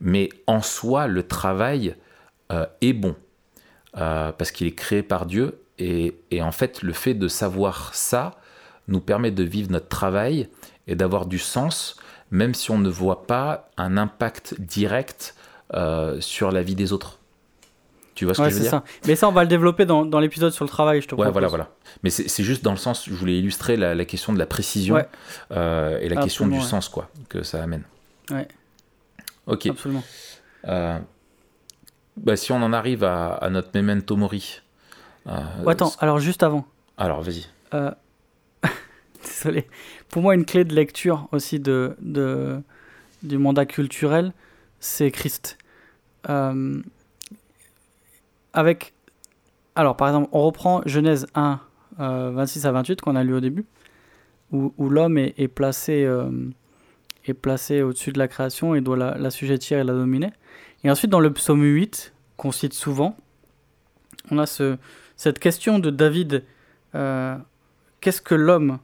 Mais 0.00 0.28
en 0.46 0.62
soi, 0.62 1.06
le 1.06 1.26
travail 1.26 1.96
euh, 2.52 2.66
est 2.80 2.92
bon 2.92 3.16
euh, 3.96 4.32
parce 4.32 4.50
qu'il 4.50 4.66
est 4.66 4.74
créé 4.74 5.02
par 5.02 5.26
Dieu. 5.26 5.62
Et, 5.78 6.12
en 6.40 6.50
fait, 6.50 6.82
le 6.82 6.92
fait 6.92 7.14
de 7.14 7.28
savoir 7.28 7.94
ça 7.94 8.36
nous 8.88 9.00
permet 9.00 9.30
de 9.30 9.44
vivre 9.44 9.70
notre 9.70 9.88
travail 9.88 10.48
et 10.88 10.96
d'avoir 10.96 11.26
du 11.26 11.38
sens, 11.38 11.96
même 12.32 12.52
si 12.52 12.72
on 12.72 12.78
ne 12.78 12.88
voit 12.88 13.26
pas 13.26 13.70
un 13.76 13.96
impact 13.96 14.60
direct 14.60 15.36
sur 16.20 16.50
la 16.50 16.62
vie 16.62 16.74
des 16.74 16.92
autres. 16.92 17.17
Tu 18.18 18.24
vois 18.24 18.34
ce 18.34 18.42
que 18.42 18.50
je 18.50 18.54
veux 18.56 18.60
dire 18.62 18.70
ça. 18.72 18.84
Mais 19.06 19.14
ça, 19.14 19.28
on 19.28 19.32
va 19.32 19.44
le 19.44 19.48
développer 19.48 19.86
dans, 19.86 20.04
dans 20.04 20.18
l'épisode 20.18 20.52
sur 20.52 20.64
le 20.64 20.68
travail, 20.68 21.00
je 21.00 21.06
te 21.06 21.14
Ouais, 21.14 21.30
voilà, 21.30 21.46
voilà. 21.46 21.68
Mais 22.02 22.10
c'est 22.10 22.42
juste 22.42 22.64
dans 22.64 22.72
le 22.72 22.76
sens, 22.76 23.08
je 23.08 23.14
voulais 23.14 23.38
illustrer 23.38 23.76
la, 23.76 23.94
la 23.94 24.04
question 24.04 24.32
de 24.32 24.40
la 24.40 24.46
précision 24.46 25.00
euh, 25.52 26.00
et 26.00 26.08
la 26.08 26.16
question 26.16 26.48
du 26.48 26.60
sens, 26.60 26.88
quoi, 26.88 27.10
que 27.28 27.44
ça 27.44 27.62
amène. 27.62 27.84
Ouais. 28.32 28.48
Ok. 29.46 29.66
Absolument. 29.66 30.02
Euh, 30.66 30.98
bah, 32.16 32.34
si 32.34 32.50
on 32.50 32.60
en 32.60 32.72
arrive 32.72 33.04
à, 33.04 33.34
à 33.34 33.50
notre 33.50 33.70
memento 33.72 34.16
mori. 34.16 34.62
Euh, 35.28 35.38
attends, 35.68 35.92
alors 36.00 36.18
juste 36.18 36.42
avant. 36.42 36.66
Alors, 36.96 37.22
vas-y. 37.22 37.46
Désolé. 39.24 39.68
Pour 40.08 40.22
moi, 40.22 40.34
une 40.34 40.44
clé 40.44 40.64
de 40.64 40.74
lecture 40.74 41.28
aussi 41.30 41.60
de, 41.60 41.94
de 42.00 42.60
du 43.22 43.38
mandat 43.38 43.64
culturel, 43.64 44.32
c'est 44.80 45.12
Christ. 45.12 45.56
Avec. 48.52 48.94
Alors, 49.74 49.96
par 49.96 50.08
exemple, 50.08 50.28
on 50.32 50.42
reprend 50.42 50.82
Genèse 50.86 51.26
1, 51.34 51.60
26 51.98 52.64
euh, 52.64 52.68
à 52.68 52.72
28, 52.72 53.00
qu'on 53.00 53.16
a 53.16 53.22
lu 53.22 53.34
au 53.34 53.40
début, 53.40 53.64
où, 54.50 54.88
l'homme 54.88 55.18
est, 55.18 55.48
placé, 55.48 56.04
euh, 56.04 56.30
est 57.26 57.34
placé 57.34 57.82
au-dessus 57.82 58.12
de 58.12 58.18
la 58.18 58.28
création 58.28 58.74
et 58.74 58.80
doit 58.80 58.96
la, 58.96 59.16
la 59.18 59.28
et 59.28 59.84
la 59.84 59.92
dominer. 59.92 60.32
Et 60.84 60.90
ensuite, 60.90 61.10
dans 61.10 61.20
le 61.20 61.32
psaume 61.32 61.62
8, 61.62 62.12
qu'on 62.36 62.52
cite 62.52 62.72
souvent, 62.72 63.16
on 64.30 64.38
a 64.38 64.46
ce, 64.46 64.76
cette 65.16 65.38
question 65.38 65.78
de 65.78 65.90
David 65.90 66.44
euh, 66.94 67.36
Qu'est-ce 68.00 68.22
que 68.22 68.34
l'homme 68.34 68.78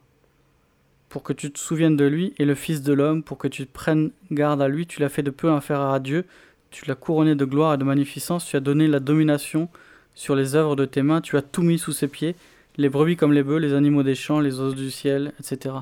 pour 1.15 1.23
que 1.23 1.33
tu 1.33 1.53
te 1.53 1.61
souviennes 1.61 1.97
de 1.97 2.07
lui, 2.07 2.35
et 2.39 2.45
le 2.45 2.57
Fils 2.57 2.83
de 2.83 2.93
l'homme, 2.93 3.23
pour 3.23 3.39
que 3.39 3.47
tu 3.47 3.67
prennes 3.67 4.11
garde 4.33 4.61
à 4.61 4.67
lui, 4.67 4.85
tu 4.85 5.01
l'as 5.01 5.09
fait 5.09 5.23
de 5.23 5.31
peu 5.31 5.49
inférieur 5.49 5.91
à 5.91 6.01
Dieu, 6.01 6.27
tu 6.75 6.85
l'as 6.87 6.97
couronné 6.97 7.37
de 7.37 7.45
gloire 7.45 7.75
et 7.75 7.79
de 7.79 7.85
magnificence, 7.85 8.47
tu 8.47 8.57
as 8.57 8.61
donné 8.61 8.89
la 8.89 8.99
domination 8.99 9.69
sur 10.17 10.35
les 10.35 10.57
œuvres 10.57 10.75
de 10.75 10.85
tes 10.85 11.03
mains, 11.03 11.21
tu 11.21 11.37
as 11.37 11.43
tout 11.43 11.63
mis 11.63 11.79
sous 11.79 11.93
ses 11.93 12.09
pieds, 12.09 12.35
les 12.77 12.89
brebis 12.89 13.15
comme 13.17 13.33
les 13.33 13.45
bœufs, 13.45 13.59
les 13.59 13.75
animaux 13.75 14.03
des 14.03 14.17
champs, 14.17 14.41
les 14.41 14.59
os 14.59 14.75
du 14.75 14.91
ciel, 14.91 15.33
etc. 15.39 15.77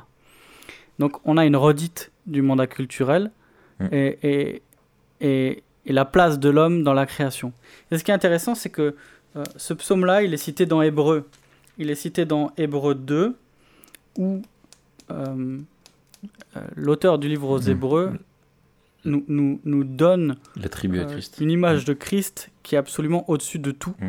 Donc 0.98 1.16
on 1.24 1.38
a 1.38 1.46
une 1.46 1.56
redite 1.56 2.12
du 2.26 2.42
mandat 2.42 2.66
culturel 2.66 3.30
mm. 3.80 3.86
et, 3.90 4.18
et, 4.22 5.62
et, 5.86 5.92
la 5.92 6.04
place 6.04 6.38
de 6.38 6.50
l'homme 6.50 6.82
dans 6.82 6.92
la 6.92 7.06
création. 7.06 7.54
Et 7.90 7.96
ce 7.96 8.04
qui 8.04 8.10
est 8.10 8.14
intéressant, 8.14 8.54
c'est 8.54 8.70
que 8.70 8.94
euh, 9.36 9.44
ce 9.56 9.72
psaume-là, 9.72 10.22
il 10.22 10.34
est 10.34 10.36
cité 10.36 10.66
dans 10.66 10.82
Hébreu. 10.82 11.26
Il 11.78 11.88
est 11.88 11.94
cité 11.94 12.26
dans 12.26 12.52
Hébreu 12.58 12.94
2, 12.94 13.34
où 14.18 14.42
euh, 15.10 15.58
euh, 16.54 16.60
l'auteur 16.76 17.18
du 17.18 17.28
livre 17.28 17.48
aux 17.48 17.62
mm. 17.62 17.70
Hébreux 17.70 18.12
nous, 19.04 19.24
nous, 19.28 19.60
nous 19.64 19.84
donne 19.84 20.36
euh, 20.58 21.20
une 21.40 21.50
image 21.50 21.82
mm. 21.82 21.86
de 21.86 21.92
Christ 21.94 22.50
qui 22.62 22.74
est 22.74 22.78
absolument 22.78 23.28
au-dessus 23.28 23.58
de 23.58 23.70
tout. 23.70 23.94
Mm. 23.98 24.08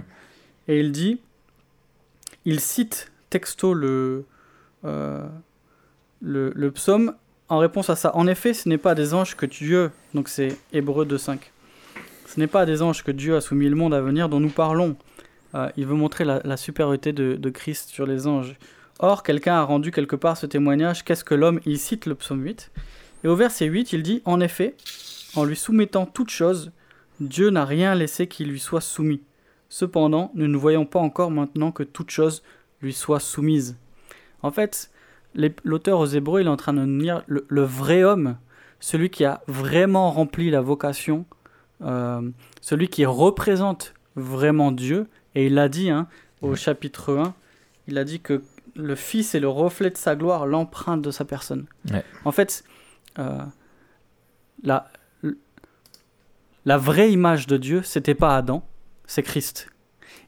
Et 0.67 0.79
il 0.79 0.91
dit, 0.91 1.19
il 2.45 2.59
cite 2.59 3.11
texto 3.29 3.73
le, 3.73 4.25
euh, 4.85 5.25
le, 6.21 6.51
le, 6.55 6.71
psaume 6.71 7.15
en 7.49 7.57
réponse 7.57 7.89
à 7.89 7.95
ça. 7.95 8.15
En 8.15 8.27
effet, 8.27 8.53
ce 8.53 8.69
n'est 8.69 8.77
pas 8.77 8.95
des 8.95 9.13
anges 9.13 9.35
que 9.35 9.45
Dieu, 9.45 9.91
donc 10.13 10.29
c'est 10.29 10.57
Hébreu 10.71 11.05
2.5, 11.05 11.39
ce 12.27 12.39
n'est 12.39 12.47
pas 12.47 12.65
des 12.65 12.81
anges 12.81 13.03
que 13.03 13.11
Dieu 13.11 13.35
a 13.35 13.41
soumis 13.41 13.69
le 13.69 13.75
monde 13.75 13.93
à 13.93 14.01
venir 14.01 14.29
dont 14.29 14.39
nous 14.39 14.49
parlons. 14.49 14.95
Euh, 15.55 15.69
il 15.77 15.85
veut 15.85 15.95
montrer 15.95 16.25
la, 16.25 16.41
la 16.43 16.57
supériorité 16.57 17.13
de, 17.13 17.35
de, 17.35 17.49
Christ 17.49 17.89
sur 17.89 18.07
les 18.07 18.25
anges. 18.25 18.55
Or, 18.99 19.21
quelqu'un 19.21 19.55
a 19.55 19.63
rendu 19.63 19.91
quelque 19.91 20.15
part 20.15 20.37
ce 20.37 20.45
témoignage. 20.45 21.03
Qu'est-ce 21.03 21.23
que 21.23 21.35
l'homme 21.35 21.59
Il 21.65 21.77
cite 21.77 22.05
le 22.05 22.15
psaume 22.15 22.43
8. 22.43 22.71
Et 23.23 23.27
au 23.27 23.35
verset 23.35 23.65
8, 23.65 23.93
il 23.93 24.03
dit 24.03 24.21
En 24.25 24.39
effet, 24.39 24.75
en 25.35 25.43
lui 25.43 25.55
soumettant 25.55 26.05
toute 26.05 26.29
chose, 26.29 26.71
Dieu 27.19 27.49
n'a 27.49 27.65
rien 27.65 27.95
laissé 27.95 28.27
qui 28.27 28.45
lui 28.45 28.59
soit 28.59 28.81
soumis. 28.81 29.21
Cependant, 29.69 30.31
nous 30.35 30.47
ne 30.47 30.57
voyons 30.57 30.85
pas 30.85 30.99
encore 30.99 31.31
maintenant 31.31 31.71
que 31.71 31.83
toute 31.83 32.11
chose 32.11 32.43
lui 32.81 32.93
soit 32.93 33.19
soumise. 33.19 33.77
En 34.41 34.51
fait, 34.51 34.91
l'auteur 35.63 35.99
aux 35.99 36.05
Hébreux, 36.05 36.41
il 36.41 36.47
est 36.47 36.49
en 36.51 36.57
train 36.57 36.73
de 36.73 36.85
nous 36.85 37.01
dire 37.01 37.23
le, 37.27 37.63
vrai 37.63 38.03
homme, 38.03 38.37
celui 38.79 39.09
qui 39.09 39.25
a 39.25 39.41
vraiment 39.47 40.11
rempli 40.11 40.49
la 40.49 40.61
vocation, 40.61 41.25
euh, 41.81 42.21
celui 42.61 42.89
qui 42.89 43.05
représente 43.05 43.93
vraiment 44.15 44.71
Dieu, 44.71 45.07
et 45.33 45.47
il 45.47 45.55
l'a 45.55 45.69
dit 45.69 45.89
hein, 45.89 46.07
au 46.41 46.55
chapitre 46.55 47.15
1, 47.15 47.33
il 47.87 47.97
a 47.97 48.03
dit 48.03 48.19
que 48.19 48.43
le 48.75 48.95
Fils 48.95 49.33
est 49.33 49.39
le 49.39 49.49
reflet 49.49 49.89
de 49.89 49.97
sa 49.97 50.15
gloire, 50.15 50.45
l'empreinte 50.45 51.01
de 51.01 51.11
sa 51.11 51.25
personne. 51.25 51.65
En 52.25 52.31
fait, 52.31 52.63
euh, 53.19 53.39
la, 54.63 54.87
la 56.65 56.77
vraie 56.77 57.11
image 57.11 57.47
de 57.47 57.57
Dieu, 57.57 57.81
c'était 57.83 58.15
pas 58.15 58.35
Adam, 58.35 58.63
c'est 59.05 59.23
Christ. 59.23 59.67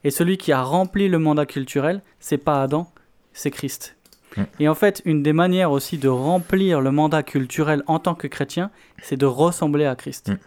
Et 0.03 0.11
celui 0.11 0.37
qui 0.37 0.51
a 0.51 0.61
rempli 0.61 1.07
le 1.07 1.19
mandat 1.19 1.45
culturel, 1.45 2.01
c'est 2.19 2.37
pas 2.37 2.61
Adam, 2.61 2.91
c'est 3.33 3.51
Christ. 3.51 3.95
Mm. 4.37 4.43
Et 4.59 4.69
en 4.69 4.75
fait, 4.75 5.01
une 5.05 5.23
des 5.23 5.33
manières 5.33 5.71
aussi 5.71 5.97
de 5.97 6.09
remplir 6.09 6.81
le 6.81 6.91
mandat 6.91 7.23
culturel 7.23 7.83
en 7.87 7.99
tant 7.99 8.15
que 8.15 8.27
chrétien, 8.27 8.71
c'est 9.01 9.17
de 9.17 9.25
ressembler 9.25 9.85
à 9.85 9.95
Christ. 9.95 10.29
Mm. 10.29 10.37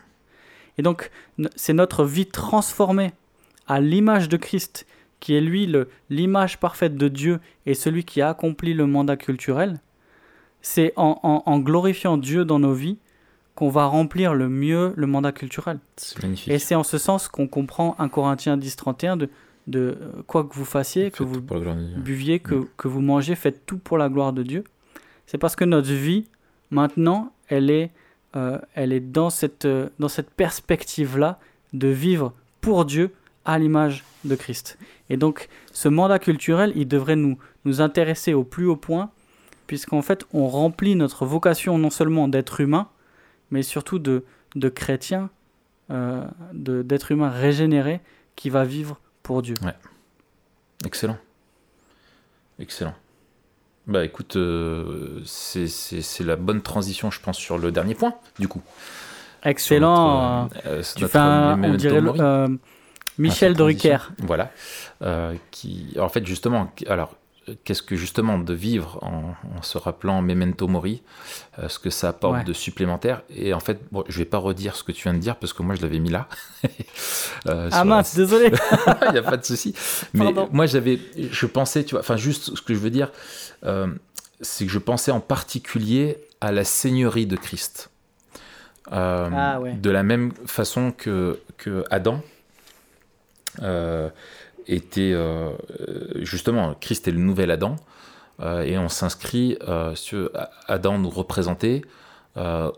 Et 0.78 0.82
donc, 0.82 1.11
c'est 1.57 1.72
notre 1.72 2.05
vie 2.05 2.26
transformée 2.26 3.12
à 3.66 3.80
l'image 3.80 4.28
de 4.28 4.36
Christ, 4.36 4.86
qui 5.20 5.34
est 5.34 5.41
lui 5.41 5.70
l'image 6.09 6.61
parfaite 6.61 6.97
de 6.97 7.09
Dieu 7.09 7.41
et 7.66 7.74
celui 7.74 8.05
qui 8.05 8.20
a 8.20 8.28
accompli 8.28 8.74
le 8.74 8.86
mandat 8.86 9.16
culturel, 9.16 9.80
c'est 10.63 10.93
en, 10.97 11.59
glorifiant 11.61 12.17
Dieu 12.17 12.45
dans 12.45 12.59
nos 12.59 12.73
vies 12.73 12.99
qu'on 13.55 13.69
va 13.69 13.87
remplir 13.87 14.35
le 14.35 14.49
mieux 14.49 14.93
le 14.97 15.07
mandat 15.07 15.33
culturel. 15.33 15.79
Et 16.47 16.59
c'est 16.59 16.75
en 16.75 16.85
ce 16.85 16.99
sens 16.99 17.29
qu'on 17.29 17.49
comprend 17.49 17.97
1 17.99 18.09
Corinthiens 18.09 18.57
10, 18.57 18.77
31 18.77 19.17
de, 19.17 19.29
de 19.67 19.99
quoi 20.27 20.45
que 20.45 20.55
vous 20.55 20.65
fassiez, 20.65 21.11
que 21.11 21.23
vous 21.23 21.41
buviez, 21.41 22.39
que, 22.39 22.55
mm. 22.55 22.69
que, 22.77 22.89
vous 22.89 23.01
mangez, 23.01 23.35
faites 23.35 23.67
tout 23.67 23.79
pour 23.79 23.99
la 23.99 24.09
gloire 24.09 24.33
de 24.33 24.43
Dieu. 24.43 24.65
C'est 25.27 25.39
parce 25.39 25.57
que 25.57 25.65
notre 25.65 25.93
vie, 25.93 26.27
maintenant, 26.71 27.33
elle 27.49 27.71
est, 27.71 27.91
euh, 28.37 28.59
elle 28.75 28.93
est 28.93 29.01
dans 29.01 29.31
cette, 29.31 29.65
euh, 29.65 29.89
dans 29.99 30.09
cette 30.09 30.31
perspective-là 30.31 31.39
de 31.73 31.89
vivre 31.89 32.33
pour 32.61 32.85
Dieu 32.85 33.13
à 33.45 33.59
l'image 33.59 34.05
de 34.25 34.35
Christ. 34.35 34.79
Et 35.11 35.17
donc, 35.17 35.49
ce 35.73 35.89
mandat 35.89 36.19
culturel, 36.19 36.73
il 36.77 36.87
devrait 36.87 37.17
nous, 37.17 37.39
nous 37.65 37.81
intéresser 37.81 38.35
au 38.35 38.45
plus 38.45 38.67
haut 38.67 38.77
point 38.77 39.11
puisqu'en 39.69 40.03
fait, 40.03 40.27
on 40.33 40.49
remplit 40.49 40.97
notre 40.97 41.27
vocation 41.27 41.79
non 41.79 41.91
seulement 41.91 42.27
d'être 42.27 42.61
humain, 42.61 42.89
mais 43.53 43.62
surtout 43.62 44.01
de, 44.01 44.25
de 44.57 44.69
chrétien, 44.69 45.31
euh, 45.91 46.25
d'être 46.53 47.12
humain 47.12 47.31
régénéré 47.31 48.01
qui 48.35 48.51
va 48.51 48.64
vivre 48.64 48.99
pour 49.23 49.43
Dieu. 49.43 49.55
Ouais. 49.62 49.75
Excellent. 50.85 51.19
Excellent. 52.59 52.95
Bah 53.87 54.05
écoute, 54.05 54.37
euh, 54.37 55.21
c'est 55.25 56.25
la 56.25 56.37
bonne 56.37 56.62
transition, 56.62 57.11
je 57.11 57.21
pense, 57.21 57.39
sur 57.39 57.59
le 57.59 57.71
dernier 57.71 57.95
point, 57.95 58.14
du 58.39 58.49
coup. 58.49 58.62
Excellent. 59.45 60.49
Euh, 60.66 60.83
tu 60.97 61.07
fais 61.07 61.19
un, 61.19 61.62
on 61.62 61.75
dirait 61.75 62.01
le, 62.01 62.59
Michel 63.19 63.55
Drucker. 63.55 63.99
Voilà. 64.19 64.51
qui, 65.51 65.95
en 65.99 66.09
fait, 66.09 66.27
justement, 66.27 66.73
alors, 66.87 67.18
qu'est-ce 67.65 67.83
que 67.83 67.97
justement 67.97 68.39
de 68.39 68.55
vivre 68.55 68.99
en, 69.03 69.35
se 69.63 69.79
rappelant 69.79 70.23
Memento 70.23 70.69
Mori, 70.69 71.03
euh, 71.59 71.69
ce 71.69 71.79
que 71.79 71.91
ça 71.91 72.11
apporte 72.11 72.45
de 72.45 72.53
supplémentaire. 72.53 73.23
Et 73.31 73.55
en 73.55 73.61
fait, 73.61 73.81
bon, 73.91 74.05
je 74.09 74.19
vais 74.19 74.25
pas 74.25 74.39
redire 74.39 74.77
ce 74.77 74.85
que 74.85 74.93
tu 74.93 75.03
viens 75.03 75.15
de 75.15 75.19
dire 75.19 75.37
parce 75.37 75.53
que 75.53 75.63
moi 75.63 75.75
je 75.75 75.83
l'avais 75.83 75.99
mis 75.99 76.11
là. 76.11 76.29
euh, 77.47 77.69
ah 77.73 77.85
mince, 77.85 78.15
désolé. 78.15 78.53
Il 79.07 79.13
n'y 79.13 79.19
a 79.19 79.23
pas 79.23 79.37
de 79.37 79.45
souci. 79.45 79.75
Mais 80.13 80.33
moi 80.53 80.67
j'avais, 80.67 80.99
je 81.17 81.47
pensais, 81.47 81.85
tu 81.85 81.93
vois, 81.93 82.01
enfin 82.01 82.17
juste 82.17 82.55
ce 82.55 82.63
que 82.63 82.75
je 82.75 82.79
veux 82.79 82.91
dire, 82.91 83.11
euh, 83.65 83.89
c'est 84.41 84.67
que 84.67 84.73
je 84.73 84.79
pensais 84.79 85.11
en 85.11 85.21
particulier 85.21 86.19
à 86.41 86.53
la 86.53 86.65
Seigneurie 86.65 87.27
de 87.27 87.37
Christ. 87.37 87.91
Ah, 88.91 89.61
de 89.61 89.91
la 89.91 90.03
même 90.03 90.33
façon 90.47 90.93
que, 90.93 91.41
que 91.59 91.85
Adam 91.91 92.23
était 94.69 95.12
euh, 95.12 95.51
justement, 96.23 96.75
Christ 96.81 97.09
est 97.09 97.11
le 97.11 97.19
nouvel 97.19 97.51
Adam, 97.51 97.77
euh, 98.41 98.62
et 98.62 98.79
on 98.79 98.89
s'inscrit 98.89 99.59
euh, 99.66 99.95
sur 99.95 100.31
Adam 100.66 100.99
nous 100.99 101.11
représentait 101.11 101.83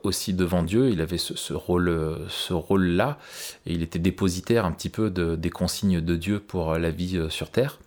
aussi 0.04 0.32
devant 0.32 0.62
Dieu. 0.62 0.88
Il 0.88 1.02
avait 1.02 1.18
ce, 1.18 1.52
rôle, 1.52 2.16
ce 2.30 2.54
rôle-là, 2.54 3.18
et 3.66 3.74
il 3.74 3.82
était 3.82 3.98
dépositaire 3.98 4.64
un 4.64 4.72
petit 4.72 4.88
peu 4.88 5.10
de, 5.10 5.36
des 5.36 5.50
consignes 5.50 6.00
de 6.00 6.16
Dieu 6.16 6.40
pour 6.40 6.78
la 6.78 6.90
vie 6.90 7.26
sur 7.28 7.50
terre. 7.50 7.78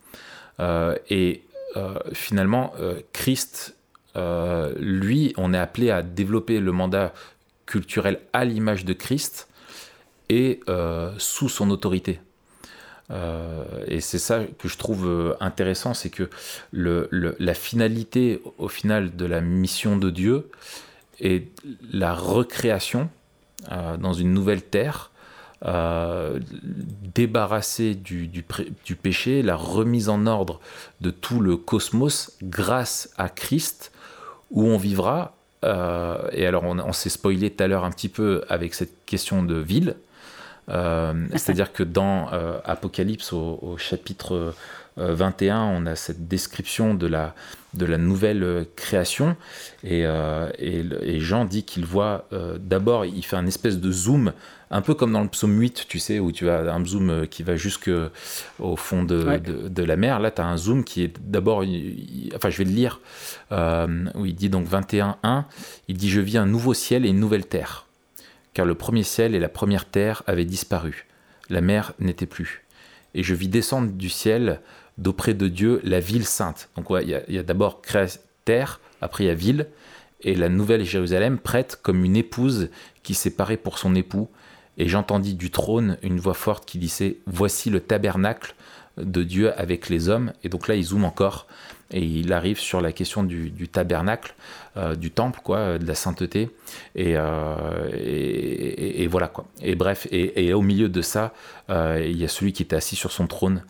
et 1.10 1.42
finalement, 2.12 2.74
Christ, 3.12 3.74
lui, 4.14 5.34
on 5.36 5.52
est 5.52 5.58
appelé 5.58 5.90
à 5.90 6.02
développer 6.04 6.60
le 6.60 6.70
mandat 6.70 7.12
culturel 7.66 8.20
à 8.32 8.44
l'image 8.44 8.84
de 8.84 8.92
Christ 8.92 9.48
et 10.28 10.60
sous 11.18 11.48
son 11.48 11.70
autorité. 11.70 12.20
Euh, 13.10 13.64
et 13.86 14.00
c'est 14.00 14.18
ça 14.18 14.40
que 14.58 14.68
je 14.68 14.78
trouve 14.78 15.06
euh, 15.06 15.34
intéressant, 15.40 15.94
c'est 15.94 16.10
que 16.10 16.30
le, 16.72 17.08
la 17.38 17.54
finalité 17.54 18.40
au 18.58 18.68
final 18.68 19.14
de 19.14 19.26
la 19.26 19.40
mission 19.40 19.96
de 19.96 20.10
Dieu 20.10 20.50
est 21.20 21.48
la 21.92 22.14
recréation 22.14 23.10
euh, 23.70 23.96
dans 23.96 24.14
une 24.14 24.32
nouvelle 24.32 24.62
terre, 24.62 25.10
euh, 25.64 26.40
débarrassée 27.14 27.94
du, 27.94 28.26
du, 28.26 28.96
péché, 28.96 29.42
la 29.42 29.56
remise 29.56 30.08
en 30.08 30.26
ordre 30.26 30.60
de 31.00 31.10
tout 31.10 31.40
le 31.40 31.56
cosmos 31.56 32.32
grâce 32.42 33.10
à 33.16 33.28
Christ, 33.28 33.92
où 34.50 34.64
on 34.64 34.76
vivra. 34.76 35.34
et 35.62 36.46
alors 36.46 36.64
on 36.64 36.92
s'est 36.92 37.08
spoilé 37.08 37.50
tout 37.50 37.64
à 37.64 37.66
l'heure 37.66 37.84
un 37.84 37.90
petit 37.90 38.10
peu 38.10 38.44
avec 38.48 38.74
cette 38.74 39.06
question 39.06 39.42
de 39.42 39.54
ville. 39.54 39.96
Euh, 40.68 41.12
c'est-à-dire 41.32 41.72
que 41.72 41.82
dans 41.82 42.32
euh, 42.32 42.58
Apocalypse, 42.64 43.32
au, 43.32 43.76
chapitre 43.78 44.54
21, 44.96 45.56
euh, 45.56 45.76
on 45.76 45.86
a 45.86 45.96
cette 45.96 46.28
description 46.28 46.94
de 46.94 47.06
la, 47.06 47.34
de 47.74 47.86
la 47.86 47.98
nouvelle 47.98 48.66
création. 48.76 49.36
Et, 49.82 50.04
et, 50.58 51.20
Jean 51.20 51.44
dit 51.44 51.64
qu'il 51.64 51.84
voit, 51.84 52.28
d'abord, 52.58 53.04
il 53.04 53.24
fait 53.24 53.36
un 53.36 53.46
espèce 53.46 53.80
de 53.80 53.90
zoom, 53.90 54.32
un 54.70 54.80
peu 54.80 54.94
comme 54.94 55.12
dans 55.12 55.22
le 55.22 55.28
psaume 55.28 55.58
8, 55.58 55.86
tu 55.88 55.98
sais, 55.98 56.18
où 56.18 56.32
tu 56.32 56.48
as 56.48 56.72
un 56.72 56.84
zoom 56.84 57.26
qui 57.26 57.42
va 57.42 57.56
jusqu'au 57.56 58.76
fond 58.76 59.02
de, 59.02 59.38
de, 59.38 59.82
la 59.82 59.96
mer. 59.96 60.20
Là, 60.20 60.30
tu 60.30 60.40
as 60.40 60.46
un 60.46 60.56
zoom 60.56 60.84
qui 60.84 61.02
est 61.02 61.14
d'abord, 61.20 61.64
enfin, 62.34 62.50
je 62.50 62.58
vais 62.58 62.64
le 62.64 62.70
lire, 62.70 63.00
où 63.50 64.24
il 64.24 64.34
dit 64.34 64.48
donc 64.48 64.68
21.1, 64.68 65.44
il 65.88 65.96
dit 65.96 66.08
Je 66.08 66.20
vis 66.20 66.38
un 66.38 66.46
nouveau 66.46 66.74
ciel 66.74 67.04
et 67.04 67.08
une 67.08 67.20
nouvelle 67.20 67.46
terre 67.46 67.83
car 68.54 68.64
le 68.64 68.74
premier 68.74 69.02
ciel 69.02 69.34
et 69.34 69.40
la 69.40 69.48
première 69.48 69.84
terre 69.84 70.22
avaient 70.26 70.44
disparu, 70.44 71.06
la 71.50 71.60
mer 71.60 71.92
n'était 71.98 72.26
plus. 72.26 72.64
Et 73.14 73.22
je 73.22 73.34
vis 73.34 73.48
descendre 73.48 73.92
du 73.92 74.08
ciel, 74.08 74.60
d'auprès 74.96 75.34
de 75.34 75.48
Dieu, 75.48 75.80
la 75.84 76.00
ville 76.00 76.24
sainte. 76.24 76.68
Donc 76.76 76.86
il 77.02 77.20
y 77.28 77.38
a, 77.38 77.42
d'abord 77.42 77.82
terre, 78.44 78.80
après 79.00 79.24
il 79.24 79.26
y 79.26 79.30
a 79.30 79.34
ville, 79.34 79.66
et 80.22 80.34
la 80.34 80.48
nouvelle 80.48 80.84
Jérusalem 80.84 81.38
prête 81.38 81.78
comme 81.82 82.04
une 82.04 82.16
épouse 82.16 82.70
qui 83.02 83.14
s'est 83.14 83.30
parée 83.30 83.56
pour 83.56 83.78
son 83.78 83.94
époux. 83.94 84.28
Et 84.78 84.88
j'entendis 84.88 85.34
du 85.34 85.50
trône 85.50 85.98
une 86.02 86.18
voix 86.18 86.34
forte 86.34 86.64
qui 86.64 86.78
disait 86.78 87.18
Voici 87.26 87.70
le 87.70 87.80
tabernacle 87.80 88.54
de 88.96 89.22
Dieu 89.22 89.52
avec 89.58 89.88
les 89.88 90.08
hommes. 90.08 90.32
Et 90.42 90.48
donc 90.48 90.66
là, 90.66 90.74
il 90.76 90.82
zoome 90.82 91.04
encore 91.04 91.46
et 91.90 92.02
il 92.02 92.32
arrive 92.32 92.58
sur 92.58 92.80
la 92.80 92.92
question 92.92 93.22
du, 93.22 93.68
tabernacle, 93.68 94.34
euh, 94.76 94.94
du 94.94 95.10
temple, 95.10 95.40
quoi, 95.42 95.58
euh, 95.58 95.78
de 95.78 95.86
la 95.86 95.94
sainteté, 95.94 96.50
euh, 96.98 97.88
et, 97.94 99.06
voilà 99.06 99.28
quoi. 99.28 99.46
Et 99.62 99.74
bref, 99.74 100.06
et, 100.10 100.52
au 100.54 100.62
milieu 100.62 100.88
de 100.88 101.02
ça, 101.02 101.32
il 101.68 102.16
y 102.16 102.24
a 102.24 102.28
celui 102.28 102.52
qui 102.52 102.62
était 102.62 102.76
assis 102.76 102.96
sur 102.96 103.12
son 103.12 103.26
trône 103.26 103.62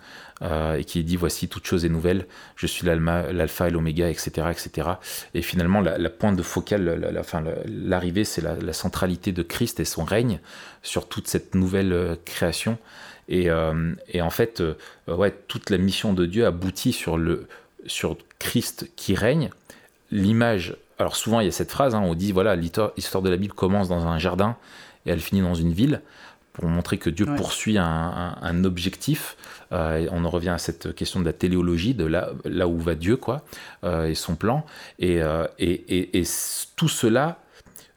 et 0.42 0.84
qui 0.84 1.02
dit 1.04 1.16
voici 1.16 1.48
toute 1.48 1.66
chose 1.66 1.84
est 1.84 1.88
nouvelle, 1.88 2.26
je 2.56 2.66
suis 2.66 2.86
l'alpha 2.86 3.68
et 3.68 3.70
l'oméga, 3.70 4.08
etc., 4.08 4.48
etc. 4.50 4.88
Et 5.32 5.42
finalement, 5.42 5.80
la, 5.80 6.10
pointe 6.10 6.36
de 6.36 6.42
focale, 6.42 7.12
l'arrivée, 7.66 8.24
c'est 8.24 8.42
la, 8.42 8.72
centralité 8.72 9.32
de 9.32 9.42
Christ 9.42 9.80
et 9.80 9.84
son 9.84 10.04
règne 10.04 10.40
sur 10.82 11.08
toute 11.08 11.28
cette 11.28 11.54
nouvelle 11.54 12.16
création. 12.24 12.78
Et, 13.28 13.50
en 13.50 14.30
fait, 14.30 14.62
ouais, 15.08 15.34
toute 15.48 15.70
la 15.70 15.78
mission 15.78 16.12
de 16.12 16.26
Dieu 16.26 16.46
aboutit 16.46 16.92
sur 16.92 17.16
le, 17.16 17.46
sur 17.86 18.16
Christ 18.38 18.90
qui 18.96 19.14
règne, 19.14 19.50
l'image. 20.10 20.76
Alors 20.98 21.16
souvent 21.16 21.40
il 21.40 21.46
y 21.46 21.48
a 21.48 21.52
cette 21.52 21.70
phrase, 21.70 21.94
hein, 21.94 22.02
on 22.02 22.14
dit 22.14 22.32
voilà 22.32 22.56
l'histoire 22.56 23.22
de 23.22 23.30
la 23.30 23.36
Bible 23.36 23.54
commence 23.54 23.88
dans 23.88 24.06
un 24.06 24.18
jardin 24.18 24.56
et 25.06 25.10
elle 25.10 25.20
finit 25.20 25.42
dans 25.42 25.54
une 25.54 25.72
ville 25.72 26.00
pour 26.54 26.68
montrer 26.68 26.98
que 26.98 27.10
Dieu 27.10 27.26
poursuit 27.36 27.78
un, 27.78 28.64
objectif. 28.64 29.36
Euh, 29.72 30.06
on 30.12 30.24
en 30.24 30.30
revient 30.30 30.50
à 30.50 30.58
cette 30.58 30.94
question 30.94 31.18
de 31.18 31.24
la 31.24 31.32
téléologie, 31.32 31.94
de 31.94 32.04
là, 32.04 32.30
là 32.44 32.68
où 32.68 32.78
va 32.78 32.94
Dieu, 32.94 33.16
quoi, 33.16 33.42
euh, 33.82 34.06
et 34.06 34.14
son 34.14 34.36
plan. 34.36 34.64
Euh, 35.02 35.48
et, 35.58 35.72
et, 35.72 36.20
et, 36.20 36.24
tout 36.76 36.88
cela 36.88 37.40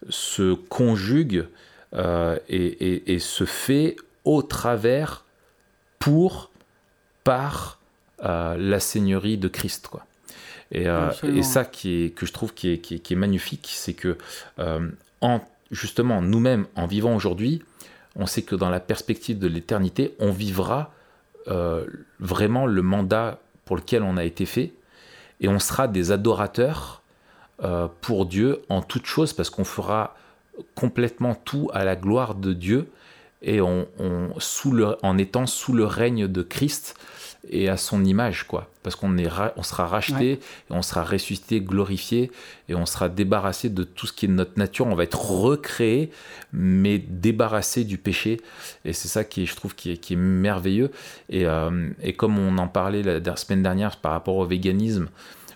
se 0.09 0.53
conjugue 0.53 1.45
et, 2.49 3.17
se 3.19 3.45
fait 3.45 3.95
au 4.25 4.41
travers, 4.41 5.23
pour, 5.99 6.49
par 7.23 7.76
la 8.19 8.79
seigneurie 8.79 9.37
de 9.37 9.47
Christ. 9.47 9.87
Quoi. 9.87 10.05
Et, 10.71 10.87
euh, 10.87 11.11
et, 11.23 11.43
ça 11.43 11.63
qui 11.65 12.03
est, 12.03 12.09
que 12.09 12.25
je 12.25 12.33
trouve 12.33 12.53
qui 12.53 12.69
est, 12.71 12.79
qui 12.79 12.95
est, 12.95 13.15
magnifique, 13.15 13.69
c'est 13.71 13.93
que 13.93 14.17
euh, 14.59 14.89
en, 15.21 15.39
justement 15.71 16.21
nous-mêmes, 16.21 16.65
en 16.75 16.87
vivant 16.87 17.15
aujourd'hui, 17.15 17.63
on 18.15 18.25
sait 18.25 18.41
que 18.41 18.55
dans 18.55 18.69
la 18.69 18.79
perspective 18.79 19.39
de 19.39 19.47
l'éternité, 19.47 20.15
on 20.19 20.31
vivra 20.31 20.91
euh, 21.47 21.85
vraiment 22.19 22.65
le 22.65 22.81
mandat 22.81 23.39
pour 23.63 23.77
lequel 23.77 24.03
on 24.03 24.17
a 24.17 24.25
été 24.25 24.45
fait, 24.45 24.73
et 25.39 25.47
on 25.47 25.59
sera 25.59 25.87
des 25.87 26.11
adorateurs 26.11 27.01
pour 28.01 28.27
Dieu 28.27 28.61
en 28.69 28.83
toute 28.83 29.07
chose, 29.07 29.33
parce 29.33 29.49
qu'on 29.49 29.63
fera 29.63 30.15
complètement 30.75 31.33
tout 31.33 31.71
à 31.73 31.85
la 31.85 31.95
gloire 31.95 32.35
de 32.35 32.53
Dieu, 32.53 32.87
et 33.41 33.61
on, 33.61 33.87
sous 34.37 34.71
le, 34.71 34.95
en 35.03 35.17
étant 35.17 35.47
sous 35.47 35.73
le 35.73 35.85
règne 35.85 36.27
de 36.27 36.41
Christ, 36.43 36.95
et 37.49 37.69
à 37.69 37.77
son 37.77 38.03
image, 38.03 38.43
quoi. 38.43 38.69
Parce 38.83 38.95
qu'on 38.95 39.17
est 39.17 39.27
on 39.55 39.63
sera 39.63 39.85
racheté, 39.85 40.31
et 40.33 40.39
on 40.69 40.81
sera 40.81 41.03
ressuscité, 41.03 41.61
glorifié, 41.61 42.31
et 42.69 42.75
on 42.75 42.85
sera 42.85 43.09
débarrassé 43.09 43.69
de 43.69 43.83
tout 43.83 44.07
ce 44.07 44.13
qui 44.13 44.25
est 44.25 44.29
de 44.29 44.33
notre 44.33 44.57
nature. 44.57 44.87
On 44.87 44.95
va 44.95 45.03
être 45.03 45.19
recréé, 45.19 46.11
mais 46.53 46.97
débarrassé 46.99 47.83
du 47.83 47.97
péché. 47.97 48.41
Et 48.85 48.93
c'est 48.93 49.07
ça 49.07 49.23
qui 49.23 49.43
est, 49.43 49.45
je 49.45 49.55
trouve, 49.55 49.75
qui 49.75 49.91
est, 49.91 49.97
qui 49.97 50.13
est 50.13 50.17
merveilleux. 50.17 50.91
Et, 51.29 51.45
euh, 51.45 51.89
et, 52.01 52.13
comme 52.13 52.37
on 52.37 52.57
en 52.57 52.67
parlait 52.67 53.03
la, 53.03 53.35
semaine 53.35 53.63
dernière 53.63 53.97
par 53.97 54.11
rapport 54.11 54.35
au 54.35 54.45
véganisme, 54.45 55.07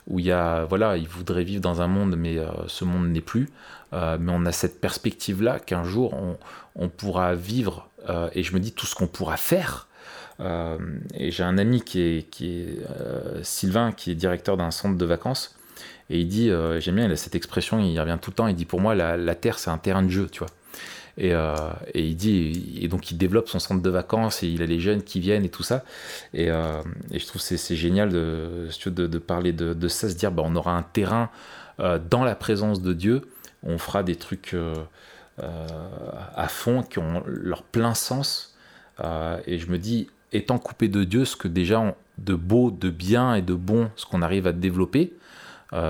où 0.06 0.18
il 0.18 0.26
y 0.26 0.32
a, 0.32 0.64
voilà, 0.64 0.96
il 0.96 1.08
voudrait 1.08 1.44
vivre 1.44 1.62
dans 1.62 1.80
un 1.80 1.88
monde, 1.88 2.16
mais 2.16 2.38
euh, 2.38 2.48
ce 2.66 2.84
monde 2.84 3.08
n'est 3.08 3.20
plus. 3.20 3.48
Euh, 3.92 4.16
mais 4.20 4.32
on 4.34 4.46
a 4.46 4.52
cette 4.52 4.80
perspective-là 4.80 5.58
qu'un 5.58 5.84
jour 5.84 6.14
on, 6.14 6.38
on, 6.76 6.88
pourra 6.88 7.34
vivre, 7.34 7.88
et 8.32 8.42
je 8.42 8.52
me 8.52 8.58
dis 8.58 8.72
tout 8.72 8.86
ce 8.86 8.96
qu'on 8.96 9.06
pourra 9.06 9.36
faire 9.36 9.86
euh, 10.42 10.78
et 11.14 11.30
j'ai 11.30 11.42
un 11.42 11.58
ami 11.58 11.82
qui 11.82 12.00
est, 12.00 12.38
euh, 12.42 13.40
Sylvain, 13.42 13.92
qui 13.92 14.10
est 14.10 14.14
directeur 14.14 14.56
d'un 14.56 14.70
centre 14.70 14.98
de 14.98 15.04
vacances. 15.04 15.56
Et 16.10 16.20
il 16.20 16.28
dit, 16.28 16.50
euh, 16.50 16.80
j'aime 16.80 16.96
bien, 16.96 17.06
il 17.06 17.12
a 17.12 17.16
cette 17.16 17.34
expression, 17.34 17.78
il 17.78 17.98
revient 17.98 18.18
tout 18.20 18.30
le 18.30 18.34
temps, 18.34 18.46
il 18.48 18.54
dit 18.54 18.64
pour 18.64 18.80
moi, 18.80 18.94
la, 18.94 19.34
Terre, 19.34 19.58
c'est 19.58 19.70
un 19.70 19.78
terrain 19.78 20.02
de 20.02 20.10
jeu, 20.10 20.28
tu 20.30 20.40
vois. 20.40 20.48
Et, 21.18 21.30
et, 21.30 22.06
il 22.06 22.16
dit, 22.16 22.78
et 22.80 22.88
donc 22.88 23.10
il 23.10 23.18
développe 23.18 23.48
son 23.48 23.58
centre 23.58 23.82
de 23.82 23.90
vacances 23.90 24.42
et 24.42 24.48
il 24.48 24.62
a 24.62 24.66
les 24.66 24.80
jeunes 24.80 25.02
qui 25.02 25.20
viennent 25.20 25.44
et 25.44 25.50
tout 25.50 25.62
ça. 25.62 25.84
Et, 26.32 26.46
je 26.46 27.26
trouve 27.26 27.40
c'est 27.40 27.76
génial 27.76 28.08
de, 28.10 28.68
de, 28.86 29.06
de 29.06 29.18
parler 29.18 29.52
de, 29.52 29.74
de, 29.74 29.88
ça, 29.88 30.08
se 30.08 30.14
dire, 30.14 30.32
bah, 30.32 30.42
on 30.44 30.56
aura 30.56 30.76
un 30.76 30.82
terrain 30.82 31.30
dans 31.78 32.24
la 32.24 32.34
présence 32.34 32.80
de 32.80 32.92
Dieu, 32.94 33.22
on 33.62 33.78
fera 33.78 34.02
des 34.02 34.16
trucs 34.16 34.56
à 35.38 36.48
fond 36.48 36.82
qui 36.82 36.98
ont 36.98 37.22
leur 37.26 37.62
plein 37.62 37.94
sens. 37.94 38.56
et 39.46 39.58
je 39.58 39.66
me 39.66 39.76
dis, 39.76 40.08
étant 40.32 40.58
coupé 40.58 40.88
de 40.88 41.04
Dieu, 41.04 41.24
ce 41.24 41.36
que 41.36 41.48
déjà 41.48 41.94
de 42.18 42.34
beau, 42.34 42.70
de 42.70 42.90
bien 42.90 43.34
et 43.34 43.42
de 43.42 43.54
bon, 43.54 43.90
ce 43.96 44.06
qu'on 44.06 44.22
arrive 44.22 44.46
à 44.46 44.52
développer, 44.52 45.12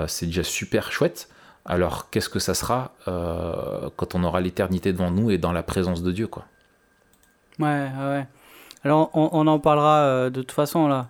c'est 0.07 0.26
déjà 0.26 0.45
super 0.45 0.93
chouette. 0.93 1.28
Alors 1.64 2.11
qu'est-ce 2.11 2.28
que 2.28 2.38
ça 2.38 2.55
sera 2.55 2.95
quand 3.07 4.14
on 4.14 4.22
aura 4.22 4.40
l'éternité 4.40 4.93
devant 4.93 5.11
nous 5.11 5.30
et 5.30 5.38
dans 5.38 5.53
la 5.53 5.62
présence 5.62 6.03
de 6.03 6.12
Dieu, 6.12 6.28
quoi? 6.28 6.45
Ouais, 7.59 7.90
ouais. 7.99 8.26
Alors, 8.84 9.11
on, 9.14 9.47
en 9.47 9.59
parlera 9.61 10.01
euh, 10.01 10.30
de 10.30 10.40
toute 10.40 10.53
façon 10.53 10.88
là. 10.88 11.09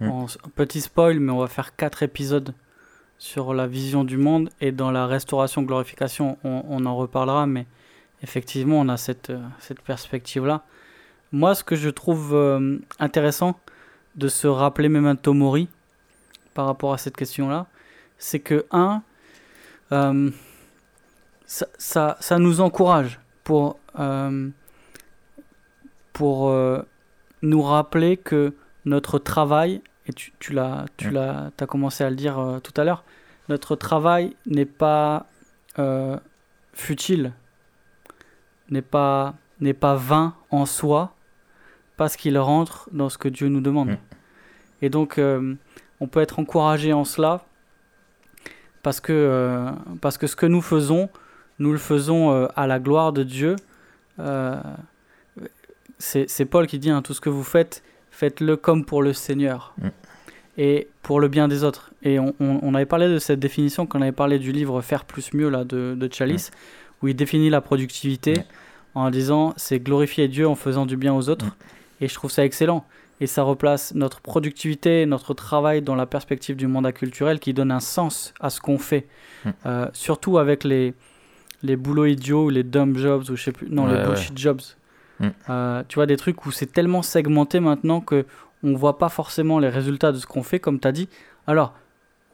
Mm. 0.00 0.26
petit 0.56 0.80
spoil, 0.80 1.20
mais 1.20 1.30
on 1.30 1.38
va 1.38 1.46
faire 1.46 1.76
quatre 1.76 2.02
épisodes 2.02 2.52
sur 3.18 3.54
la 3.54 3.68
vision 3.68 4.02
du 4.02 4.16
monde 4.16 4.50
et 4.60 4.72
dans 4.72 4.90
la 4.90 5.06
restauration 5.06 5.62
glorification, 5.62 6.36
on, 6.42 6.84
en 6.84 6.96
reparlera. 6.96 7.46
Mais 7.46 7.66
effectivement, 8.22 8.80
on 8.80 8.88
a 8.88 8.96
cette, 8.96 9.30
euh, 9.30 9.40
cette 9.60 9.80
perspective 9.80 10.44
là. 10.44 10.62
Moi, 11.34 11.54
ce 11.54 11.64
que 11.64 11.76
je 11.76 11.90
trouve 11.90 12.34
euh, 12.34 12.78
intéressant 12.98 13.58
de 14.14 14.28
se 14.28 14.46
rappeler 14.46 14.88
Memento 14.88 15.32
Mori 15.34 15.68
par 16.54 16.66
rapport 16.66 16.92
à 16.92 16.98
cette 16.98 17.16
question 17.16 17.48
là, 17.48 17.66
c'est 18.18 18.40
que 18.40 18.64
un, 18.70 19.02
ça, 21.46 21.66
ça, 21.76 22.16
ça, 22.20 22.38
nous 22.38 22.60
encourage 22.60 23.20
pour 23.42 23.78
pour 26.14 26.48
euh, 26.48 26.80
nous 27.42 27.60
rappeler 27.60 28.16
que 28.16 28.54
notre 28.86 29.18
travail, 29.18 29.82
et 30.06 30.12
tu, 30.14 30.32
tu 30.38 30.54
l'as, 30.54 30.86
tu 30.96 31.10
l'as, 31.10 31.50
as 31.60 31.66
commencé 31.66 32.02
à 32.04 32.08
le 32.08 32.16
dire 32.16 32.38
euh, 32.38 32.60
tout 32.60 32.72
à 32.80 32.84
l'heure, 32.84 33.04
notre 33.50 33.76
travail 33.76 34.34
n'est 34.46 34.64
pas 34.64 35.26
euh, 35.78 36.16
futile, 36.72 37.32
n'est 38.70 38.80
pas, 38.80 39.34
n'est 39.60 39.74
pas 39.74 39.96
vain 39.96 40.34
en 40.50 40.64
soi, 40.64 41.13
parce 41.96 42.16
qu'il 42.16 42.38
rentre 42.38 42.88
dans 42.92 43.08
ce 43.08 43.18
que 43.18 43.28
Dieu 43.28 43.48
nous 43.48 43.60
demande. 43.60 43.96
Et 44.82 44.88
donc, 44.88 45.18
on 45.18 46.06
peut 46.06 46.20
être 46.20 46.38
encouragé 46.38 46.92
en 46.92 47.04
cela, 47.04 47.44
parce 48.82 49.00
que, 49.00 49.70
parce 50.00 50.18
que 50.18 50.26
ce 50.26 50.36
que 50.36 50.46
nous 50.46 50.60
faisons, 50.60 51.08
nous 51.58 51.72
le 51.72 51.78
faisons 51.78 52.48
à 52.54 52.66
la 52.66 52.78
gloire 52.78 53.12
de 53.12 53.22
Dieu 53.22 53.56
c'est 55.98 56.44
Paul 56.44 56.66
qui 56.66 56.78
dit 56.78 56.90
hein, 56.90 57.02
tout 57.02 57.14
ce 57.14 57.20
que 57.20 57.30
vous 57.30 57.42
faites, 57.42 57.82
faites-le 58.10 58.56
comme 58.56 58.84
pour 58.84 59.02
le 59.02 59.12
Seigneur 59.12 59.74
mm. 59.78 59.88
et 60.58 60.88
pour 61.02 61.20
le 61.20 61.28
bien 61.28 61.48
des 61.48 61.64
autres. 61.64 61.92
Et 62.02 62.18
on, 62.18 62.74
avait 62.74 62.86
parlé 62.86 63.08
de 63.08 63.18
cette 63.18 63.40
définition 63.40 63.86
quand 63.86 63.98
on 63.98 64.02
avait 64.02 64.12
parlé 64.12 64.38
du 64.38 64.52
livre 64.52 64.80
Faire 64.82 65.04
plus 65.04 65.32
mieux 65.32 65.48
là, 65.48 65.64
de, 65.64 65.94
de 65.98 66.12
Chalice, 66.12 66.50
mm. 66.50 66.54
où 67.02 67.08
il 67.08 67.16
définit 67.16 67.50
la 67.50 67.60
productivité 67.60 68.34
mm. 68.34 68.42
en 68.94 69.10
disant 69.10 69.54
c'est 69.56 69.80
glorifier 69.80 70.28
Dieu 70.28 70.46
en 70.48 70.54
faisant 70.54 70.86
du 70.86 70.96
bien 70.96 71.14
aux 71.14 71.28
autres. 71.28 71.56
Et 72.04 72.08
je 72.08 72.14
trouve 72.14 72.30
ça 72.30 72.44
excellent. 72.44 72.84
Et 73.20 73.26
ça 73.26 73.42
replace 73.42 73.94
notre 73.94 74.20
productivité, 74.20 75.06
notre 75.06 75.34
travail 75.34 75.82
dans 75.82 75.94
la 75.94 76.06
perspective 76.06 76.56
du 76.56 76.66
mandat 76.66 76.92
culturel 76.92 77.38
qui 77.38 77.54
donne 77.54 77.70
un 77.70 77.80
sens 77.80 78.34
à 78.40 78.50
ce 78.50 78.60
qu'on 78.60 78.78
fait. 78.78 79.06
Euh, 79.66 79.88
surtout 79.92 80.38
avec 80.38 80.64
les, 80.64 80.94
les 81.62 81.76
boulots 81.76 82.06
idiots 82.06 82.46
ou 82.46 82.50
les 82.50 82.62
dumb 82.62 82.96
jobs 82.96 83.22
ou 83.30 83.36
je 83.36 83.42
sais 83.42 83.52
plus, 83.52 83.68
non, 83.70 83.86
les 83.86 84.02
bullshit 84.04 84.36
jobs 84.36 84.60
Mm. 85.20 85.28
Euh, 85.48 85.82
tu 85.88 85.96
vois, 85.96 86.06
des 86.06 86.16
trucs 86.16 86.44
où 86.46 86.50
c'est 86.50 86.72
tellement 86.72 87.02
segmenté 87.02 87.60
maintenant 87.60 88.00
que 88.00 88.24
on 88.62 88.74
voit 88.74 88.98
pas 88.98 89.08
forcément 89.08 89.58
les 89.58 89.68
résultats 89.68 90.12
de 90.12 90.18
ce 90.18 90.26
qu'on 90.26 90.42
fait, 90.42 90.58
comme 90.58 90.80
tu 90.80 90.88
as 90.88 90.92
dit. 90.92 91.08
Alors, 91.46 91.74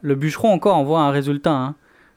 le 0.01 0.15
bûcheron 0.15 0.51
encore 0.51 0.77
on 0.77 0.83
voit 0.83 1.01
un 1.01 1.11
résultat, 1.11 1.53
hein. 1.53 1.75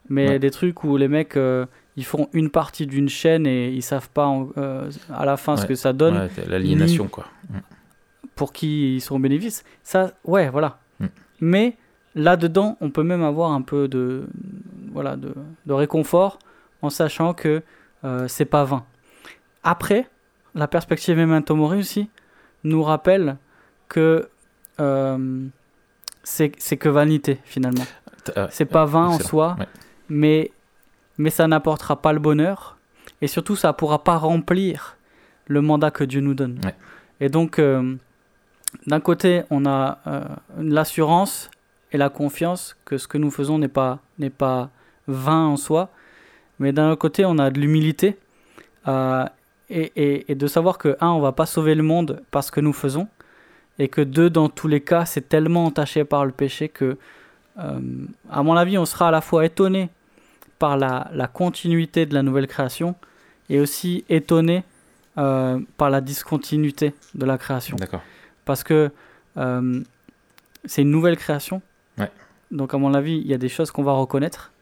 mais 0.09 0.39
des 0.39 0.51
trucs 0.51 0.85
où 0.85 0.97
les 0.97 1.09
mecs 1.09 1.37
euh, 1.37 1.67
ils 1.97 2.05
font 2.05 2.29
une 2.33 2.51
partie 2.51 2.87
d'une 2.87 3.09
chaîne 3.09 3.47
et 3.47 3.71
ils 3.71 3.83
savent 3.83 4.11
pas 4.11 4.31
euh, 4.57 4.91
à 5.13 5.25
la 5.25 5.37
fin 5.37 5.57
ce 5.57 5.67
que 5.67 5.75
ça 5.75 5.93
donne. 5.93 6.29
L'aliénation, 6.47 7.09
quoi. 7.09 7.27
Mm. 7.51 7.59
Pour 8.35 8.53
qui 8.53 8.97
ils 8.97 9.01
seront 9.01 9.21
bénéfices. 9.21 9.65
Ça, 9.83 10.13
ouais, 10.25 10.51
voilà. 10.51 10.79
Mm. 10.99 11.07
Mais 11.41 11.77
là-dedans, 12.15 12.77
on 12.81 12.91
peut 12.91 13.05
même 13.05 13.23
avoir 13.23 13.53
un 13.53 13.63
peu 13.63 13.89
de, 13.89 14.27
voilà, 14.93 15.17
de, 15.17 15.35
de 15.67 15.73
réconfort 15.73 16.39
en 16.83 16.91
sachant 16.91 17.33
que 17.35 17.63
c'est 18.27 18.45
pas 18.45 18.65
vain. 18.65 18.85
Après, 19.63 20.11
la 20.55 20.69
perspective 20.69 21.17
Memento 21.17 21.57
Mori 21.57 21.79
aussi 21.79 22.11
nous 22.65 22.83
rappelle 22.83 23.39
que 23.89 24.29
euh, 24.81 25.47
c'est 26.23 26.51
que 26.51 26.89
vanité 26.89 27.41
finalement. 27.45 27.85
Euh, 28.37 28.47
c'est 28.51 28.65
pas 28.65 28.85
vain 28.85 29.07
en 29.07 29.19
soi, 29.19 29.57
mais, 30.09 30.53
mais 31.19 31.31
ça 31.31 31.47
n'apportera 31.47 32.01
pas 32.01 32.13
le 32.13 32.19
bonheur. 32.19 32.77
Et 33.21 33.27
surtout 33.27 33.57
ça 33.57 33.73
pourra 33.73 34.03
pas 34.03 34.17
remplir 34.17 34.97
le 35.47 35.61
mandat 35.61 35.91
que 35.91 36.05
Dieu 36.05 36.21
nous 36.21 36.35
donne. 36.35 36.61
Et 37.21 37.29
donc, 37.29 37.59
euh, 37.59 37.95
d'un 38.87 39.01
côté, 39.01 39.43
on 39.51 39.67
a 39.67 39.99
l'assurance 40.59 41.51
et 41.93 41.99
la 41.99 42.09
confiance 42.09 42.77
que 42.85 42.99
ce 42.99 43.07
que 43.07 43.19
nous 43.19 43.31
faisons 43.31 43.59
n'est 43.59 43.69
pas, 43.69 44.01
pas 44.39 44.71
vain 45.07 45.47
en 45.47 45.57
soi, 45.57 45.91
mais 46.59 46.73
d'un 46.73 46.91
autre 46.91 47.01
côté, 47.01 47.25
on 47.25 47.39
a 47.39 47.51
de 47.51 47.61
l'humilité 47.61 48.17
et, 49.71 50.35
de 50.35 50.47
savoir 50.47 50.79
que, 50.79 50.97
un, 51.01 51.11
on 51.11 51.21
va 51.21 51.33
pas 51.33 51.47
sauver 51.47 51.75
le 51.75 51.83
monde 51.83 52.23
parce 52.31 52.51
que 52.51 52.61
nous 52.61 52.73
faisons, 52.73 53.09
et 53.79 53.89
que 53.89 54.01
deux, 54.01 54.31
dans 54.31 54.49
tous 54.49 54.69
les 54.69 54.81
cas, 54.81 55.05
c'est 55.05 55.29
tellement 55.29 55.67
entaché 55.67 56.05
par 56.05 56.25
le 56.25 56.33
péché 56.33 56.69
que, 56.69 56.97
euh, 57.59 57.81
à 58.31 58.43
mon 58.43 58.57
avis, 58.57 58.79
on 58.79 58.85
sera 58.85 59.09
à 59.09 59.11
la 59.11 59.21
fois 59.21 59.45
étonné 59.45 59.89
par 60.65 60.79
la, 60.79 61.29
continuité 61.31 62.07
de 62.07 62.15
la 62.15 62.23
nouvelle 62.23 62.47
création 62.47 62.95
et 63.51 63.61
aussi 63.61 64.03
étonné 64.09 64.65
euh, 65.19 65.61
par 65.77 65.91
la 65.91 66.01
discontinuité 66.01 66.95
de 67.15 67.27
la 67.27 67.37
création. 67.37 67.77
D'accord. 67.77 68.01
Parce 68.47 68.65
que 68.65 68.91
euh, 69.37 69.83
c'est 70.65 70.81
une 70.81 70.91
nouvelle 70.91 71.19
création. 71.19 71.61
Donc, 72.51 72.73
à 72.73 72.79
mon 72.79 72.95
avis, 72.95 73.19
il 73.19 73.27
y 73.27 73.35
a 73.35 73.39
des 73.39 73.51
choses 73.51 73.71
qu'on 73.71 73.83
va 73.83 73.93
reconnaître 73.93 74.53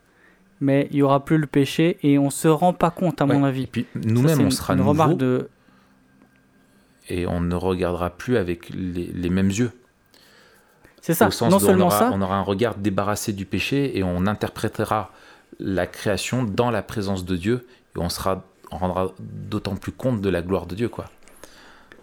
mais 0.61 0.89
il 0.93 0.99
y 0.99 1.03
aura 1.03 1.25
plus 1.25 1.39
le 1.39 1.47
péché 1.49 1.99
et 2.05 2.19
on 2.19 2.31
se 2.31 2.47
rend 2.47 2.73
pas 2.73 2.91
compte, 2.91 3.21
à 3.21 3.27
mon 3.27 3.43
avis. 3.43 3.65
Et 3.65 3.67
puis 3.67 3.87
nous-mêmes, 3.97 4.41
on 4.41 4.51
sera 4.51 4.75
une 4.75 4.81
remarque 4.81 5.17
de 5.17 5.49
et 7.09 7.27
on 7.27 7.41
ne 7.41 7.55
regardera 7.57 8.11
plus 8.11 8.37
avec 8.37 8.71
les, 8.71 9.29
mêmes 9.29 9.51
yeux. 9.51 9.73
C'est 11.01 11.15
ça. 11.15 11.27
non 11.49 11.59
seulement 11.59 11.87
on 11.87 11.89
aura, 11.89 11.99
ça, 11.99 12.11
on 12.15 12.23
aura 12.23 12.37
un 12.37 12.43
regard 12.43 12.77
débarrassé 12.77 13.33
du 13.33 13.45
péché 13.45 13.99
et 13.99 14.05
on 14.05 14.27
interprétera 14.29 15.11
la 15.63 15.87
création 15.87 16.43
dans 16.43 16.71
la 16.71 16.83
présence 16.83 17.25
de 17.25 17.37
Dieu 17.37 17.67
et 17.97 17.99
on 17.99 18.09
sera 18.09 18.45
on 18.73 18.79
rendra 18.79 19.13
d'autant 19.21 19.77
plus 19.77 19.93
compte 19.93 20.21
de 20.21 20.31
la 20.31 20.43
gloire 20.43 20.67
de 20.67 20.75
Dieu, 20.75 20.89
quoi. 20.89 21.05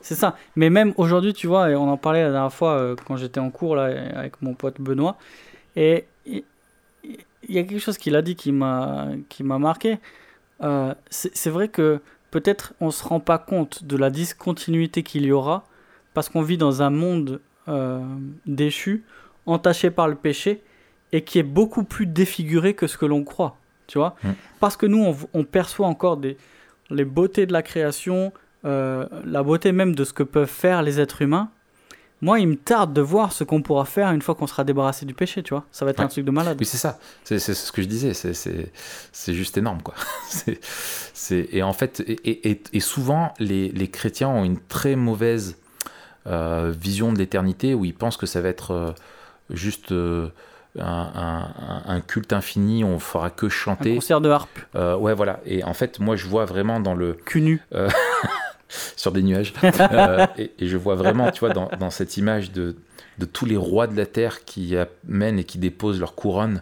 C'est 0.02 0.16
ça. 0.16 0.38
Mais 0.56 0.70
même 0.70 0.94
aujourd'hui, 0.98 1.34
tu 1.34 1.48
vois, 1.48 1.70
et 1.70 1.76
on 1.76 1.90
en 1.90 1.98
parlait 1.98 2.24
la 2.24 2.32
dernière 2.32 2.54
fois 2.54 2.74
euh, 2.74 2.96
quand 3.06 3.18
j'étais 3.18 3.40
en 3.40 3.50
cours 3.50 3.76
là 3.76 3.86
avec 4.16 4.42
mon 4.42 4.54
pote 4.54 4.80
Benoît, 4.80 5.18
et 5.76 6.06
il 6.26 6.44
y 7.48 7.58
a 7.58 7.64
quelque 7.64 7.80
chose 7.80 7.98
qu'il 7.98 8.16
a 8.16 8.22
dit 8.22 8.36
qui 8.36 8.52
m'a 8.52 9.10
qui 9.28 9.44
m'a 9.44 9.60
marqué. 9.60 10.00
Euh, 10.62 10.94
c'est 11.10 11.50
vrai 11.50 11.68
que 11.68 12.00
peut-être 12.32 12.74
on 12.80 12.92
se 12.92 13.04
rend 13.04 13.20
pas 13.20 13.38
compte 13.38 13.84
de 13.84 13.98
la 13.98 14.10
discontinuité 14.10 15.04
qu'il 15.04 15.26
y 15.26 15.32
aura 15.32 15.66
parce 16.14 16.30
qu'on 16.30 16.42
vit 16.42 16.58
dans 16.58 16.82
un 16.82 16.90
monde 16.90 17.42
euh, 17.68 18.04
déchu, 18.46 19.04
entaché 19.46 19.90
par 19.92 20.08
le 20.08 20.16
péché 20.16 20.62
et 21.12 21.24
qui 21.24 21.40
est 21.40 21.44
beaucoup 21.44 21.84
plus 21.84 22.06
défiguré 22.06 22.74
que 22.74 22.88
ce 22.88 22.98
que 22.98 23.06
l'on 23.06 23.24
croit. 23.24 23.58
Tu 23.88 23.98
vois 23.98 24.16
mm. 24.24 24.30
Parce 24.60 24.78
que 24.78 24.86
nous, 24.86 25.16
on, 25.34 25.44
perçoit 25.44 25.88
encore 25.88 26.18
des, 26.18 26.38
les 26.90 27.06
beautés 27.06 27.46
de 27.46 27.54
la 27.54 27.64
création, 27.64 28.32
euh, 28.66 29.08
la 29.26 29.44
beauté 29.44 29.72
même 29.72 29.96
de 29.96 30.04
ce 30.04 30.14
que 30.14 30.24
peuvent 30.24 30.48
faire 30.48 30.82
les 30.82 31.00
êtres 31.00 31.22
humains 31.22 31.50
moi, 32.22 32.40
il 32.40 32.48
me 32.48 32.56
tarde 32.56 32.92
de 32.94 33.02
voir 33.02 33.32
ce 33.32 33.46
qu'on 33.46 33.62
pourra 33.62 33.86
faire 33.86 34.12
une 34.12 34.22
fois 34.22 34.36
qu'on 34.36 34.48
sera 34.48 34.66
débarrassé 34.66 35.06
du 35.06 35.14
péché, 35.14 35.42
tu 35.42 35.54
vois. 35.54 35.66
Ça 35.72 35.86
va 35.86 35.92
être 35.92 36.02
un 36.02 36.08
truc 36.08 36.26
de 36.26 36.32
malade. 36.32 36.58
Oui, 36.60 36.66
c'est 36.66 36.78
ça. 36.78 37.00
C'est 37.24 37.40
ce 37.40 37.72
que 37.72 37.82
je 37.82 37.88
disais. 37.88 38.14
C'est 38.14 39.34
juste 39.34 39.58
énorme, 39.58 39.82
quoi. 39.82 39.94
et 41.32 41.64
en 41.64 41.74
fait, 41.74 42.02
et, 42.02 42.62
et, 42.74 42.80
souvent, 42.82 43.34
les, 43.40 43.70
les, 43.70 43.88
chrétiens 43.88 44.28
ont 44.28 44.44
une 44.44 44.60
très 44.60 44.98
mauvaise 44.98 45.58
euh, 46.28 46.74
vision 46.78 47.14
de 47.14 47.18
l'éternité 47.18 47.74
où 47.74 47.86
ils 47.86 47.96
pensent 47.96 48.18
que 48.18 48.26
ça 48.26 48.42
va 48.42 48.50
être 48.50 48.72
euh, 48.72 48.92
juste. 49.50 49.94
Euh, 50.78 50.82
un, 50.84 51.84
un, 51.88 52.02
culte 52.02 52.32
infini, 52.32 52.84
on 52.84 53.00
fera 53.00 53.32
que 53.32 53.50
chanter. 53.50 53.94
Un 53.94 53.96
concert 53.96 54.22
de 54.22 54.30
harpe. 54.30 54.60
ouais, 54.76 55.14
voilà. 55.14 55.40
Et 55.46 55.64
en 55.64 55.74
fait, 55.74 56.00
moi, 56.00 56.16
je 56.16 56.28
vois 56.28 56.46
vraiment 56.46 56.80
dans 56.80 56.94
le. 56.94 57.14
Cunu. 57.14 57.62
sur 58.96 59.12
des 59.12 59.22
nuages. 59.22 59.54
Euh, 59.92 60.28
et, 60.38 60.68
je 60.68 60.78
vois 60.78 60.96
vraiment, 60.96 61.32
tu 61.32 61.40
vois, 61.40 61.50
dans, 61.50 61.70
dans, 61.80 61.90
cette 61.90 62.18
image 62.18 62.52
de, 62.52 62.76
de 63.18 63.26
tous 63.26 63.46
les 63.46 63.58
rois 63.58 63.88
de 63.88 63.96
la 63.96 64.06
terre 64.06 64.46
qui 64.46 64.76
amènent 64.76 65.40
et 65.40 65.44
qui 65.44 65.58
déposent 65.58 66.00
leur 66.00 66.16
couronne 66.16 66.62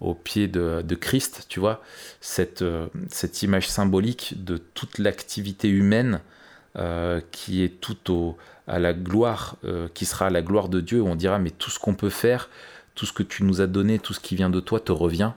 au 0.00 0.14
pied 0.14 0.48
de, 0.48 0.82
de 0.82 0.94
Christ, 0.94 1.46
tu 1.48 1.60
vois, 1.60 1.82
cette, 2.20 2.62
euh, 2.62 2.88
cette 3.08 3.42
image 3.42 3.68
symbolique 3.68 4.44
de 4.44 4.58
toute 4.58 4.98
l'activité 4.98 5.68
humaine 5.68 6.20
euh, 6.76 7.20
qui 7.30 7.62
est 7.62 7.80
tout 7.80 8.12
au, 8.12 8.36
à 8.66 8.78
la 8.78 8.92
gloire, 8.92 9.56
qui 9.94 10.04
sera 10.04 10.26
à 10.26 10.30
la 10.30 10.42
gloire 10.42 10.68
de 10.68 10.80
Dieu, 10.80 11.00
où 11.00 11.06
on 11.06 11.16
dira, 11.16 11.38
mais 11.38 11.50
tout 11.50 11.70
ce 11.70 11.78
qu'on 11.78 11.94
peut 11.94 12.10
faire, 12.10 12.50
tout 12.98 13.06
ce 13.06 13.12
que 13.12 13.22
tu 13.22 13.44
nous 13.44 13.60
as 13.60 13.68
donné, 13.68 14.00
tout 14.00 14.12
ce 14.12 14.18
qui 14.18 14.34
vient 14.34 14.50
de 14.50 14.58
toi 14.58 14.80
te 14.80 14.90
revient. 14.90 15.30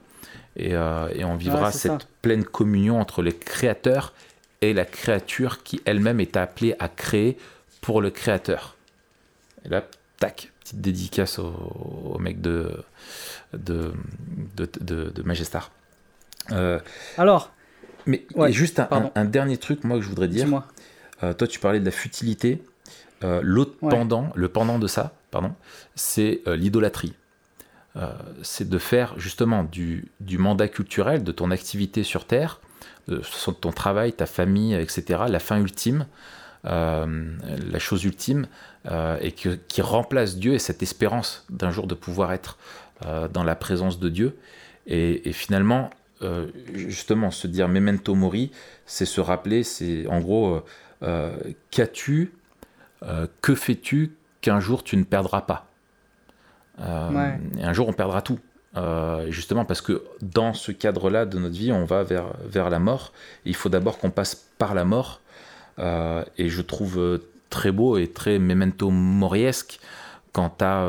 Et, 0.55 0.73
euh, 0.75 1.07
et 1.13 1.23
on 1.23 1.35
vivra 1.35 1.65
Ouais, 1.67 1.71
cette 1.71 2.01
ça. 2.01 2.07
pleine 2.23 2.43
communion 2.43 2.99
entre 2.99 3.21
le 3.21 3.31
créateur 3.31 4.13
et 4.61 4.73
la 4.73 4.83
créature 4.83 5.61
qui 5.63 5.79
elle-même 5.85 6.19
est 6.19 6.35
appelée 6.37 6.75
à 6.79 6.89
créer 6.89 7.37
pour 7.81 8.01
le 8.01 8.09
créateur. 8.09 8.75
Et 9.63 9.69
là, 9.69 9.85
tac, 10.17 10.51
petite 10.61 10.81
dédicace 10.81 11.37
au, 11.37 11.53
au 12.15 12.17
mec 12.19 12.41
de, 12.41 12.71
de, 13.53 13.93
de, 14.57 14.67
de, 14.81 15.09
de 15.11 15.21
Magestar. 15.23 15.69
Euh, 16.51 16.79
Alors, 17.17 17.51
mais 18.07 18.25
Ouais, 18.33 18.51
juste 18.51 18.79
un, 18.79 18.85
pardon. 18.85 19.11
un- 19.15 19.21
un 19.21 19.25
dernier 19.25 19.57
truc, 19.57 19.83
moi, 19.83 19.97
que 19.97 20.03
je 20.03 20.09
voudrais 20.09 20.27
dire. 20.27 20.47
Euh, 21.23 21.33
toi, 21.33 21.47
tu 21.47 21.59
parlais 21.59 21.79
de 21.79 21.85
la 21.85 21.91
futilité. 21.91 22.63
Euh, 23.23 23.39
L'autre 23.43 23.73
Ouais. 23.83 23.89
pendant, 23.91 24.31
le 24.35 24.49
pendant 24.49 24.79
de 24.79 24.87
ça, 24.87 25.13
pardon, 25.29 25.53
c'est 25.95 26.41
l'idolâtrie. 26.47 27.13
Euh, 27.97 28.13
c'est 28.41 28.69
de 28.69 28.77
faire 28.77 29.19
justement 29.19 29.63
du, 29.63 30.09
mandat 30.37 30.67
culturel, 30.67 31.23
de 31.23 31.31
ton 31.31 31.51
activité 31.51 32.03
sur 32.03 32.25
Terre, 32.25 32.61
de 33.07 33.21
ton 33.51 33.71
travail, 33.71 34.13
ta 34.13 34.25
famille, 34.25 34.73
etc., 34.75 35.23
la 35.27 35.39
fin 35.39 35.59
ultime, 35.59 36.05
euh, 36.65 37.35
la 37.69 37.79
chose 37.79 38.05
ultime, 38.05 38.47
euh, 38.89 39.17
et 39.21 39.31
qui 39.31 39.81
remplace 39.81 40.37
Dieu 40.37 40.53
et 40.53 40.59
cette 40.59 40.81
espérance 40.81 41.45
d'un 41.49 41.71
jour 41.71 41.87
de 41.87 41.95
pouvoir 41.95 42.31
être 42.33 42.57
dans 43.33 43.43
la 43.43 43.55
présence 43.55 43.99
de 43.99 44.09
Dieu. 44.09 44.37
Et, 44.85 45.27
et 45.27 45.33
finalement, 45.33 45.89
justement, 46.71 47.31
se 47.31 47.47
dire 47.47 47.67
memento 47.67 48.13
mori, 48.13 48.51
c'est 48.85 49.07
se 49.07 49.19
rappeler, 49.19 49.63
c'est 49.63 50.05
en 50.05 50.19
gros, 50.19 50.63
qu'as-tu, 51.71 52.31
que 53.41 53.55
fais-tu 53.55 54.15
qu'un 54.41 54.59
jour 54.59 54.83
tu 54.83 54.97
ne 54.97 55.03
perdras 55.03 55.41
pas? 55.41 55.70
Ouais. 56.81 57.39
Et 57.59 57.63
un 57.63 57.73
jour 57.73 57.87
on 57.87 57.93
perdra 57.93 58.21
tout. 58.21 58.39
Euh, 58.77 59.29
justement 59.29 59.65
parce 59.65 59.81
que 59.81 60.01
dans 60.21 60.53
ce 60.53 60.71
cadre-là 60.71 61.25
de 61.25 61.37
notre 61.37 61.55
vie, 61.55 61.73
on 61.73 61.83
va 61.83 62.03
vers, 62.03 62.27
vers 62.45 62.69
la 62.69 62.79
mort. 62.79 63.11
Il 63.45 63.55
faut 63.55 63.69
d'abord 63.69 63.97
qu'on 63.97 64.11
passe 64.11 64.35
par 64.57 64.73
la 64.73 64.85
mort. 64.85 65.19
Euh, 65.79 66.23
et 66.37 66.49
je 66.49 66.61
trouve 66.61 66.97
euh, 66.99 67.17
très 67.49 67.71
beau 67.71 67.97
et 67.97 68.07
très 68.07 68.39
memento 68.39 68.89
moriesque 68.89 69.79
quand 70.33 70.49
tu 70.59 70.63
as 70.63 70.87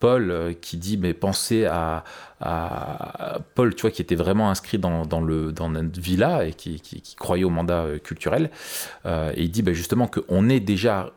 Paul 0.00 0.30
euh, 0.30 0.52
qui 0.52 0.76
dit 0.76 0.98
mais 0.98 1.14
pensez 1.14 1.64
à, 1.64 2.04
à 2.40 3.38
Paul 3.54 3.74
tu 3.74 3.82
vois 3.82 3.90
qui 3.90 4.02
était 4.02 4.14
vraiment 4.14 4.50
inscrit 4.50 4.78
dans, 4.78 5.06
dans, 5.06 5.20
le, 5.20 5.52
dans 5.52 5.70
notre 5.70 6.00
vie 6.00 6.16
là 6.16 6.44
et 6.44 6.52
qui, 6.52 6.80
qui- 6.80 7.00
qui 7.00 7.14
croyait 7.16 7.44
au 7.44 7.50
mandat 7.50 7.82
euh, 7.84 7.98
culturel 7.98 8.50
Euh, 9.06 9.32
et 9.34 9.42
il 9.44 9.50
dit 9.50 9.62
bah, 9.62 9.72
justement 9.72 10.06
qu'on 10.06 10.48
est 10.48 10.60
déjà 10.60 11.12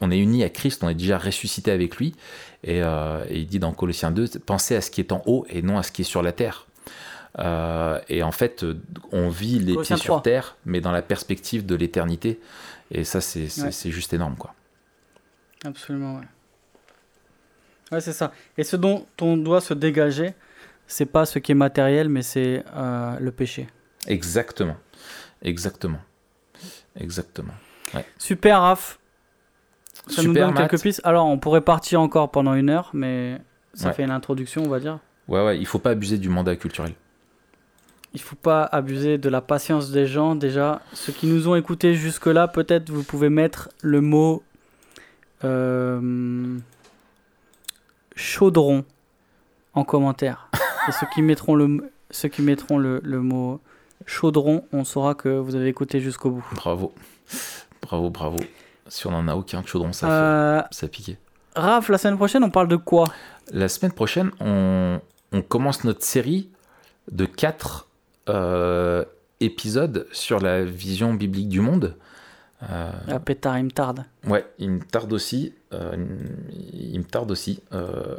on 0.00 0.10
est 0.10 0.18
unis 0.18 0.42
à 0.44 0.48
Christ 0.48 0.82
on 0.82 0.88
est 0.88 0.94
déjà 0.94 1.18
ressuscité 1.18 1.70
avec 1.70 1.96
lui 1.96 2.14
et, 2.64 2.82
euh, 2.82 3.24
et 3.28 3.38
il 3.40 3.46
dit 3.46 3.58
dans 3.60 3.72
Colossiens 3.72 4.10
2 4.10 4.26
pensez 4.44 4.74
à 4.76 4.80
ce 4.80 4.90
qui 4.90 5.00
est 5.00 5.12
en 5.12 5.22
haut 5.26 5.46
et 5.48 5.62
non 5.62 5.78
à 5.78 5.82
ce 5.82 5.92
qui 5.92 6.02
est 6.02 6.04
sur 6.04 6.22
la 6.22 6.32
terre 6.32 6.66
Euh, 7.38 8.00
et 8.08 8.24
en 8.24 8.32
fait 8.32 8.64
euh, 8.64 8.74
on 9.12 9.28
vit 9.28 9.60
les 9.60 9.74
Colossiens 9.74 9.94
pieds 9.96 10.02
sur 10.04 10.14
3. 10.14 10.22
terre 10.22 10.56
mais 10.66 10.80
dans 10.80 10.90
la 10.90 11.00
perspective 11.02 11.64
de 11.64 11.76
l'éternité 11.76 12.40
et 12.90 13.04
ça 13.04 13.20
c'est 13.20 13.46
Ouais. 13.62 13.90
juste 13.92 14.12
énorme 14.12 14.34
quoi 14.36 14.52
Absolument, 15.64 16.16
ouais. 16.16 16.26
Ouais, 17.92 18.00
c'est 18.00 18.12
ça. 18.12 18.32
Et 18.56 18.62
ce 18.64 18.76
dont 18.76 19.06
on 19.20 19.36
doit 19.36 19.60
se 19.60 19.74
dégager, 19.74 20.34
c'est 20.86 21.06
pas 21.06 21.26
ce 21.26 21.38
qui 21.38 21.52
est 21.52 21.56
matériel, 21.56 22.08
mais 22.08 22.22
c'est 22.22 22.64
euh, 22.74 23.16
le 23.20 23.30
péché. 23.32 23.68
exactement 24.06 24.76
exactement 25.42 26.00
exactement 26.96 27.54
Super, 28.18 28.60
Raph. 28.60 28.98
Ça 30.06 30.22
nous 30.22 30.32
donne 30.32 30.52
Matt. 30.54 30.68
quelques 30.70 30.80
pistes. 30.82 31.00
Alors, 31.04 31.26
on 31.26 31.38
pourrait 31.38 31.60
partir 31.60 32.00
encore 32.00 32.30
pendant 32.30 32.54
une 32.54 32.70
heure, 32.70 32.90
mais 32.92 33.38
ça 33.74 33.88
Ouais. 33.88 33.94
fait 33.94 34.02
une 34.04 34.10
introduction, 34.10 34.62
on 34.64 34.68
va 34.68 34.78
dire. 34.80 34.98
ouais 35.28 35.44
ouais 35.44 35.58
il 35.58 35.66
faut 35.66 35.78
pas 35.80 35.90
abuser 35.90 36.16
du 36.18 36.28
mandat 36.28 36.54
culturel 36.56 36.92
Il 38.14 38.20
faut 38.20 38.36
pas 38.36 38.62
abuser 38.64 39.18
de 39.18 39.28
la 39.28 39.40
patience 39.40 39.90
des 39.90 40.06
gens. 40.06 40.34
Déjà, 40.36 40.80
ceux 40.92 41.12
qui 41.12 41.26
nous 41.26 41.48
ont 41.48 41.56
écoutés 41.56 41.94
jusque-là, 41.94 42.46
peut-être 42.48 42.90
vous 42.90 43.02
pouvez 43.04 43.28
mettre 43.28 43.68
le 43.82 44.00
mot 44.00 44.42
euh, 45.44 46.58
chaudron 48.20 48.84
en 49.74 49.84
commentaire. 49.84 50.48
Et 50.88 50.92
ceux 50.92 51.06
qui 51.14 51.22
mettront 51.22 51.54
le, 51.54 51.90
ceux 52.10 52.28
qui 52.28 52.42
mettront 52.42 52.78
le, 52.78 53.00
le 53.02 53.20
mot 53.20 53.60
chaudron, 54.06 54.64
on 54.72 54.84
saura 54.84 55.14
que 55.14 55.28
vous 55.28 55.54
avez 55.56 55.68
écouté 55.68 56.00
jusqu'au 56.00 56.30
bout. 56.30 56.44
bravo 56.54 56.92
bravo 57.82 58.10
bravo 58.10 58.38
si 58.88 59.06
on 59.06 59.14
en 59.14 59.28
a 59.28 59.34
aucun 59.34 59.60
de 59.62 59.66
chaudron 59.68 59.92
ça 59.92 60.08
Euh, 60.10 60.62
fait 60.62 60.66
ça 60.74 60.86
a 60.86 60.88
piqué 60.88 61.18
Raph, 61.56 61.88
la 61.88 61.98
semaine 61.98 62.16
prochaine, 62.16 62.44
on 62.44 62.50
parle 62.50 62.68
de 62.68 62.76
quoi? 62.76 63.12
La 63.52 63.68
semaine 63.68 63.92
prochaine, 63.92 64.30
on, 64.40 65.00
on 65.32 65.42
commence 65.42 65.82
notre 65.84 66.04
série 66.04 66.48
de 67.10 67.24
quatre 67.24 67.88
euh, 68.28 69.04
épisodes 69.40 70.06
sur 70.12 70.38
la 70.38 70.64
vision 70.64 71.12
biblique 71.12 71.48
du 71.48 71.60
monde. 71.60 71.96
Euh, 72.68 72.90
La 73.06 73.20
pétard, 73.20 73.58
il 73.58 73.64
me 73.64 73.70
tarde. 73.70 74.04
ouais, 74.26 74.44
il 74.58 74.70
me 74.70 74.80
tarde 74.80 75.12
aussi. 75.12 75.54
euh, 75.72 75.96
il 76.72 76.98
me 76.98 77.04
tarde 77.04 77.30
aussi. 77.30 77.60
euh, 77.72 78.16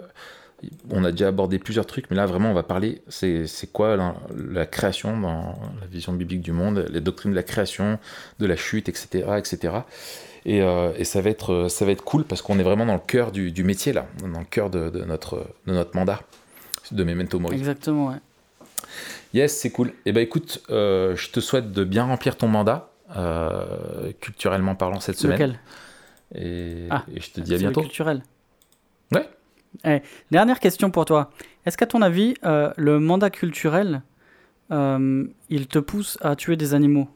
on 0.91 1.03
a 1.03 1.11
déjà 1.11 1.27
abordé 1.29 1.57
plusieurs 1.57 1.87
trucs, 1.87 2.09
mais 2.11 2.15
là 2.15 2.27
vraiment 2.27 2.51
on 2.51 2.53
va 2.53 2.61
parler, 2.61 3.01
c'est 3.07 3.47
quoi 3.73 3.95
la, 3.97 4.13
la 4.35 4.67
création 4.67 5.19
dans 5.19 5.57
la 5.79 5.87
vision 5.87 6.13
biblique 6.13 6.41
du 6.41 6.51
monde, 6.51 6.85
les 6.91 7.01
doctrines 7.01 7.31
de 7.31 7.35
la 7.35 7.41
création, 7.41 7.97
de 8.39 8.45
la 8.45 8.55
chute, 8.55 8.87
etc. 8.87 9.25
etc. 9.39 9.73
Et, 10.45 10.61
euh, 10.61 10.91
et 10.97 11.03
ça, 11.03 11.19
va 11.21 11.31
être, 11.31 11.67
ça 11.67 11.83
va 11.85 11.91
être 11.91 12.03
cool 12.03 12.25
parce 12.25 12.43
qu'on 12.43 12.59
est 12.59 12.63
vraiment 12.63 12.85
dans 12.85 12.93
le 12.93 12.99
cœur 12.99 13.31
du, 13.31 13.51
du 13.51 13.63
métier 13.63 13.91
là, 13.91 14.05
dans 14.21 14.37
le 14.39 14.45
cœur 14.45 14.69
de, 14.69 14.91
de 14.91 15.03
notre, 15.03 15.47
de 15.65 15.73
notre 15.73 15.95
mandat, 15.95 16.19
de 16.91 17.03
Memento 17.03 17.39
Mori. 17.39 17.57
Exactement, 17.57 18.09
ouais. 18.09 18.17
Yes, 19.33 19.57
c'est 19.57 19.71
cool. 19.71 19.93
Et 20.05 20.11
ben 20.11 20.21
écoute, 20.21 20.61
je 20.69 21.29
te 21.31 21.39
souhaite 21.39 21.71
de 21.71 21.83
bien 21.83 22.03
remplir 22.05 22.37
ton 22.37 22.47
mandat, 22.47 22.90
culturellement 24.19 24.75
parlant 24.75 24.99
cette 24.99 25.17
semaine. 25.17 25.33
Lequel? 25.39 25.59
Et, 26.35 26.87
Ah, 26.89 27.03
et 27.13 27.19
je 27.19 27.31
te 27.31 27.41
dis 27.41 27.53
à 27.53 27.57
bientôt. 27.57 27.81
culturel. 27.81 28.23
Ouais. 29.13 29.29
Eh, 29.85 30.01
dernière 30.31 30.59
question 30.59 30.91
pour 30.91 31.05
toi. 31.05 31.29
Est-ce 31.65 31.77
qu'à 31.77 31.85
ton 31.87 32.01
avis, 32.01 32.33
euh, 32.45 32.71
le 32.77 32.99
mandat 32.99 33.29
culturel, 33.29 34.01
euh, 34.71 35.25
il 35.49 35.67
te 35.67 35.79
pousse 35.79 36.17
à 36.21 36.35
tuer 36.35 36.55
des 36.55 36.73
animaux? 36.73 37.09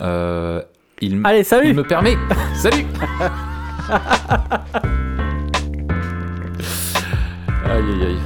Euh, 0.00 0.62
il, 1.00 1.20
Allez, 1.24 1.40
il 1.40 1.44
salut 1.44 1.74
me 1.74 1.82
permet. 1.84 2.16
Salut 2.54 2.86
Aïe 7.64 7.82
aïe 7.90 8.04
aïe. 8.04 8.18